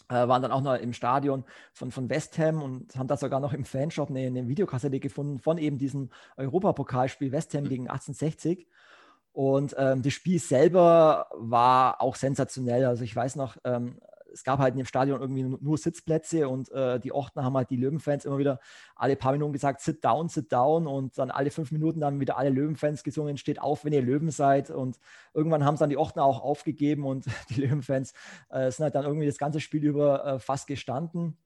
waren 0.09 0.43
dann 0.43 0.53
auch 0.53 0.61
noch 0.61 0.75
im 0.75 0.93
Stadion 0.93 1.45
von, 1.73 1.91
von 1.91 2.09
West 2.09 2.38
Ham 2.38 2.62
und 2.62 2.97
haben 2.97 3.09
da 3.09 3.17
sogar 3.17 3.41
noch 3.41 3.53
im 3.53 3.65
Fanshop 3.65 4.11
eine, 4.11 4.21
eine 4.21 4.49
Videokassette 4.49 5.01
gefunden 5.01 5.38
von 5.38 5.59
eben 5.59 5.79
diesem 5.79 6.11
Europapokalspiel 6.37 7.33
West 7.33 7.55
Ham 7.55 7.65
mhm. 7.65 7.69
gegen 7.69 7.88
1860. 7.88 8.67
Und 9.33 9.75
ähm, 9.79 10.03
das 10.03 10.12
Spiel 10.12 10.38
selber 10.38 11.27
war 11.33 12.01
auch 12.03 12.17
sensationell. 12.17 12.85
Also 12.85 13.03
ich 13.05 13.17
weiß 13.17 13.37
noch, 13.37 13.57
ähm, 13.65 13.99
es 14.33 14.45
gab 14.45 14.59
halt 14.59 14.75
in 14.75 14.79
dem 14.79 14.87
Stadion 14.87 15.21
irgendwie 15.21 15.42
nur 15.42 15.79
Sitzplätze 15.79 16.49
und 16.49 16.71
äh, 16.73 16.99
die 17.01 17.12
Orten 17.12 17.42
haben 17.42 17.57
halt 17.57 17.71
die 17.71 17.77
Löwenfans 17.77 18.25
immer 18.25 18.38
wieder 18.38 18.61
alle 18.97 19.16
paar 19.16 19.33
Minuten 19.33 19.53
gesagt, 19.53 19.81
sit 19.81 20.05
down, 20.05 20.29
sit 20.29 20.53
down 20.53 20.87
und 20.87 21.18
dann 21.18 21.31
alle 21.31 21.51
fünf 21.51 21.73
Minuten 21.73 22.01
dann 22.01 22.21
wieder 22.21 22.37
alle 22.37 22.51
Löwenfans 22.51 23.03
gesungen, 23.03 23.37
steht 23.37 23.61
auf, 23.61 23.85
wenn 23.85 23.92
ihr 23.92 24.03
Löwen 24.03 24.31
seid 24.31 24.71
und 24.71 24.99
irgendwann 25.35 25.64
haben 25.64 25.75
es 25.75 25.81
dann 25.81 25.90
die 25.90 25.97
Orten 25.97 26.21
auch 26.21 26.40
aufgegeben 26.42 27.05
und 27.05 27.27
die 27.51 27.61
Löwenfans 27.61 28.12
äh, 28.51 28.71
sind 28.71 28.85
halt 28.85 28.95
dann 28.95 29.05
irgendwie 29.05 29.27
das 29.27 29.38
ganze 29.38 29.61
Spiel 29.61 29.85
über 29.85 30.25
äh, 30.25 30.38
fast 30.38 30.66
gestanden. 30.66 31.37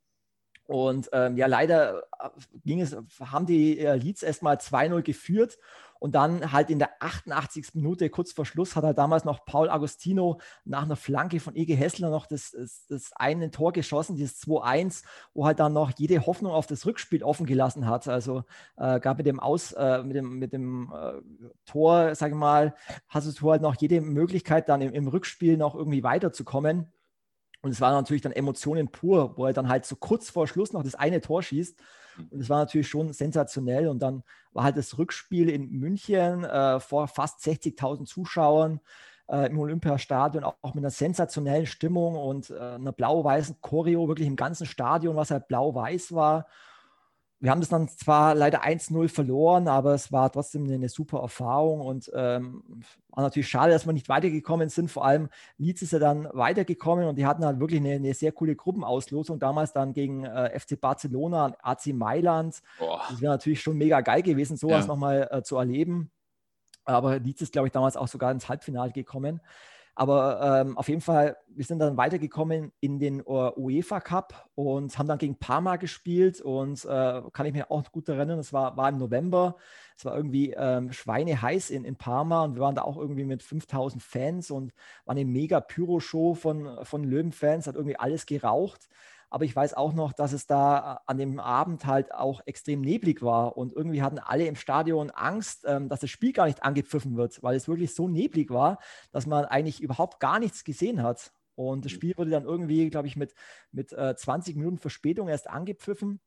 Und 0.66 1.08
ähm, 1.12 1.36
ja, 1.36 1.46
leider 1.46 2.02
äh, 2.18 2.28
ging 2.64 2.80
es, 2.80 2.96
haben 3.20 3.46
die 3.46 3.78
äh, 3.78 3.94
Leeds 3.94 4.22
erstmal 4.22 4.56
2-0 4.56 5.02
geführt 5.02 5.58
und 5.98 6.14
dann 6.14 6.52
halt 6.52 6.70
in 6.70 6.78
der 6.78 6.90
88. 7.00 7.74
Minute, 7.74 8.10
kurz 8.10 8.32
vor 8.32 8.44
Schluss, 8.44 8.76
hat 8.76 8.84
halt 8.84 8.98
damals 8.98 9.24
noch 9.24 9.44
Paul 9.44 9.70
Agostino 9.70 10.40
nach 10.64 10.82
einer 10.82 10.96
Flanke 10.96 11.40
von 11.40 11.56
Ege 11.56 11.74
Hessler 11.74 12.10
noch 12.10 12.26
das, 12.26 12.50
das, 12.50 12.86
das 12.88 13.12
eine 13.14 13.50
Tor 13.50 13.72
geschossen, 13.72 14.16
dieses 14.16 14.42
2-1, 14.42 15.04
wo 15.34 15.46
halt 15.46 15.60
dann 15.60 15.72
noch 15.72 15.92
jede 15.96 16.26
Hoffnung 16.26 16.52
auf 16.52 16.66
das 16.66 16.84
Rückspiel 16.86 17.22
offen 17.22 17.46
gelassen 17.46 17.86
hat. 17.86 18.08
Also 18.08 18.44
äh, 18.76 19.00
gab 19.00 19.18
mit 19.18 19.26
dem 19.26 19.40
Aus, 19.40 19.72
äh, 19.72 20.02
mit 20.02 20.16
dem, 20.16 20.38
mit 20.38 20.52
dem 20.52 20.92
äh, 20.92 21.20
Tor, 21.64 22.14
sage 22.14 22.34
ich 22.34 22.38
mal, 22.38 22.74
hast 23.08 23.40
du 23.40 23.50
halt 23.50 23.62
noch 23.62 23.76
jede 23.76 24.00
Möglichkeit, 24.00 24.68
dann 24.68 24.80
im, 24.82 24.92
im 24.92 25.08
Rückspiel 25.08 25.56
noch 25.56 25.74
irgendwie 25.74 26.02
weiterzukommen. 26.02 26.92
Und 27.66 27.72
es 27.72 27.80
war 27.80 27.90
natürlich 27.90 28.22
dann 28.22 28.30
Emotionen 28.30 28.86
pur, 28.86 29.36
wo 29.36 29.44
er 29.44 29.52
dann 29.52 29.68
halt 29.68 29.84
so 29.84 29.96
kurz 29.96 30.30
vor 30.30 30.46
Schluss 30.46 30.72
noch 30.72 30.84
das 30.84 30.94
eine 30.94 31.20
Tor 31.20 31.42
schießt. 31.42 31.76
Und 32.30 32.40
es 32.40 32.48
war 32.48 32.60
natürlich 32.60 32.86
schon 32.86 33.12
sensationell. 33.12 33.88
Und 33.88 33.98
dann 33.98 34.22
war 34.52 34.62
halt 34.62 34.76
das 34.76 34.98
Rückspiel 34.98 35.48
in 35.48 35.72
München 35.72 36.44
äh, 36.44 36.78
vor 36.78 37.08
fast 37.08 37.40
60.000 37.40 38.04
Zuschauern 38.04 38.78
äh, 39.28 39.50
im 39.50 39.58
Olympiastadion, 39.58 40.44
auch, 40.44 40.54
auch, 40.62 40.74
mit 40.74 40.84
einer 40.84 40.92
sensationellen 40.92 41.66
Stimmung 41.66 42.14
und 42.14 42.50
äh, 42.50 42.56
einer 42.56 42.92
blau-weißen 42.92 43.60
Choreo, 43.60 44.06
wirklich 44.06 44.28
im 44.28 44.36
ganzen 44.36 44.66
Stadion, 44.66 45.16
was 45.16 45.32
halt 45.32 45.48
blau-weiß 45.48 46.14
war 46.14 46.46
wir 47.38 47.50
haben 47.50 47.60
das 47.60 47.68
dann 47.68 47.88
zwar 47.88 48.34
leider 48.34 48.64
1-0 48.64 49.08
verloren, 49.08 49.68
aber 49.68 49.92
es 49.92 50.10
war 50.10 50.32
trotzdem 50.32 50.64
eine, 50.64 50.88
super 50.88 51.20
Erfahrung 51.20 51.80
und 51.80 52.10
ähm, 52.14 52.62
war 53.10 53.24
natürlich 53.24 53.48
schade, 53.48 53.72
dass 53.72 53.86
wir 53.86 53.92
nicht 53.92 54.08
weitergekommen 54.08 54.70
sind. 54.70 54.90
Vor 54.90 55.04
allem 55.04 55.28
Leeds 55.58 55.82
ist 55.82 55.92
ja 55.92 55.98
dann 55.98 56.28
weitergekommen 56.32 57.06
und 57.06 57.16
die 57.16 57.26
hatten 57.26 57.44
halt 57.44 57.60
wirklich 57.60 57.80
eine, 57.80 57.92
eine 57.92 58.14
sehr 58.14 58.32
coole 58.32 58.56
Gruppenauslosung. 58.56 59.38
Damals 59.38 59.74
dann 59.74 59.92
gegen 59.92 60.24
äh, 60.24 60.58
FC 60.58 60.80
Barcelona, 60.80 61.54
AC 61.62 61.88
Mailand. 61.88 62.62
Boah. 62.78 63.02
Das 63.10 63.20
wäre 63.20 63.32
natürlich 63.32 63.60
schon 63.60 63.76
mega 63.76 64.00
geil 64.00 64.22
gewesen, 64.22 64.56
sowas 64.56 64.84
ja. 64.84 64.86
nochmal 64.86 65.28
äh, 65.30 65.42
zu 65.42 65.56
erleben. 65.56 66.10
Aber 66.84 67.18
Leeds 67.18 67.42
ist, 67.42 67.52
glaube 67.52 67.68
ich, 67.68 67.72
damals 67.72 67.96
auch 67.96 68.08
sogar 68.08 68.30
ins 68.32 68.48
Halbfinale 68.48 68.92
gekommen. 68.92 69.40
Aber 69.98 70.60
ähm, 70.60 70.76
auf 70.76 70.90
jeden 70.90 71.00
Fall, 71.00 71.38
wir 71.48 71.64
sind 71.64 71.78
dann 71.78 71.96
weitergekommen 71.96 72.70
in 72.80 72.98
den 72.98 73.22
UEFA 73.26 74.00
Cup 74.00 74.50
und 74.54 74.98
haben 74.98 75.08
dann 75.08 75.16
gegen 75.16 75.38
Parma 75.38 75.76
gespielt 75.76 76.42
und 76.42 76.84
äh, 76.84 77.22
kann 77.32 77.46
ich 77.46 77.54
mir 77.54 77.70
auch 77.70 77.90
gut 77.90 78.06
erinnern, 78.10 78.38
es 78.38 78.52
war, 78.52 78.76
war 78.76 78.90
im 78.90 78.98
November, 78.98 79.56
es 79.96 80.04
war 80.04 80.14
irgendwie 80.14 80.52
ähm, 80.54 80.92
schweineheiß 80.92 81.70
in, 81.70 81.86
in 81.86 81.96
Parma 81.96 82.44
und 82.44 82.56
wir 82.56 82.60
waren 82.60 82.74
da 82.74 82.82
auch 82.82 82.98
irgendwie 82.98 83.24
mit 83.24 83.42
5000 83.42 84.02
Fans 84.02 84.50
und 84.50 84.74
war 85.06 85.16
eine 85.16 85.24
mega 85.24 85.60
Pyro-Show 85.60 86.34
von, 86.34 86.84
von 86.84 87.02
Löwenfans, 87.02 87.66
hat 87.66 87.76
irgendwie 87.76 87.96
alles 87.98 88.26
geraucht. 88.26 88.90
Aber 89.36 89.44
ich 89.44 89.54
weiß 89.54 89.74
auch 89.74 89.92
noch, 89.92 90.14
dass 90.14 90.32
es 90.32 90.46
da 90.46 90.94
äh, 90.94 90.98
an 91.08 91.18
dem 91.18 91.40
Abend 91.40 91.84
halt 91.84 92.10
auch 92.14 92.40
extrem 92.46 92.80
neblig 92.80 93.20
war 93.20 93.58
und 93.58 93.74
irgendwie 93.74 94.00
hatten 94.00 94.18
alle 94.18 94.46
im 94.46 94.56
Stadion 94.56 95.10
Angst, 95.10 95.66
ähm, 95.66 95.90
dass 95.90 96.00
das 96.00 96.08
Spiel 96.08 96.32
gar 96.32 96.46
nicht 96.46 96.62
angepfiffen 96.62 97.18
wird, 97.18 97.42
weil 97.42 97.54
es 97.54 97.68
wirklich 97.68 97.94
so 97.94 98.08
neblig 98.08 98.48
war, 98.48 98.78
dass 99.12 99.26
man 99.26 99.44
eigentlich 99.44 99.82
überhaupt 99.82 100.20
gar 100.20 100.38
nichts 100.38 100.64
gesehen 100.64 101.02
hat. 101.02 101.34
Und 101.54 101.84
das 101.84 101.92
mhm. 101.92 101.96
Spiel 101.96 102.16
wurde 102.16 102.30
dann 102.30 102.46
irgendwie, 102.46 102.88
glaube 102.88 103.08
ich, 103.08 103.16
mit, 103.16 103.34
mit 103.72 103.92
äh, 103.92 104.16
20 104.16 104.56
Minuten 104.56 104.78
Verspätung 104.78 105.28
erst 105.28 105.50
angepfiffen 105.50 106.22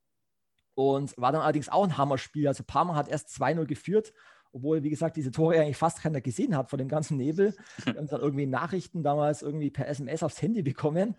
und 0.74 1.18
war 1.18 1.32
dann 1.32 1.42
allerdings 1.42 1.68
auch 1.68 1.82
ein 1.82 1.98
Hammerspiel. 1.98 2.46
Also 2.46 2.62
Parma 2.62 2.94
hat 2.94 3.08
erst 3.08 3.30
2-0 3.30 3.66
geführt 3.66 4.12
obwohl, 4.52 4.82
wie 4.82 4.90
gesagt, 4.90 5.16
diese 5.16 5.30
Tore 5.30 5.60
eigentlich 5.60 5.76
fast 5.76 6.02
keiner 6.02 6.20
gesehen 6.20 6.56
hat 6.56 6.70
von 6.70 6.78
dem 6.78 6.88
ganzen 6.88 7.16
Nebel. 7.16 7.54
Wir 7.84 7.94
haben 7.94 8.06
dann 8.08 8.20
irgendwie 8.20 8.46
Nachrichten 8.46 9.02
damals 9.02 9.42
irgendwie 9.42 9.70
per 9.70 9.88
SMS 9.88 10.22
aufs 10.22 10.42
Handy 10.42 10.62
bekommen. 10.62 11.14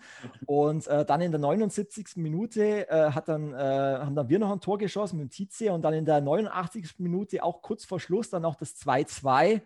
Und 0.45 0.87
äh, 0.87 1.05
dann 1.05 1.21
in 1.21 1.31
der 1.31 1.39
79. 1.39 2.17
Minute 2.17 2.89
äh, 2.89 3.11
hat 3.11 3.29
dann, 3.29 3.53
äh, 3.53 3.57
haben 3.57 4.15
dann 4.15 4.29
wir 4.29 4.39
noch 4.39 4.51
ein 4.51 4.59
Tor 4.59 4.77
geschossen 4.77 5.19
mit 5.19 5.31
Tize 5.31 5.71
und 5.71 5.83
dann 5.83 5.93
in 5.93 6.05
der 6.05 6.21
89. 6.21 6.95
Minute 6.99 7.43
auch 7.43 7.61
kurz 7.61 7.85
vor 7.85 7.99
Schluss 7.99 8.29
dann 8.29 8.41
noch 8.41 8.55
das 8.55 8.75
2-2. 8.75 9.61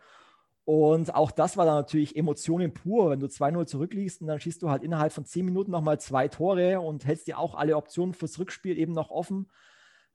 Und 0.66 1.14
auch 1.14 1.30
das 1.30 1.58
war 1.58 1.66
dann 1.66 1.76
natürlich 1.76 2.16
Emotionen 2.16 2.74
pur, 2.74 3.12
wenn 3.12 3.20
du 3.20 3.28
2-0 3.28 3.68
zurückliegst 3.68 4.22
und 4.22 4.28
dann 4.28 4.40
schießt 4.40 4.64
du 4.64 4.70
halt 4.72 4.82
innerhalb 4.82 5.14
von 5.14 5.24
10 5.24 5.46
Minuten 5.46 5.70
nochmal 5.70 6.00
zwei 6.00 6.28
Tore 6.28 6.82
und 6.82 7.06
hältst 7.06 7.28
dir 7.28 7.38
auch 7.38 7.54
alle 7.54 7.78
Optionen 7.78 8.16
fürs 8.16 8.40
Rückspiel 8.40 8.80
eben 8.80 8.94
noch 8.94 9.12
offen. 9.12 9.48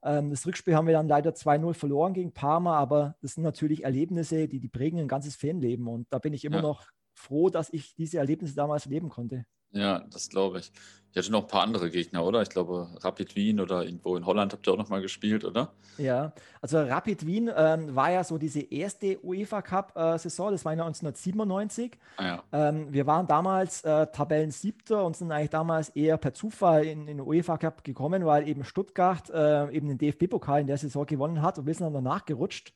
Ähm, 0.03 0.31
das 0.31 0.47
Rückspiel 0.47 0.75
haben 0.75 0.87
wir 0.87 0.95
dann 0.95 1.09
leider 1.09 1.31
2-0 1.31 1.75
verloren 1.75 2.15
gegen 2.15 2.33
Parma, 2.33 2.79
aber 2.79 3.17
das 3.21 3.35
sind 3.35 3.45
natürlich 3.45 3.85
Erlebnisse, 3.85 4.49
die, 4.49 4.61
die 4.61 4.69
prägen 4.69 4.99
ein 4.99 5.09
ganzes 5.09 5.37
Fanleben. 5.37 5.89
Und 5.89 6.07
da 6.11 6.19
bin 6.19 6.33
ich 6.33 6.45
immer 6.45 6.57
ja. 6.57 6.63
noch 6.63 6.87
froh, 7.15 7.51
dass 7.51 7.71
ich 7.73 7.95
diese 7.95 8.19
Erlebnisse 8.19 8.55
damals 8.55 8.87
erleben 8.87 9.09
konnte. 9.09 9.45
Ja, 9.73 10.01
das 10.11 10.29
glaube 10.29 10.61
ich. 10.61 10.73
Ich 11.13 11.19
hatte 11.19 11.33
noch 11.33 11.43
ein 11.43 11.49
paar 11.49 11.63
andere 11.63 11.91
Gegner, 11.91 12.25
oder? 12.25 12.41
Ich 12.43 12.51
glaube, 12.51 12.89
Rapid 13.01 13.35
Wien 13.35 13.59
oder 13.59 13.83
irgendwo 13.83 14.17
in 14.17 14.27
Holland 14.27 14.53
habt 14.53 14.67
ihr 14.69 14.73
auch 14.73 14.79
noch 14.79 14.91
mal 14.91 15.03
gespielt, 15.03 15.45
oder? 15.45 15.73
Ja, 15.99 16.33
also 16.61 16.81
Rapid 16.81 17.27
Wien 17.27 17.51
ähm, 17.55 17.97
war 17.97 18.13
ja 18.13 18.23
so 18.23 18.39
diese 18.39 18.61
erste 18.61 19.19
UEFA 19.25 19.61
Cup-Saison, 19.61 20.49
äh, 20.49 20.53
das 20.53 20.65
war 20.65 20.73
1997. 20.73 21.99
Ah, 22.17 22.25
ja. 22.25 22.43
ähm, 22.53 22.93
wir 22.93 23.09
waren 23.09 23.27
damals 23.27 23.83
äh, 23.83 24.07
Tabellensiebter 24.07 25.05
und 25.05 25.17
sind 25.17 25.33
eigentlich 25.33 25.51
damals 25.51 25.89
eher 25.91 26.17
per 26.17 26.33
Zufall 26.33 26.85
in, 26.85 27.09
in 27.09 27.19
den 27.19 27.21
UEFA 27.27 27.59
Cup 27.59 27.83
gekommen, 27.83 28.25
weil 28.25 28.47
eben 28.47 28.63
Stuttgart 28.63 29.29
äh, 29.31 29.69
eben 29.73 29.89
den 29.89 29.99
DFB-Pokal 29.99 30.61
in 30.61 30.69
der 30.69 30.79
Saison 30.79 31.07
gewonnen 31.07 31.43
hat 31.43 31.59
und 31.59 31.67
wir 31.67 31.75
sind 31.75 31.87
dann 31.87 32.05
danach 32.05 32.25
gerutscht. 32.25 32.73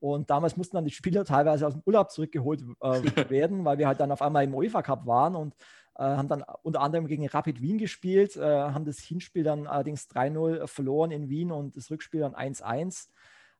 Und 0.00 0.30
damals 0.30 0.56
mussten 0.56 0.76
dann 0.76 0.84
die 0.84 0.92
Spieler 0.92 1.24
teilweise 1.24 1.66
aus 1.66 1.74
dem 1.74 1.82
Urlaub 1.84 2.10
zurückgeholt 2.10 2.62
äh, 2.80 3.30
werden, 3.30 3.64
weil 3.64 3.78
wir 3.78 3.86
halt 3.86 4.00
dann 4.00 4.12
auf 4.12 4.22
einmal 4.22 4.44
im 4.44 4.54
UEFA 4.54 4.82
Cup 4.82 5.06
waren 5.06 5.34
und 5.34 5.54
haben 6.02 6.28
dann 6.28 6.44
unter 6.62 6.80
anderem 6.80 7.06
gegen 7.06 7.26
Rapid 7.26 7.60
Wien 7.60 7.78
gespielt, 7.78 8.36
äh, 8.36 8.42
haben 8.42 8.84
das 8.84 8.98
Hinspiel 8.98 9.42
dann 9.42 9.66
allerdings 9.66 10.08
3-0 10.08 10.66
verloren 10.66 11.10
in 11.10 11.28
Wien 11.28 11.50
und 11.50 11.76
das 11.76 11.90
Rückspiel 11.90 12.20
dann 12.20 12.34
1-1. 12.34 13.08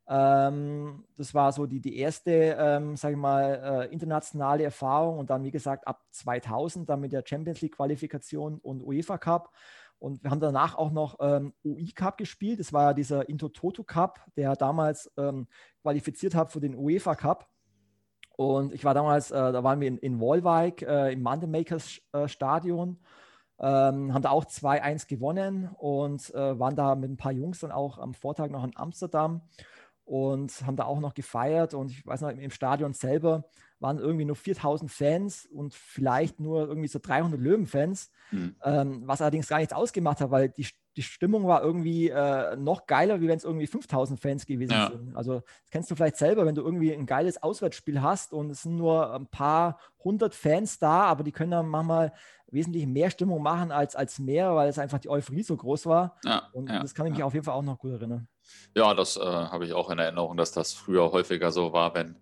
Ähm, 0.08 1.04
das 1.16 1.34
war 1.34 1.52
so 1.52 1.66
die, 1.66 1.80
die 1.80 1.98
erste, 1.98 2.56
ähm, 2.58 2.96
sage 2.96 3.14
ich 3.14 3.20
mal, 3.20 3.88
äh, 3.88 3.92
internationale 3.92 4.64
Erfahrung 4.64 5.18
und 5.18 5.28
dann, 5.30 5.44
wie 5.44 5.50
gesagt, 5.50 5.86
ab 5.86 6.02
2000 6.12 6.88
dann 6.88 7.00
mit 7.00 7.12
der 7.12 7.24
Champions 7.26 7.60
League 7.60 7.76
Qualifikation 7.76 8.58
und 8.58 8.82
UEFA 8.82 9.18
Cup. 9.18 9.52
Und 9.98 10.22
wir 10.22 10.30
haben 10.30 10.40
danach 10.40 10.76
auch 10.76 10.92
noch 10.92 11.16
ähm, 11.20 11.52
UI 11.64 11.92
Cup 11.92 12.16
gespielt. 12.18 12.60
Das 12.60 12.72
war 12.72 12.84
ja 12.84 12.94
dieser 12.94 13.28
Intertoto 13.28 13.82
Cup, 13.82 14.24
der 14.36 14.54
damals 14.54 15.10
ähm, 15.16 15.48
qualifiziert 15.82 16.34
hat 16.34 16.52
für 16.52 16.60
den 16.60 16.76
UEFA 16.76 17.14
Cup. 17.14 17.48
Und 18.38 18.72
ich 18.72 18.84
war 18.84 18.94
damals, 18.94 19.32
äh, 19.32 19.34
da 19.34 19.64
waren 19.64 19.80
wir 19.80 19.88
in, 19.88 19.98
in 19.98 20.20
Wolwijk 20.20 20.82
äh, 20.82 21.12
im 21.12 21.22
Mountain 21.22 21.50
Makers 21.50 22.00
äh, 22.12 22.28
Stadion, 22.28 23.00
ähm, 23.58 24.14
haben 24.14 24.22
da 24.22 24.30
auch 24.30 24.44
2-1 24.44 25.08
gewonnen 25.08 25.70
und 25.76 26.32
äh, 26.36 26.56
waren 26.56 26.76
da 26.76 26.94
mit 26.94 27.10
ein 27.10 27.16
paar 27.16 27.32
Jungs 27.32 27.58
dann 27.58 27.72
auch 27.72 27.98
am 27.98 28.14
Vortag 28.14 28.50
noch 28.50 28.62
in 28.62 28.76
Amsterdam 28.76 29.40
und 30.04 30.52
haben 30.64 30.76
da 30.76 30.84
auch 30.84 31.00
noch 31.00 31.14
gefeiert. 31.14 31.74
Und 31.74 31.90
ich 31.90 32.06
weiß 32.06 32.20
noch, 32.20 32.28
im 32.28 32.50
Stadion 32.52 32.92
selber 32.92 33.42
waren 33.80 33.98
irgendwie 33.98 34.24
nur 34.24 34.36
4000 34.36 34.88
Fans 34.88 35.44
und 35.46 35.74
vielleicht 35.74 36.38
nur 36.38 36.68
irgendwie 36.68 36.88
so 36.88 37.00
300 37.02 37.40
Löwenfans, 37.40 38.12
mhm. 38.30 38.54
ähm, 38.62 39.02
was 39.04 39.20
allerdings 39.20 39.48
gar 39.48 39.58
nichts 39.58 39.72
ausgemacht 39.74 40.20
hat, 40.20 40.30
weil 40.30 40.50
die, 40.50 40.68
die 40.98 41.04
Stimmung 41.04 41.46
war 41.46 41.62
irgendwie 41.62 42.08
äh, 42.08 42.56
noch 42.56 42.88
geiler, 42.88 43.20
wie 43.20 43.28
wenn 43.28 43.36
es 43.36 43.44
irgendwie 43.44 43.68
5000 43.68 44.18
Fans 44.18 44.46
gewesen 44.46 44.72
ja. 44.72 44.90
sind. 44.90 45.14
Also 45.14 45.34
das 45.34 45.70
kennst 45.70 45.88
du 45.88 45.94
vielleicht 45.94 46.16
selber, 46.16 46.44
wenn 46.44 46.56
du 46.56 46.62
irgendwie 46.62 46.92
ein 46.92 47.06
geiles 47.06 47.40
Auswärtsspiel 47.40 48.02
hast 48.02 48.32
und 48.32 48.50
es 48.50 48.62
sind 48.62 48.74
nur 48.74 49.14
ein 49.14 49.28
paar 49.28 49.78
hundert 50.02 50.34
Fans 50.34 50.80
da, 50.80 51.02
aber 51.02 51.22
die 51.22 51.30
können 51.30 51.52
dann 51.52 51.68
manchmal 51.68 52.12
wesentlich 52.50 52.84
mehr 52.88 53.12
Stimmung 53.12 53.44
machen 53.44 53.70
als, 53.70 53.94
als 53.94 54.18
mehr, 54.18 54.56
weil 54.56 54.68
es 54.68 54.80
einfach 54.80 54.98
die 54.98 55.08
Euphorie 55.08 55.44
so 55.44 55.56
groß 55.56 55.86
war. 55.86 56.16
Ja, 56.24 56.48
und 56.50 56.68
ja, 56.68 56.80
das 56.80 56.96
kann 56.96 57.06
ich 57.06 57.12
mich 57.12 57.22
auf 57.22 57.32
jeden 57.32 57.44
Fall 57.44 57.54
auch 57.54 57.62
noch 57.62 57.78
gut 57.78 57.92
erinnern. 57.92 58.26
Ja, 58.74 58.92
das 58.92 59.16
äh, 59.16 59.20
habe 59.20 59.66
ich 59.66 59.74
auch 59.74 59.90
in 59.90 60.00
Erinnerung, 60.00 60.36
dass 60.36 60.50
das 60.50 60.72
früher 60.72 61.12
häufiger 61.12 61.52
so 61.52 61.72
war, 61.72 61.94
wenn, 61.94 62.16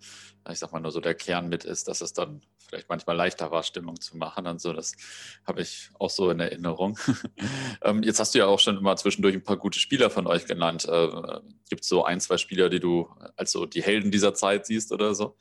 ich 0.50 0.58
sag 0.58 0.70
mal, 0.70 0.80
nur 0.80 0.92
so 0.92 1.00
der 1.00 1.14
Kern 1.14 1.48
mit 1.48 1.64
ist, 1.64 1.88
dass 1.88 2.02
es 2.02 2.12
dann 2.12 2.42
vielleicht 2.66 2.88
manchmal 2.88 3.16
leichter 3.16 3.50
war, 3.50 3.62
Stimmung 3.62 4.00
zu 4.00 4.16
machen 4.16 4.46
und 4.46 4.60
so. 4.60 4.72
Das 4.72 4.94
habe 5.46 5.62
ich 5.62 5.90
auch 5.98 6.10
so 6.10 6.30
in 6.30 6.40
Erinnerung. 6.40 6.98
ähm, 7.82 8.02
jetzt 8.02 8.20
hast 8.20 8.34
du 8.34 8.38
ja 8.38 8.46
auch 8.46 8.60
schon 8.60 8.76
immer 8.76 8.96
zwischendurch 8.96 9.34
ein 9.34 9.44
paar 9.44 9.56
gute 9.56 9.78
Spieler 9.78 10.10
von 10.10 10.26
euch 10.26 10.46
genannt. 10.46 10.84
Äh, 10.86 11.08
Gibt 11.68 11.82
es 11.82 11.88
so 11.88 12.04
ein, 12.04 12.20
zwei 12.20 12.36
Spieler, 12.36 12.68
die 12.68 12.80
du 12.80 13.08
als 13.36 13.52
so 13.52 13.66
die 13.66 13.82
Helden 13.82 14.10
dieser 14.10 14.34
Zeit 14.34 14.66
siehst 14.66 14.92
oder 14.92 15.14
so? 15.14 15.36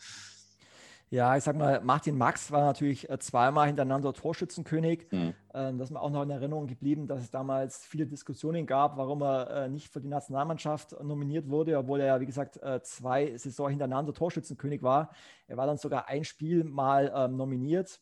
Ja, 1.11 1.37
ich 1.37 1.43
sag 1.43 1.55
mal, 1.55 1.81
Martin 1.81 2.17
Max 2.17 2.51
war 2.51 2.65
natürlich 2.65 3.09
äh, 3.09 3.19
zweimal 3.19 3.67
hintereinander 3.67 4.11
Torschützenkönig. 4.11 5.07
Mhm. 5.11 5.33
Ähm, 5.53 5.77
das 5.77 5.89
ist 5.89 5.93
mir 5.93 6.01
auch 6.01 6.09
noch 6.09 6.23
in 6.23 6.31
Erinnerung 6.31 6.65
geblieben, 6.65 7.07
dass 7.07 7.21
es 7.21 7.29
damals 7.29 7.85
viele 7.85 8.07
Diskussionen 8.07 8.65
gab, 8.65 8.97
warum 8.97 9.21
er 9.21 9.49
äh, 9.49 9.69
nicht 9.69 9.93
für 9.93 10.01
die 10.01 10.07
Nationalmannschaft 10.07 10.99
nominiert 11.03 11.47
wurde, 11.47 11.77
obwohl 11.77 12.01
er 12.01 12.07
ja, 12.07 12.21
wie 12.21 12.25
gesagt, 12.25 12.61
äh, 12.61 12.81
zwei 12.81 13.37
Saison 13.37 13.69
hintereinander 13.69 14.13
Torschützenkönig 14.13 14.81
war. 14.81 15.11
Er 15.47 15.57
war 15.57 15.67
dann 15.67 15.77
sogar 15.77 16.09
ein 16.09 16.23
Spiel 16.23 16.63
mal 16.63 17.13
ähm, 17.15 17.37
nominiert. 17.37 18.01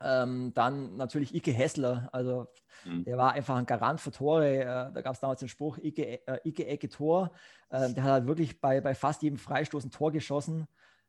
Ähm, 0.00 0.52
dann 0.54 0.96
natürlich 0.96 1.34
Ike 1.34 1.52
Hessler, 1.52 2.08
also 2.12 2.48
mhm. 2.84 3.04
der 3.04 3.18
war 3.18 3.32
einfach 3.32 3.56
ein 3.56 3.66
Garant 3.66 4.00
für 4.00 4.10
Tore. 4.10 4.60
Äh, 4.60 4.64
da 4.64 5.00
gab 5.00 5.14
es 5.14 5.20
damals 5.20 5.40
den 5.40 5.48
Spruch, 5.48 5.78
Ike, 5.78 6.20
Ike 6.44 6.66
Ecke 6.66 6.88
Tor. 6.88 7.32
Äh, 7.68 7.92
der 7.92 8.04
hat 8.04 8.10
halt 8.10 8.26
wirklich 8.26 8.60
bei, 8.60 8.80
bei 8.80 8.94
fast 8.94 9.22
jedem 9.22 9.38
Freistoß 9.38 9.84
ein 9.84 9.90
Tor 9.90 10.12
geschossen. 10.12 10.66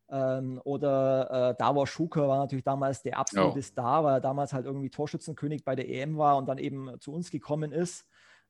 Ähm, 0.09 0.61
oder 0.63 1.51
äh, 1.51 1.55
Davor 1.57 1.87
Schuker 1.87 2.27
war 2.27 2.37
natürlich 2.37 2.63
damals 2.63 3.01
der 3.01 3.17
absolute 3.17 3.59
ja. 3.59 3.63
Star, 3.63 4.03
weil 4.03 4.15
er 4.15 4.21
damals 4.21 4.53
halt 4.53 4.65
irgendwie 4.65 4.89
Torschützenkönig 4.89 5.63
bei 5.63 5.75
der 5.75 5.89
EM 5.89 6.17
war 6.17 6.37
und 6.37 6.47
dann 6.47 6.57
eben 6.57 6.99
zu 6.99 7.13
uns 7.13 7.31
gekommen 7.31 7.71
ist. 7.71 8.05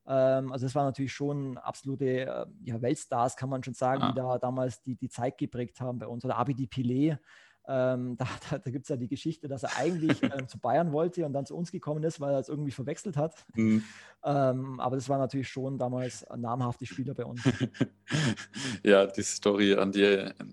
Ähm, 0.06 0.52
also 0.52 0.66
es 0.66 0.74
waren 0.74 0.86
natürlich 0.86 1.12
schon 1.12 1.56
absolute 1.58 2.26
äh, 2.26 2.46
ja, 2.64 2.82
Weltstars, 2.82 3.36
kann 3.36 3.48
man 3.48 3.62
schon 3.62 3.74
sagen, 3.74 4.02
ja. 4.02 4.08
die 4.08 4.14
da 4.14 4.38
damals 4.38 4.82
die, 4.82 4.96
die 4.96 5.08
Zeit 5.08 5.38
geprägt 5.38 5.80
haben 5.80 5.98
bei 5.98 6.06
uns. 6.06 6.24
Oder 6.24 6.36
Abidi 6.36 6.66
Pilet, 6.66 7.18
ähm, 7.66 8.16
da, 8.18 8.26
da, 8.50 8.58
da 8.58 8.70
gibt 8.70 8.84
es 8.84 8.88
ja 8.88 8.96
die 8.96 9.08
Geschichte, 9.08 9.48
dass 9.48 9.62
er 9.62 9.76
eigentlich 9.76 10.22
äh, 10.22 10.46
zu 10.46 10.58
Bayern 10.58 10.92
wollte 10.92 11.24
und 11.26 11.32
dann 11.32 11.46
zu 11.46 11.56
uns 11.56 11.72
gekommen 11.72 12.02
ist, 12.04 12.20
weil 12.20 12.34
er 12.34 12.40
es 12.40 12.48
irgendwie 12.48 12.72
verwechselt 12.72 13.16
hat. 13.16 13.44
Mhm. 13.54 13.84
Ähm, 14.24 14.80
aber 14.80 14.96
das 14.96 15.08
war 15.08 15.18
natürlich 15.18 15.48
schon 15.48 15.78
damals 15.78 16.26
namhafte 16.34 16.86
Spieler 16.86 17.14
bei 17.14 17.24
uns. 17.24 17.42
ja, 18.82 19.06
die 19.06 19.22
Story, 19.22 19.74
an 19.74 19.92
die 19.92 20.02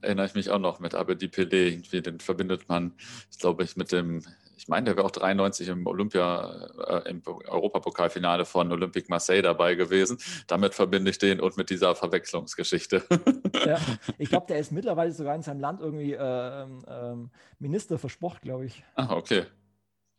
erinnere 0.02 0.26
ich 0.26 0.36
mich 0.36 0.50
auch 0.50 0.60
noch 0.60 0.80
mit 0.80 0.94
Abedi 0.94 1.28
Pelé. 1.28 1.70
Irgendwie, 1.70 2.02
den 2.02 2.20
verbindet 2.20 2.68
man, 2.68 2.94
ich 3.32 3.40
glaube, 3.40 3.64
ich 3.64 3.78
mit 3.78 3.92
dem 3.92 4.24
ich 4.62 4.68
meine, 4.68 4.86
der 4.86 4.96
wäre 4.96 5.08
auch 5.08 5.12
93 5.12 5.70
im 5.70 5.88
Olympia, 5.88 6.70
äh, 6.88 7.10
im 7.10 7.24
Europapokalfinale 7.26 8.46
von 8.46 8.72
Olympique 8.72 9.10
Marseille 9.10 9.42
dabei 9.42 9.74
gewesen. 9.74 10.20
Damit 10.46 10.76
verbinde 10.76 11.10
ich 11.10 11.18
den 11.18 11.40
und 11.40 11.58
mit 11.58 11.72
dieser 11.72 11.96
Verwechslungsgeschichte. 11.96 13.04
Ja, 13.64 13.80
ich 14.18 14.30
glaube, 14.30 14.48
der 14.48 14.58
ist 14.58 14.72
mittlerweile 14.72 15.12
sogar 15.12 15.36
in 15.36 15.44
seinem 15.44 15.60
Land 15.60 15.82
irgendwie 15.82 16.14
äh, 16.14 16.64
äh, 16.64 17.16
Minister 17.60 18.00
für 18.00 18.10
Sport, 18.10 18.42
glaube 18.42 18.66
ich. 18.66 18.84
Ah, 18.96 19.16
okay. 19.16 19.46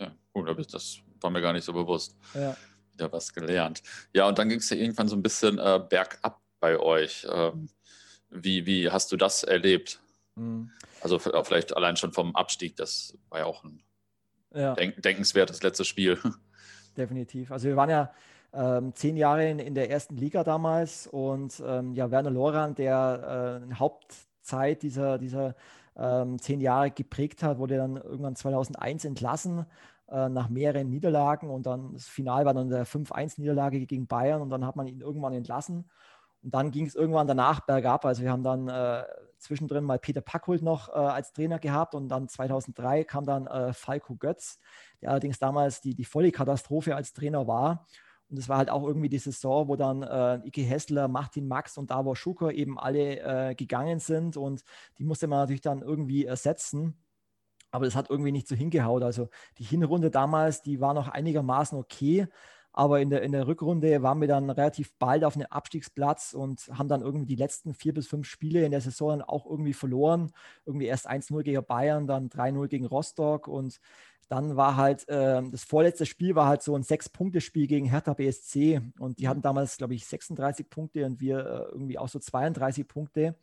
Ja, 0.01 0.13
gut, 0.33 0.73
das 0.73 0.99
war 1.21 1.31
mir 1.31 1.41
gar 1.41 1.53
nicht 1.53 1.65
so 1.65 1.73
bewusst. 1.73 2.17
Ja. 2.35 2.57
Wieder 2.93 3.11
was 3.11 3.33
gelernt. 3.33 3.83
Ja, 4.13 4.29
und 4.29 4.39
dann 4.39 4.49
ging 4.49 4.59
es 4.59 4.71
ja 4.71 4.77
irgendwann 4.77 5.09
so 5.09 5.17
ein 5.17 5.25
bisschen 5.25 5.59
äh, 5.59 5.81
bergab 5.89 6.41
bei 6.61 6.79
euch. 6.79 7.27
Ähm, 7.29 7.69
wie, 8.31 8.65
wie 8.65 8.91
hast 8.91 9.11
du 9.11 9.17
das 9.17 9.43
erlebt? 9.43 10.01
Mhm. 10.37 10.71
Also 11.01 11.19
vielleicht 11.19 11.77
allein 11.77 11.97
schon 11.97 12.13
vom 12.13 12.37
Abstieg, 12.37 12.77
das 12.77 13.19
war 13.29 13.41
ja 13.41 13.47
auch 13.47 13.65
ein 13.65 13.83
ja. 14.55 14.75
Denk 14.75 15.03
denkenswertes 15.03 15.63
letztes 15.63 15.87
Spiel. 15.87 16.19
Definitiv. 16.97 17.51
Also 17.51 17.69
wir 17.69 17.77
waren 17.77 17.91
ja 17.91 18.13
ähm, 18.53 18.95
zehn 18.95 19.17
Jahre 19.17 19.49
in, 19.49 19.59
in, 19.59 19.75
der 19.75 19.91
ersten 19.91 20.17
Liga 20.17 20.45
damals 20.45 21.07
und 21.07 21.63
ähm, 21.67 21.95
ja, 21.95 22.11
Werner 22.11 22.31
Lorand, 22.31 22.79
der 22.79 23.63
äh, 23.71 23.75
Hauptzeit 23.75 24.83
dieser, 24.83 25.19
dieser 25.19 25.55
ähm, 25.97 26.39
zehn 26.39 26.61
Jahre 26.61 26.91
geprägt 26.91 27.43
hat, 27.43 27.59
wurde 27.59 27.77
dann 27.77 27.97
irgendwann 27.97 28.37
2001 28.37 29.05
entlassen 29.05 29.67
äh, 30.09 30.29
nach 30.29 30.49
mehreren 30.49 30.91
Niederlagen 30.91 31.49
und 31.49 31.65
dann 31.67 31.95
das 31.95 32.09
Final 32.09 32.45
war 32.45 32.55
dann 32.55 32.69
der 32.69 32.87
5-1-Niederlage 32.87 33.87
gegen 33.87 34.07
Bayern 34.07 34.43
und 34.43 34.51
dann 34.51 34.67
hat 34.67 34.77
man 34.77 34.87
ihn 34.87 35.01
irgendwann 35.01 35.33
entlassen. 35.33 35.89
Und 36.43 36.55
dann 36.55 36.71
ging 36.71 36.87
es 36.87 36.95
irgendwann 36.95 37.29
danach 37.29 37.61
bergab. 37.61 38.05
Also 38.05 38.23
wir 38.23 38.33
haben 38.33 38.43
dann 38.43 38.69
äh, 38.69 39.05
zwischendrin 39.39 39.85
mal 39.85 39.99
Peter 39.99 40.21
Packhult 40.21 40.63
noch 40.63 40.89
äh, 40.89 40.93
als 40.93 41.33
Trainer 41.33 41.59
gehabt 41.59 41.95
und 41.95 42.09
dann 42.09 42.29
2003 42.29 43.05
kam 43.05 43.25
dann 43.25 43.47
äh, 43.47 43.73
Falco 43.73 44.17
Götz, 44.17 44.59
der 45.01 45.11
allerdings 45.11 45.39
damals 45.39 45.81
die, 45.81 45.95
die 45.95 46.05
volle 46.05 46.33
Katastrophe 46.33 46.97
als 46.97 47.13
Trainer 47.13 47.47
war. 47.47 47.87
Und 48.29 48.39
es 48.39 48.49
war 48.49 48.57
halt 48.57 48.71
auch 48.71 48.83
irgendwie 48.83 49.11
die 49.11 49.19
Saison, 49.19 49.69
wo 49.69 49.77
dann 49.77 50.03
äh, 50.03 50.47
Ike 50.47 50.63
Hessler, 50.63 51.07
Martin 51.07 51.47
Max 51.47 51.77
und 51.77 51.91
Davor 51.91 52.17
Schucker 52.17 52.53
eben 52.53 52.79
alle 52.79 53.51
äh, 53.51 53.55
gegangen 53.55 54.01
sind 54.01 54.37
und 54.37 54.65
die 54.99 55.05
musste 55.05 55.27
man 55.27 55.41
natürlich 55.41 55.61
dann 55.61 55.83
irgendwie 55.83 56.25
ersetzen. 56.25 56.97
Aber 57.71 57.85
das 57.85 57.95
hat 57.95 58.11
irgendwie 58.11 58.33
nicht 58.33 58.49
so 58.49 58.55
hingehaut. 58.55 59.03
Also 59.03 59.29
die 59.59 59.65
Hinrunde 59.65 60.11
damals, 60.11 60.63
die 60.63 60.81
war 60.81 60.95
noch 60.95 61.09
einigermaßen 61.09 61.79
okay. 61.79 62.27
Aber 62.73 63.01
in 63.01 63.11
der, 63.11 63.23
in 63.23 63.33
der 63.33 63.47
Rückrunde 63.47 64.03
waren 64.03 64.21
wir 64.21 64.29
dann 64.29 64.49
relativ 64.49 64.93
bald 64.99 65.25
auf 65.25 65.37
einem 65.37 65.47
Abstiegsplatz 65.51 66.33
und 66.33 66.71
haben 66.73 66.89
dann 66.89 67.03
irgendwie 67.03 67.27
die 67.27 67.37
letzten 67.37 67.75
vier 67.75 67.93
bis 67.93 68.07
fünf 68.07 68.27
Spiele 68.27 68.65
in 68.65 68.71
der 68.71 68.81
Saison 68.81 69.21
auch 69.21 69.45
irgendwie 69.45 69.75
verloren. 69.75 70.33
Irgendwie 70.65 70.87
erst 70.87 71.09
1-0 71.09 71.43
gegen 71.43 71.65
Bayern, 71.65 72.07
dann 72.07 72.31
3-0 72.31 72.69
gegen 72.69 72.87
Rostock 72.87 73.47
und 73.47 73.79
dann 74.29 74.57
war 74.57 74.77
halt 74.77 75.07
äh, 75.11 75.43
das 75.51 75.65
vorletzte 75.65 76.07
Spiel 76.07 76.35
war 76.35 76.47
halt 76.47 76.63
so 76.63 76.75
ein 76.75 76.83
Sechs-Punkte-Spiel 76.83 77.67
gegen 77.67 77.85
Hertha 77.91 78.15
BSC 78.15 78.81
und 78.99 79.19
die 79.19 79.29
hatten 79.29 79.43
damals, 79.43 79.77
glaube 79.77 79.95
ich, 79.95 80.07
36 80.07 80.71
Punkte 80.71 81.05
und 81.05 81.21
wir 81.21 81.39
äh, 81.39 81.73
irgendwie 81.73 81.99
auch 81.99 82.09
so 82.09 82.19
32 82.19 82.89
Punkte. 82.89 83.35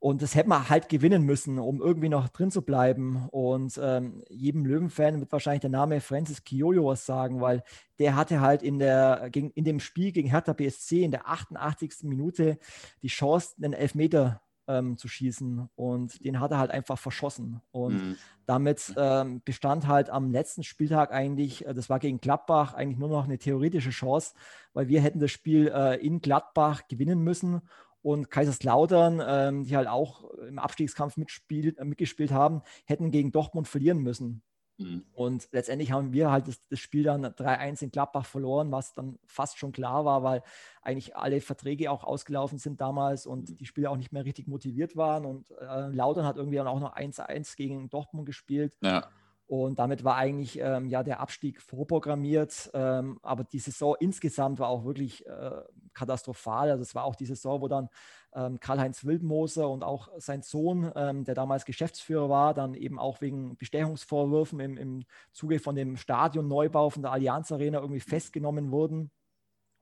Und 0.00 0.22
das 0.22 0.34
hätte 0.34 0.48
man 0.48 0.70
halt 0.70 0.88
gewinnen 0.88 1.24
müssen, 1.24 1.58
um 1.58 1.82
irgendwie 1.82 2.08
noch 2.08 2.30
drin 2.30 2.50
zu 2.50 2.62
bleiben. 2.62 3.28
Und 3.30 3.78
ähm, 3.82 4.22
jedem 4.30 4.64
Löwenfan 4.64 5.20
wird 5.20 5.30
wahrscheinlich 5.30 5.60
der 5.60 5.68
Name 5.68 6.00
Francis 6.00 6.42
Kiyoyo 6.42 6.86
was 6.86 7.04
sagen, 7.04 7.42
weil 7.42 7.62
der 7.98 8.16
hatte 8.16 8.40
halt 8.40 8.62
in, 8.62 8.78
der, 8.78 9.28
gegen, 9.30 9.50
in 9.50 9.64
dem 9.64 9.78
Spiel 9.78 10.10
gegen 10.12 10.30
Hertha 10.30 10.54
BSC 10.54 11.04
in 11.04 11.10
der 11.10 11.28
88. 11.28 12.04
Minute 12.04 12.58
die 13.02 13.08
Chance, 13.08 13.54
einen 13.62 13.74
Elfmeter 13.74 14.40
ähm, 14.68 14.96
zu 14.96 15.06
schießen. 15.06 15.68
Und 15.76 16.24
den 16.24 16.40
hat 16.40 16.52
er 16.52 16.58
halt 16.58 16.70
einfach 16.70 16.98
verschossen. 16.98 17.60
Und 17.70 17.94
mhm. 17.94 18.16
damit 18.46 18.94
ähm, 18.96 19.42
bestand 19.44 19.86
halt 19.86 20.08
am 20.08 20.30
letzten 20.30 20.62
Spieltag 20.62 21.12
eigentlich, 21.12 21.66
äh, 21.66 21.74
das 21.74 21.90
war 21.90 21.98
gegen 21.98 22.22
Gladbach, 22.22 22.72
eigentlich 22.72 22.98
nur 22.98 23.10
noch 23.10 23.24
eine 23.24 23.36
theoretische 23.36 23.90
Chance, 23.90 24.32
weil 24.72 24.88
wir 24.88 25.02
hätten 25.02 25.20
das 25.20 25.30
Spiel 25.30 25.68
äh, 25.68 25.96
in 25.96 26.22
Gladbach 26.22 26.88
gewinnen 26.88 27.22
müssen 27.22 27.60
und 28.02 28.30
Kaiserslautern, 28.30 29.22
ähm, 29.24 29.64
die 29.64 29.76
halt 29.76 29.88
auch 29.88 30.24
im 30.48 30.58
Abstiegskampf 30.58 31.16
mitspiel, 31.16 31.76
äh, 31.78 31.84
mitgespielt 31.84 32.32
haben, 32.32 32.62
hätten 32.84 33.10
gegen 33.10 33.32
Dortmund 33.32 33.68
verlieren 33.68 33.98
müssen. 33.98 34.42
Mhm. 34.80 35.04
Und 35.12 35.48
letztendlich 35.52 35.92
haben 35.92 36.12
wir 36.12 36.30
halt 36.30 36.48
das, 36.48 36.66
das 36.68 36.78
Spiel 36.78 37.04
dann 37.04 37.24
3-1 37.24 37.82
in 37.82 37.90
Gladbach 37.90 38.24
verloren, 38.24 38.72
was 38.72 38.94
dann 38.94 39.18
fast 39.26 39.58
schon 39.58 39.72
klar 39.72 40.04
war, 40.04 40.22
weil 40.22 40.42
eigentlich 40.82 41.16
alle 41.16 41.40
Verträge 41.40 41.90
auch 41.90 42.02
ausgelaufen 42.02 42.58
sind 42.58 42.80
damals 42.80 43.26
und 43.26 43.50
mhm. 43.50 43.56
die 43.56 43.66
Spieler 43.66 43.90
auch 43.90 43.96
nicht 43.96 44.12
mehr 44.12 44.24
richtig 44.24 44.48
motiviert 44.48 44.96
waren. 44.96 45.26
Und 45.26 45.50
äh, 45.50 45.88
Lautern 45.88 46.24
hat 46.24 46.36
irgendwie 46.36 46.56
dann 46.56 46.66
auch 46.66 46.80
noch 46.80 46.96
1-1 46.96 47.56
gegen 47.56 47.90
Dortmund 47.90 48.26
gespielt. 48.26 48.76
Ja. 48.82 49.08
Und 49.46 49.80
damit 49.80 50.04
war 50.04 50.14
eigentlich 50.14 50.60
ähm, 50.60 50.86
ja 50.88 51.02
der 51.02 51.18
Abstieg 51.18 51.60
vorprogrammiert. 51.60 52.70
Ähm, 52.72 53.18
aber 53.20 53.42
die 53.42 53.58
Saison 53.58 53.96
insgesamt 53.98 54.60
war 54.60 54.68
auch 54.68 54.84
wirklich 54.84 55.26
äh, 55.26 55.62
katastrophal. 56.00 56.70
Also 56.70 56.82
es 56.82 56.94
war 56.94 57.04
auch 57.04 57.14
die 57.14 57.26
Saison, 57.26 57.60
wo 57.60 57.68
dann 57.68 57.88
ähm, 58.34 58.60
Karl-Heinz 58.60 59.04
Wildmoser 59.04 59.68
und 59.68 59.82
auch 59.84 60.08
sein 60.18 60.42
Sohn, 60.42 60.90
ähm, 60.94 61.24
der 61.24 61.34
damals 61.34 61.64
Geschäftsführer 61.64 62.28
war, 62.28 62.54
dann 62.54 62.74
eben 62.74 62.98
auch 62.98 63.20
wegen 63.20 63.56
Bestechungsvorwürfen 63.56 64.60
im, 64.60 64.76
im 64.76 65.04
Zuge 65.32 65.58
von 65.58 65.74
dem 65.74 65.96
Stadionneubau 65.96 66.90
von 66.90 67.02
der 67.02 67.12
Allianz 67.12 67.52
Arena 67.52 67.78
irgendwie 67.80 68.00
festgenommen 68.00 68.70
wurden. 68.70 69.10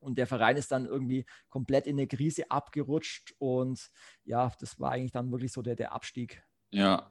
Und 0.01 0.17
der 0.17 0.27
Verein 0.27 0.57
ist 0.57 0.71
dann 0.71 0.87
irgendwie 0.87 1.27
komplett 1.49 1.87
in 1.87 1.99
eine 1.99 2.07
Krise 2.07 2.51
abgerutscht. 2.51 3.35
Und 3.39 3.91
ja, 4.25 4.53
das 4.61 4.79
war 4.79 4.93
eigentlich 4.93 5.13
dann 5.13 5.31
wirklich 5.33 5.53
so 5.53 5.63
der, 5.63 5.75
der 5.75 5.93
Abstieg. 5.93 6.43
Ja, 6.71 7.11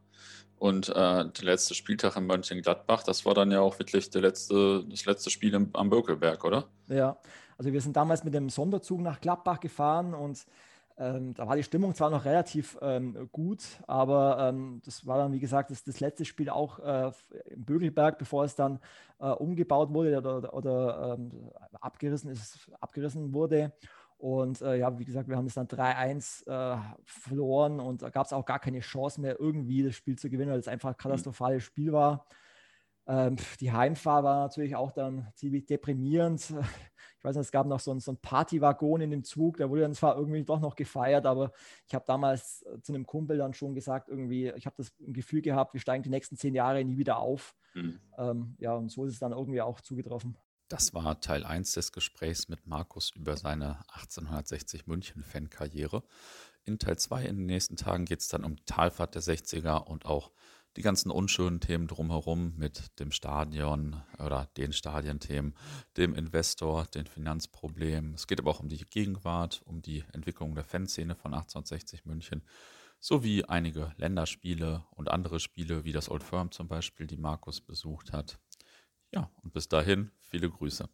und 0.60 0.89
äh, 0.89 0.93
der 0.93 1.43
letzte 1.43 1.76
Spieltag 1.76 2.16
in 2.16 2.26
Mönchengladbach, 2.26 3.03
das 3.03 3.26
war 3.26 3.34
dann 3.34 3.51
ja 3.51 3.60
auch 3.60 3.78
wirklich 3.78 4.10
der 4.10 4.22
letzte, 4.22 4.86
das 4.89 5.05
letzte 5.05 5.30
Spiel 5.30 5.53
im, 5.53 5.70
am 5.74 5.89
Bökelberg, 5.89 6.43
oder? 6.43 6.70
Ja, 6.88 7.20
also 7.58 7.74
wir 7.74 7.82
sind 7.82 7.95
damals 7.95 8.24
mit 8.24 8.34
dem 8.34 8.49
Sonderzug 8.49 9.01
nach 9.01 9.20
Gladbach 9.20 9.60
gefahren 9.60 10.14
und 10.14 10.45
ähm, 10.99 11.36
da 11.36 11.47
war 11.47 11.55
die 11.55 11.64
Stimmung 11.64 11.93
zwar 11.93 12.10
noch 12.10 12.26
relativ 12.26 12.78
ähm, 12.82 13.30
gut, 13.32 13.64
aber 13.86 14.49
ähm, 14.49 14.82
das 14.84 15.05
war 15.05 15.20
dann, 15.20 15.32
wie 15.32 15.39
gesagt, 15.39 15.70
das, 15.70 15.84
das 15.84 15.99
letzte 15.99 16.26
Spiel 16.26 16.49
auch 16.49 16.80
äh, 16.80 17.12
im 17.51 17.66
Bögelberg, 17.66 18.18
bevor 18.18 18.45
es 18.45 18.55
dann 18.55 18.80
äh, 19.20 19.28
umgebaut 19.28 19.93
wurde 19.93 20.18
oder, 20.18 20.38
oder, 20.38 20.53
oder 20.55 21.14
ähm, 21.14 21.51
abgerissen, 21.80 22.32
ist, 22.32 22.72
abgerissen 22.80 23.32
wurde. 23.32 23.74
Und 24.18 24.64
äh, 24.64 24.78
ja, 24.78 24.97
wie 24.97 25.05
gesagt, 25.05 25.30
wir 25.30 25.38
haben 25.38 25.45
es 25.45 25.53
dann 25.53 25.68
3-1 25.68 26.47
äh, 26.47 26.80
verloren 27.05 27.80
und 27.80 28.01
da 28.01 28.10
gab 28.10 28.26
es 28.26 28.34
auch 28.34 28.45
gar 28.45 28.58
keine 28.58 28.80
Chance 28.80 29.22
mehr, 29.22 29.39
irgendwie 29.39 29.84
das 29.84 29.93
Spiel 29.93 30.18
zu 30.18 30.32
gewinnen, 30.32 30.51
weil 30.51 30.60
es 30.60 30.68
einfach 30.68 30.89
ein 30.89 30.95
mhm. 30.97 31.03
katastrophales 31.03 31.64
Spiel 31.64 31.93
war. 31.93 32.26
Ähm, 33.05 33.36
die 33.60 33.72
Heimfahrt 33.72 34.24
war 34.24 34.43
natürlich 34.43 34.76
auch 34.76 34.91
dann 34.91 35.28
ziemlich 35.36 35.68
deprimierend. 35.68 36.55
Weiß 37.28 37.36
nicht, 37.36 37.45
es 37.45 37.51
gab 37.51 37.67
noch 37.67 37.82
so 37.82 37.91
einen, 37.91 37.99
so 37.99 38.11
einen 38.11 38.19
Partywaggon 38.19 39.01
in 39.01 39.11
dem 39.11 39.25
Zug, 39.25 39.57
der 39.57 39.69
wurde 39.69 39.82
dann 39.82 39.93
zwar 39.93 40.15
irgendwie 40.15 40.45
doch 40.45 40.61
noch 40.61 40.75
gefeiert, 40.75 41.25
aber 41.25 41.51
ich 41.86 41.93
habe 41.93 42.05
damals 42.07 42.61
äh, 42.61 42.80
zu 42.80 42.93
einem 42.93 43.05
Kumpel 43.05 43.38
dann 43.38 43.53
schon 43.53 43.75
gesagt, 43.75 44.07
irgendwie, 44.07 44.49
ich 44.55 44.65
habe 44.65 44.78
das 44.78 44.93
Gefühl 44.97 45.41
gehabt, 45.41 45.73
wir 45.73 45.82
steigen 45.82 46.03
die 46.03 46.09
nächsten 46.09 46.38
zehn 46.38 46.55
Jahre 46.55 46.86
nie 46.86 46.97
wieder 46.97 47.17
auf. 47.17 47.53
Mhm. 47.73 47.99
Ähm, 48.17 48.55
ja, 48.59 48.75
und 48.75 48.89
so 48.89 49.03
ist 49.03 49.11
es 49.11 49.19
dann 49.19 49.34
irgendwie 49.34 49.61
auch 49.61 49.82
zugetroffen. 49.82 50.38
Das 50.69 50.93
war 50.93 51.19
Teil 51.19 51.43
1 51.43 51.73
des 51.73 51.91
Gesprächs 51.91 52.47
mit 52.47 52.65
Markus 52.65 53.11
über 53.11 53.36
seine 53.36 53.80
1860 53.89 54.88
München-Fan-Karriere. 54.88 56.03
In 56.63 56.80
Teil 56.80 56.97
2 56.97 57.25
in 57.25 57.36
den 57.36 57.45
nächsten 57.45 57.75
Tagen 57.75 58.05
geht 58.05 58.21
es 58.21 58.30
dann 58.30 58.45
um 58.45 58.55
die 58.55 58.63
Talfahrt 58.63 59.15
der 59.15 59.21
60er 59.21 59.84
und 59.84 60.05
auch 60.05 60.32
die 60.78 60.84
ganzen 60.84 61.09
unschönen 61.09 61.59
Themen 61.59 61.88
drumherum 61.88 62.53
mit 62.55 62.99
dem 62.99 63.11
Stadion 63.11 64.01
oder 64.19 64.47
den 64.57 64.71
Stadienthemen, 64.71 65.55
dem 65.97 66.13
Investor, 66.13 66.86
den 66.86 67.07
Finanzproblemen. 67.07 68.13
Es 68.13 68.28
geht 68.28 68.39
aber 68.39 68.51
auch 68.51 68.59
um 68.59 68.69
die 68.69 68.86
Gegenwart, 68.86 69.63
um 69.65 69.82
die 69.82 70.03
Entwicklung 70.13 70.53
der 70.53 70.63
Fanszene 70.63 71.15
von 71.15 71.34
1860 71.34 72.05
München 72.05 72.43
sowie 72.99 73.43
einige 73.43 73.91
Länderspiele 73.97 74.86
und 74.91 75.09
andere 75.09 75.39
Spiele 75.39 75.84
wie 75.84 75.91
das 75.91 76.09
Old 76.09 76.23
Firm 76.23 76.51
zum 76.51 76.67
Beispiel, 76.67 77.07
die 77.07 77.17
Markus 77.17 77.59
besucht 77.59 78.13
hat. 78.13 78.39
Ja, 79.11 79.32
und 79.41 79.53
bis 79.53 79.67
dahin 79.67 80.11
viele 80.19 80.49
Grüße. 80.49 80.88